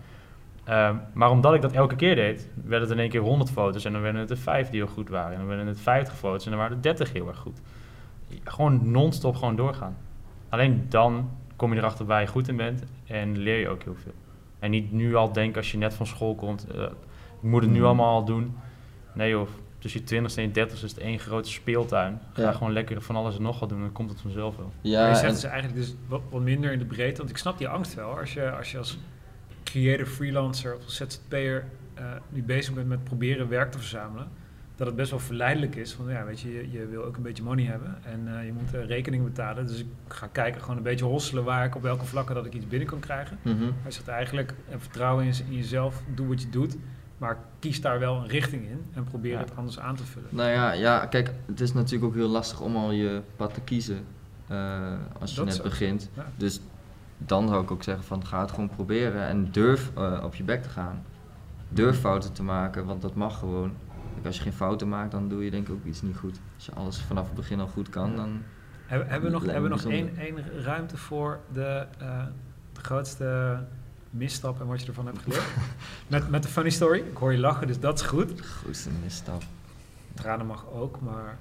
Um, 0.70 1.00
maar 1.12 1.30
omdat 1.30 1.54
ik 1.54 1.62
dat 1.62 1.72
elke 1.72 1.96
keer 1.96 2.14
deed, 2.14 2.48
werden 2.64 2.88
het 2.88 2.96
in 2.96 3.02
één 3.02 3.10
keer 3.10 3.20
100 3.20 3.50
foto's 3.50 3.84
en 3.84 3.92
dan 3.92 4.02
werden 4.02 4.20
het 4.20 4.30
er 4.30 4.36
5 4.36 4.70
die 4.70 4.80
heel 4.80 4.92
goed 4.92 5.08
waren. 5.08 5.32
En 5.32 5.38
dan 5.38 5.46
werden 5.46 5.66
het 5.66 5.80
50 5.80 6.16
foto's 6.16 6.44
en 6.44 6.50
dan 6.50 6.60
waren 6.60 6.76
er 6.76 6.82
30 6.82 7.12
heel 7.12 7.28
erg 7.28 7.38
goed. 7.38 7.60
Gewoon 8.44 8.90
non-stop 8.90 9.36
gewoon 9.36 9.56
doorgaan. 9.56 9.96
Alleen 10.48 10.86
dan 10.88 11.30
kom 11.56 11.72
je 11.72 11.78
erachter 11.78 12.06
waar 12.06 12.20
je 12.20 12.26
goed 12.26 12.48
in 12.48 12.56
bent 12.56 12.82
en 13.06 13.38
leer 13.38 13.58
je 13.58 13.68
ook 13.68 13.82
heel 13.82 13.96
veel. 14.02 14.14
En 14.58 14.70
niet 14.70 14.92
nu 14.92 15.14
al 15.14 15.32
denken 15.32 15.56
als 15.56 15.70
je 15.70 15.78
net 15.78 15.94
van 15.94 16.06
school 16.06 16.34
komt, 16.34 16.66
uh, 16.74 16.82
ik 16.82 16.90
moet 17.40 17.62
het 17.62 17.70
nu 17.70 17.78
mm. 17.78 17.84
allemaal 17.84 18.14
al 18.14 18.24
doen. 18.24 18.56
Nee 19.12 19.30
joh, 19.30 19.48
tussen 19.78 20.00
je 20.04 20.20
20ste 20.20 20.34
en 20.36 20.42
je 20.42 20.50
30 20.50 20.82
is 20.82 20.90
het 20.90 21.00
één 21.00 21.18
grote 21.18 21.50
speeltuin. 21.50 22.20
Ga 22.32 22.42
ja. 22.42 22.52
gewoon 22.52 22.72
lekker 22.72 23.02
van 23.02 23.16
alles 23.16 23.36
en 23.36 23.42
nog 23.42 23.60
wat 23.60 23.68
doen, 23.68 23.80
dan 23.80 23.92
komt 23.92 24.10
het 24.10 24.20
vanzelf 24.20 24.56
wel. 24.56 24.72
Ja, 24.80 25.00
maar 25.00 25.08
je 25.08 25.14
zegt 25.14 25.32
dus 25.32 25.44
eigenlijk 25.44 25.74
dus 25.74 25.94
wat, 26.08 26.20
wat, 26.30 26.40
minder 26.40 26.72
in 26.72 26.78
de 26.78 26.84
breedte, 26.84 27.18
want 27.18 27.30
ik 27.30 27.36
snap 27.36 27.58
die 27.58 27.68
angst 27.68 27.94
wel. 27.94 28.18
Als 28.18 28.32
je 28.32 28.50
als, 28.50 28.70
je 28.70 28.78
als 28.78 28.98
creator 29.70 30.06
freelancer 30.06 30.76
of 30.76 30.82
ZZP'er 30.90 31.64
uh, 31.98 32.04
nu 32.28 32.42
bezig 32.42 32.74
bent 32.74 32.88
met 32.88 33.04
proberen 33.04 33.48
werk 33.48 33.70
te 33.70 33.78
verzamelen, 33.78 34.28
dat 34.76 34.86
het 34.86 34.96
best 34.96 35.10
wel 35.10 35.20
verleidelijk 35.20 35.76
is. 35.76 35.96
Want 35.96 36.10
ja, 36.10 36.24
weet 36.24 36.40
je, 36.40 36.52
je, 36.52 36.70
je 36.70 36.86
wil 36.86 37.04
ook 37.04 37.16
een 37.16 37.22
beetje 37.22 37.42
money 37.42 37.64
hebben 37.64 37.98
en 38.04 38.26
uh, 38.26 38.46
je 38.46 38.52
moet 38.52 38.74
uh, 38.74 38.84
rekening 38.84 39.24
betalen. 39.24 39.66
Dus 39.66 39.78
ik 39.78 39.86
ga 40.08 40.26
kijken, 40.26 40.60
gewoon 40.60 40.76
een 40.76 40.82
beetje 40.82 41.04
hosselen 41.04 41.44
waar 41.44 41.64
ik 41.64 41.74
op 41.74 41.82
welke 41.82 42.04
vlakken 42.04 42.34
dat 42.34 42.46
ik 42.46 42.54
iets 42.54 42.66
binnen 42.66 42.88
kan 42.88 43.00
krijgen. 43.00 43.38
Mm 43.42 43.58
-hmm. 43.58 43.72
Hij 43.82 43.90
zegt 43.90 44.08
eigenlijk, 44.08 44.54
vertrouwen 44.76 45.24
in, 45.24 45.32
in, 45.48 45.56
jezelf, 45.56 46.02
doe 46.14 46.28
wat 46.28 46.42
je 46.42 46.50
doet. 46.50 46.76
Maar 47.18 47.38
kies 47.58 47.80
daar 47.80 47.98
wel 47.98 48.16
een 48.16 48.28
richting 48.28 48.68
in 48.68 48.84
en 48.92 49.04
probeer 49.04 49.32
ja. 49.32 49.38
het 49.38 49.56
anders 49.56 49.78
aan 49.78 49.96
te 49.96 50.04
vullen. 50.04 50.28
Nou 50.30 50.50
ja, 50.50 50.72
ja, 50.72 51.06
kijk, 51.06 51.32
het 51.46 51.60
is 51.60 51.72
natuurlijk 51.72 52.04
ook 52.04 52.14
heel 52.14 52.28
lastig 52.28 52.60
om 52.60 52.76
al 52.76 52.90
je 52.90 53.22
pad 53.36 53.54
te 53.54 53.60
kiezen 53.60 54.04
als 55.18 55.30
je 55.30 55.36
dat 55.36 55.46
net 55.46 55.62
begint. 55.62 56.10
Ja. 56.16 56.26
Dus 56.36 56.60
dan 57.26 57.48
zou 57.48 57.62
ik 57.62 57.70
ook 57.70 57.82
zeggen 57.82 58.04
van 58.04 58.26
ga 58.26 58.40
het 58.40 58.50
gewoon 58.50 58.68
proberen 58.68 59.26
en 59.26 59.50
durf 59.50 59.90
uh, 59.98 60.20
op 60.24 60.34
je 60.34 60.42
bek 60.42 60.62
te 60.62 60.68
gaan. 60.68 61.04
Durf 61.68 62.00
fouten 62.00 62.32
te 62.32 62.42
maken, 62.42 62.84
want 62.84 63.02
dat 63.02 63.14
mag 63.14 63.38
gewoon. 63.38 63.72
Kijk, 64.14 64.26
als 64.26 64.36
je 64.36 64.42
geen 64.42 64.52
fouten 64.52 64.88
maakt, 64.88 65.10
dan 65.10 65.28
doe 65.28 65.44
je 65.44 65.50
denk 65.50 65.68
ik 65.68 65.74
ook 65.74 65.84
iets 65.84 66.02
niet 66.02 66.16
goed. 66.16 66.40
Als 66.54 66.66
je 66.66 66.72
alles 66.72 67.00
vanaf 67.00 67.26
het 67.26 67.34
begin 67.34 67.60
al 67.60 67.66
goed 67.66 67.88
kan, 67.88 68.16
dan... 68.16 68.42
Hebben, 68.86 69.08
hebben 69.08 69.30
we 69.30 69.36
nog, 69.36 69.44
hebben 69.44 69.62
we 69.62 69.68
nog 69.68 69.84
één, 69.84 70.16
één 70.16 70.62
ruimte 70.62 70.96
voor 70.96 71.40
de, 71.52 71.86
uh, 72.02 72.24
de 72.72 72.80
grootste 72.80 73.58
misstap 74.10 74.60
en 74.60 74.66
wat 74.66 74.80
je 74.80 74.86
ervan 74.86 75.06
hebt 75.06 75.18
geleerd? 75.18 75.44
met, 76.08 76.30
met 76.30 76.42
de 76.42 76.48
funny 76.48 76.70
story. 76.70 76.98
Ik 76.98 77.16
hoor 77.16 77.32
je 77.32 77.38
lachen, 77.38 77.66
dus 77.66 77.80
dat 77.80 78.00
is 78.00 78.06
goed. 78.06 78.36
De 78.36 78.42
grootste 78.42 78.90
misstap. 79.02 79.42
Tranen 80.14 80.46
mag 80.46 80.66
ook, 80.72 81.00
maar... 81.00 81.38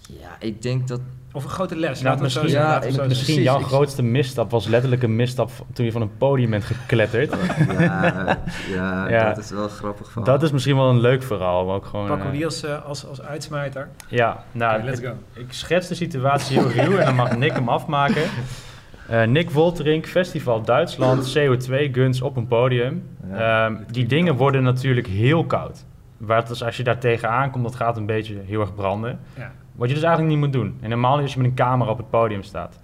Ja, 0.00 0.36
ik 0.40 0.62
denk 0.62 0.88
dat 0.88 1.00
of 1.32 1.44
een 1.44 1.50
grote 1.50 1.76
les. 1.76 2.02
Nou, 2.02 2.20
misschien 2.20 2.48
ja, 2.48 2.82
ik, 2.82 3.06
misschien 3.06 3.42
jouw 3.42 3.58
grootste 3.58 4.02
misstap 4.02 4.50
was 4.50 4.66
letterlijk 4.66 5.02
een 5.02 5.16
misstap 5.16 5.50
toen 5.72 5.84
je 5.84 5.92
van 5.92 6.02
een 6.02 6.16
podium 6.16 6.50
bent 6.50 6.64
gekletterd. 6.64 7.34
ja, 7.78 8.38
ja, 8.68 9.08
ja, 9.10 9.28
dat 9.28 9.44
is 9.44 9.50
wel 9.50 9.68
grappig 9.68 10.06
verhaal. 10.06 10.24
Dat 10.24 10.42
is 10.42 10.50
misschien 10.50 10.76
wel 10.76 10.90
een 10.90 11.00
leuk 11.00 11.22
verhaal. 11.22 11.64
Maar 11.64 11.74
ook 11.74 11.86
gewoon, 11.86 12.06
Pakken 12.06 12.26
we 12.26 12.32
die 12.32 12.44
als, 12.44 12.64
uh, 12.64 12.84
als, 12.84 13.06
als 13.06 13.22
uitsmijter? 13.22 13.88
Ja, 14.08 14.44
nou, 14.52 14.74
okay, 14.74 14.86
let's 14.86 15.00
ik, 15.00 15.06
go. 15.06 15.40
ik 15.40 15.52
schets 15.52 15.88
de 15.88 15.94
situatie 15.94 16.60
heel 16.60 16.84
ruw 16.84 16.96
en 16.96 17.04
dan 17.04 17.14
mag 17.14 17.36
Nick 17.36 17.52
hem 17.52 17.68
afmaken. 17.68 18.22
Uh, 19.10 19.22
Nick 19.36 19.50
Wolterink, 19.50 20.06
Festival 20.06 20.62
Duitsland, 20.62 21.38
CO2 21.38 21.74
Guns 21.92 22.20
op 22.20 22.36
een 22.36 22.46
podium. 22.46 23.08
Ehm, 23.32 23.76
die 23.90 24.06
dingen 24.06 24.36
worden 24.36 24.62
natuurlijk 24.62 25.06
heel 25.06 25.44
koud. 25.44 25.84
Waar 26.16 26.48
dus 26.48 26.64
als 26.64 26.76
je 26.76 26.82
daar 26.82 26.98
tegenaan 26.98 27.50
komt, 27.50 27.64
dat 27.64 27.74
gaat 27.74 27.96
een 27.96 28.06
beetje 28.06 28.36
heel 28.46 28.60
erg 28.60 28.74
branden. 28.74 29.20
Ja. 29.36 29.52
Wat 29.72 29.88
je 29.88 29.94
dus 29.94 30.04
eigenlijk 30.04 30.34
niet 30.34 30.44
moet 30.44 30.52
doen. 30.52 30.78
En 30.80 30.88
normaal 30.88 31.18
als 31.20 31.32
je 31.32 31.38
met 31.38 31.48
een 31.48 31.54
camera 31.54 31.90
op 31.90 31.98
het 31.98 32.10
podium 32.10 32.42
staat. 32.42 32.80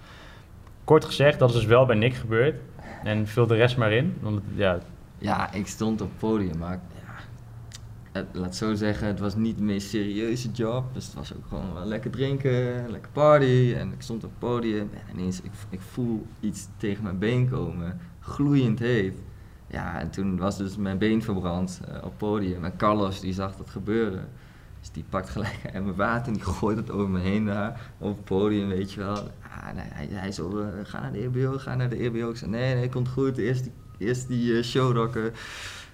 Kort 0.85 1.05
gezegd, 1.05 1.39
dat 1.39 1.49
is 1.49 1.55
dus 1.55 1.65
wel 1.65 1.87
bij 1.87 1.97
Nick 1.97 2.15
gebeurd. 2.15 2.61
En 3.05 3.27
vul 3.27 3.47
de 3.47 3.55
rest 3.55 3.77
maar 3.77 3.93
in. 3.93 4.17
Want, 4.21 4.41
ja. 4.55 4.79
ja, 5.19 5.53
ik 5.53 5.67
stond 5.67 6.01
op 6.01 6.09
het 6.09 6.19
podium, 6.19 6.59
maar 6.59 6.81
ja, 8.13 8.25
laat 8.33 8.57
zo 8.57 8.75
zeggen, 8.75 9.07
het 9.07 9.21
was 9.21 9.35
niet 9.35 9.57
de 9.57 9.63
meest 9.63 9.89
serieuze 9.89 10.51
job. 10.51 10.95
Dus 10.95 11.05
het 11.05 11.15
was 11.15 11.35
ook 11.35 11.47
gewoon 11.49 11.75
wel 11.75 11.85
lekker 11.85 12.11
drinken, 12.11 12.91
lekker 12.91 13.11
party. 13.13 13.75
En 13.77 13.93
ik 13.93 14.03
stond 14.03 14.25
op 14.25 14.31
het 14.31 14.39
podium 14.39 14.91
en 14.93 15.19
ineens, 15.19 15.41
ik, 15.41 15.51
ik 15.71 15.81
voel 15.81 16.27
iets 16.41 16.69
tegen 16.77 17.03
mijn 17.03 17.19
been 17.19 17.49
komen, 17.49 18.01
gloeiend 18.21 18.79
heet. 18.79 19.19
Ja, 19.67 20.01
en 20.01 20.11
toen 20.11 20.37
was 20.37 20.57
dus 20.57 20.77
mijn 20.77 20.99
been 20.99 21.23
verbrand 21.23 21.81
uh, 21.89 21.97
op 21.97 22.03
het 22.03 22.17
podium. 22.17 22.65
En 22.65 22.77
Carlos 22.77 23.21
die 23.21 23.33
zag 23.33 23.57
dat 23.57 23.71
gebeuren. 23.71 24.29
Dus 24.87 24.95
die 24.95 25.05
pakt 25.09 25.29
gelijk 25.29 25.59
mijn 25.73 25.95
water 25.95 26.27
en 26.27 26.33
die 26.33 26.43
gooit 26.43 26.77
het 26.77 26.91
over 26.91 27.09
me 27.09 27.21
heen 27.21 27.45
daar 27.45 27.81
op 27.99 28.17
het 28.17 28.25
podium, 28.25 28.69
weet 28.69 28.93
je 28.93 29.01
wel. 29.01 29.17
Ah, 29.17 29.75
nee, 29.75 29.85
hij, 29.89 30.09
hij 30.11 30.33
uh, 30.39 30.67
ga 30.83 31.01
naar 31.01 31.13
de 31.13 31.23
EBO, 31.23 31.59
ga 31.59 31.75
naar 31.75 31.89
de 31.89 31.99
EBO. 31.99 32.31
Ik 32.31 32.37
zei, 32.37 32.51
nee, 32.51 32.75
nee, 32.75 32.89
komt 32.89 33.09
goed. 33.09 33.37
Eerst 33.37 33.63
die, 33.63 33.73
eerst 33.99 34.29
die 34.29 34.53
uh, 34.53 34.63
showrocker 34.63 35.33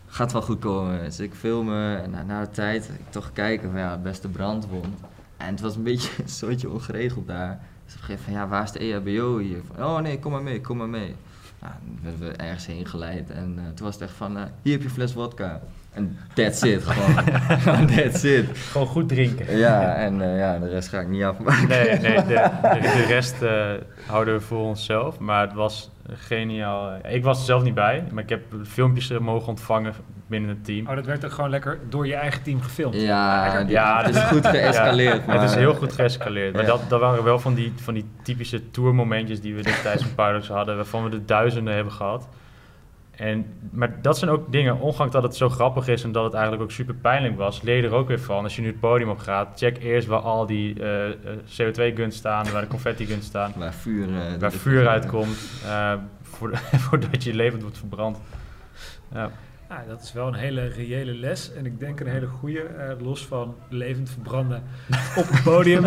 gaat 0.07 0.33
wel 0.33 0.43
goed 0.43 0.59
komen. 0.59 1.05
Dus 1.05 1.21
ik 1.21 1.35
filmen 1.35 2.03
en 2.03 2.27
na, 2.27 2.41
de 2.41 2.51
tijd 2.51 2.89
ik 2.89 3.11
toch 3.11 3.33
kijken 3.33 3.71
van 3.71 3.81
ja, 3.81 3.99
beste 3.99 4.29
brandwond. 4.29 5.01
En 5.37 5.47
het 5.47 5.61
was 5.61 5.77
een 5.77 5.83
beetje 5.83 6.11
een 6.23 6.29
soortje 6.29 6.71
ongeregeld 6.71 7.27
daar. 7.27 7.61
Dus 7.85 7.95
op 7.95 8.01
een 8.01 8.05
gegeven 8.05 8.09
moment 8.09 8.25
van 8.25 8.33
ja, 8.33 8.49
waar 8.49 8.63
is 8.63 8.73
de 8.73 8.79
EHBO 8.79 9.39
hier? 9.39 9.61
Oh 9.79 9.99
nee, 9.99 10.19
kom 10.19 10.33
maar 10.33 10.43
mee, 10.43 10.61
kom 10.61 10.77
maar 10.77 10.89
mee. 10.89 11.15
Nou, 11.61 11.75
werden 12.03 12.21
we 12.21 12.33
ergens 12.33 12.67
heen 12.67 12.87
geleid 12.87 13.31
en 13.31 13.55
uh, 13.59 13.65
toen 13.75 13.87
was 13.87 13.95
het 13.95 14.03
echt 14.03 14.13
van, 14.13 14.37
hier 14.63 14.73
heb 14.73 14.83
je 14.83 14.91
fles 14.91 15.13
vodka. 15.13 15.63
En 15.93 16.19
that's 16.35 16.63
it, 16.63 16.83
gewoon. 16.85 17.87
that's 17.97 18.23
it. 18.23 18.47
Gewoon 18.55 18.87
goed 18.87 19.09
drinken. 19.09 19.57
Ja, 19.57 19.95
en 19.95 20.21
uh, 20.21 20.39
ja, 20.39 20.59
de 20.59 20.69
rest 20.69 20.89
ga 20.89 21.01
ik 21.01 21.09
niet 21.09 21.23
afmaken. 21.23 21.69
Nee, 21.69 21.99
nee 21.99 22.17
de, 22.17 22.23
de, 22.23 22.81
de 22.97 23.05
rest 23.09 23.37
houden 24.07 24.35
we 24.35 24.41
voor 24.41 24.65
onszelf. 24.65 25.19
Maar 25.19 25.41
het 25.41 25.53
was 25.53 25.91
geniaal. 26.09 26.93
Ik 27.09 27.25
was 27.25 27.39
er 27.39 27.45
zelf 27.45 27.63
niet 27.63 27.75
bij, 27.75 28.05
maar 28.13 28.23
ik 28.23 28.29
heb 28.29 28.43
filmpjes 28.65 29.19
mogen 29.19 29.49
ontvangen 29.49 29.95
binnen 30.33 30.51
het 30.51 30.65
team. 30.65 30.87
Oh, 30.89 30.95
dat 30.95 31.07
werd 31.07 31.25
ook 31.25 31.33
gewoon 31.33 31.51
lekker 31.51 31.79
door 31.89 32.07
je 32.07 32.15
eigen 32.15 32.43
team 32.43 32.63
gefilmd? 32.63 32.95
Ja, 32.95 33.59
ja 33.59 34.05
het 34.05 34.15
is 34.15 34.23
goed 34.23 34.47
geëscaleerd. 34.47 35.23
Ja, 35.27 35.33
het 35.33 35.51
is 35.51 35.57
heel 35.57 35.75
goed 35.75 35.93
geëscaleerd. 35.93 36.55
Maar 36.55 36.67
dat, 36.67 36.81
dat 36.89 37.01
waren 37.01 37.25
wel 37.25 37.39
van 37.39 37.55
die, 37.55 37.73
van 37.77 37.95
die 37.95 38.05
typische 38.23 38.71
tourmomentjes 38.71 39.41
die 39.41 39.55
we 39.55 39.63
destijds 39.63 40.03
een 40.03 40.15
paar 40.15 40.47
hadden, 40.47 40.77
waarvan 40.77 41.05
we 41.05 41.11
de 41.11 41.25
duizenden 41.25 41.75
hebben 41.75 41.93
gehad. 41.93 42.29
En, 43.17 43.47
maar 43.71 44.03
dat 44.03 44.19
zijn 44.19 44.31
ook 44.31 44.53
dingen, 44.53 44.81
ondanks 44.81 45.13
dat 45.13 45.23
het 45.23 45.37
zo 45.37 45.49
grappig 45.49 45.89
is 45.89 46.03
en 46.03 46.13
dat 46.13 46.25
het 46.25 46.33
eigenlijk 46.33 46.63
ook 46.63 46.71
super 46.71 46.95
pijnlijk 46.95 47.37
was, 47.37 47.63
leer 47.63 47.77
je 47.77 47.83
er 47.83 47.95
ook 47.95 48.09
weer 48.09 48.21
van. 48.21 48.45
Als 48.45 48.57
je 48.57 48.63
nu 48.63 48.67
het 48.67 48.81
podium 48.81 49.09
op 49.09 49.19
gaat, 49.19 49.59
check 49.59 49.83
eerst 49.83 50.07
waar 50.07 50.21
al 50.21 50.47
die 50.47 50.81
uh, 50.81 51.09
uh, 51.09 51.15
CO2-guns 51.61 52.17
staan, 52.17 52.51
waar 52.53 52.61
de 52.61 52.69
confetti-guns 52.69 53.27
staan. 53.27 53.53
Waar 53.59 53.75
vuur, 53.75 54.09
uh, 54.09 54.17
waar 54.39 54.53
vuur 54.53 54.89
uitkomt, 54.97 55.37
voordat 56.85 57.25
je 57.25 57.35
levend 57.35 57.63
wordt 57.63 57.79
verbrand. 57.79 58.19
Ja. 59.13 59.31
Ja, 59.69 59.85
dat 59.89 60.03
is 60.03 60.13
wel 60.13 60.27
een 60.27 60.35
hele 60.35 60.67
reële 60.67 61.15
les. 61.15 61.53
En 61.53 61.67
ik 61.67 61.81
denk 61.81 62.01
een 62.01 62.07
hele 62.07 62.27
goede, 62.27 62.67
uh, 62.79 63.05
los 63.07 63.27
van 63.27 63.55
levend 63.69 64.11
verbranden 64.11 64.63
op 65.17 65.29
het 65.29 65.43
podium. 65.43 65.85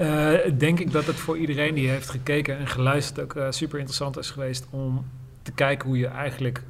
Uh, 0.00 0.38
denk 0.58 0.80
ik 0.80 0.92
dat 0.92 1.06
het 1.06 1.16
voor 1.16 1.38
iedereen 1.38 1.74
die 1.74 1.88
heeft 1.88 2.10
gekeken 2.10 2.58
en 2.58 2.66
geluisterd 2.66 3.20
ook 3.20 3.34
uh, 3.34 3.50
super 3.50 3.78
interessant 3.78 4.18
is 4.18 4.30
geweest 4.30 4.66
om 4.70 5.04
te 5.50 5.56
kijken 5.56 5.88
hoe 5.88 5.98
je 5.98 6.06
eigenlijk 6.06 6.62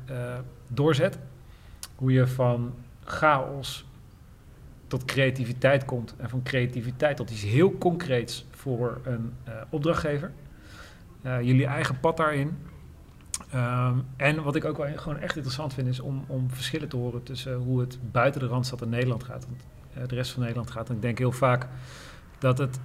doorzet. 0.68 1.18
Hoe 1.94 2.12
je 2.12 2.26
van 2.26 2.74
chaos 3.04 3.84
tot 4.86 5.04
creativiteit 5.04 5.84
komt. 5.84 6.14
En 6.16 6.28
van 6.28 6.42
creativiteit 6.42 7.16
tot 7.16 7.30
iets 7.30 7.42
heel 7.42 7.78
concreets 7.78 8.46
voor 8.50 9.00
een 9.04 9.32
opdrachtgever. 9.70 10.32
jullie 11.22 11.66
eigen 11.66 12.00
pad 12.00 12.16
daarin. 12.16 12.58
Um, 13.54 14.04
en 14.16 14.42
wat 14.42 14.56
ik 14.56 14.64
ook 14.64 14.76
wel 14.76 14.96
gewoon 14.96 15.18
echt 15.18 15.34
interessant 15.36 15.74
vind, 15.74 15.88
is 15.88 16.00
om, 16.00 16.24
om 16.26 16.50
verschillen 16.50 16.88
te 16.88 16.96
horen 16.96 17.22
tussen 17.22 17.54
hoe 17.54 17.80
het 17.80 17.98
buiten 18.12 18.40
de 18.40 18.46
Randstad 18.46 18.82
in 18.82 18.88
Nederland 18.88 19.24
gaat. 19.24 19.46
Want 19.46 19.64
de 20.10 20.14
rest 20.14 20.30
van 20.32 20.40
Nederland 20.40 20.70
gaat. 20.70 20.88
En 20.88 20.94
ik 20.94 21.02
denk 21.02 21.18
heel 21.18 21.32
vaak 21.32 21.66
dat 22.38 22.58
het, 22.58 22.80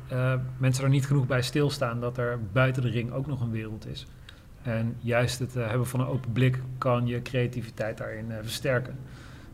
mensen 0.58 0.84
er 0.84 0.89
niet 0.89 1.08
genoeg 1.08 1.28
bij 1.28 1.41
stilstaan 1.41 2.00
dat 2.00 2.18
er 2.18 2.39
buiten 2.52 2.82
de 2.82 2.89
ring 2.89 3.12
ook 3.12 3.28
nog 3.28 3.41
een 3.41 3.52
wereld 3.52 3.88
is. 3.88 4.08
En 4.66 4.95
juist 4.99 5.39
het 5.39 5.55
uh, 5.55 5.68
hebben 5.68 5.88
van 5.88 5.99
een 5.99 6.07
open 6.07 6.32
blik 6.32 6.61
kan 6.78 7.07
je 7.07 7.22
creativiteit 7.22 7.97
daarin 7.97 8.32
versterken. 8.41 8.97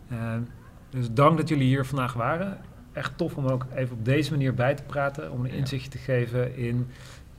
Ehm, 0.09 0.41
dus 0.89 1.11
dank 1.11 1.37
dat 1.37 1.49
jullie 1.49 1.67
hier 1.67 1.85
vandaag 1.85 2.13
waren. 2.13 2.57
Echt 2.93 3.17
tof 3.17 3.35
om 3.35 3.45
ook 3.45 3.65
even 3.75 3.97
op 3.97 4.05
deze 4.05 4.31
manier 4.31 4.53
bij 4.53 4.75
te 4.75 4.83
praten, 4.83 5.31
om 5.31 5.45
een 5.45 5.51
inzicht 5.51 5.91
te 5.91 5.97
geven 5.97 6.55
in 6.55 6.87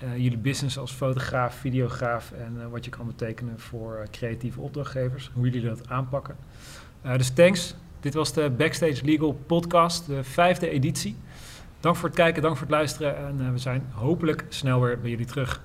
uh, 0.02 0.16
jullie 0.16 0.38
business 0.38 0.78
als 0.78 0.92
fotograaf, 0.92 1.54
videograaf 1.54 2.32
en 2.32 2.70
wat 2.70 2.84
je 2.84 2.90
kan 2.90 3.06
betekenen 3.06 3.60
voor 3.60 4.06
creatieve 4.10 4.60
opdrachtgevers, 4.60 5.30
hoe 5.34 5.44
jullie 5.44 5.68
dat 5.68 5.88
aanpakken. 5.88 6.36
dus 7.02 7.30
thanks. 7.30 7.74
Dit 8.00 8.14
was 8.14 8.32
de 8.32 8.50
Backstage 8.50 9.04
Legal 9.04 9.32
podcast, 9.46 10.06
de 10.06 10.24
vijfde 10.24 10.68
editie. 10.68 11.16
Dank 11.80 11.96
voor 11.96 12.08
het 12.08 12.16
kijken, 12.16 12.42
dank 12.42 12.56
voor 12.56 12.66
het 12.66 12.76
luisteren 12.76 13.16
en 13.16 13.52
we 13.52 13.58
zijn 13.58 13.86
hopelijk 13.90 14.44
snel 14.48 14.80
weer 14.80 15.00
bij 15.00 15.10
jullie 15.10 15.26
terug. 15.26 15.62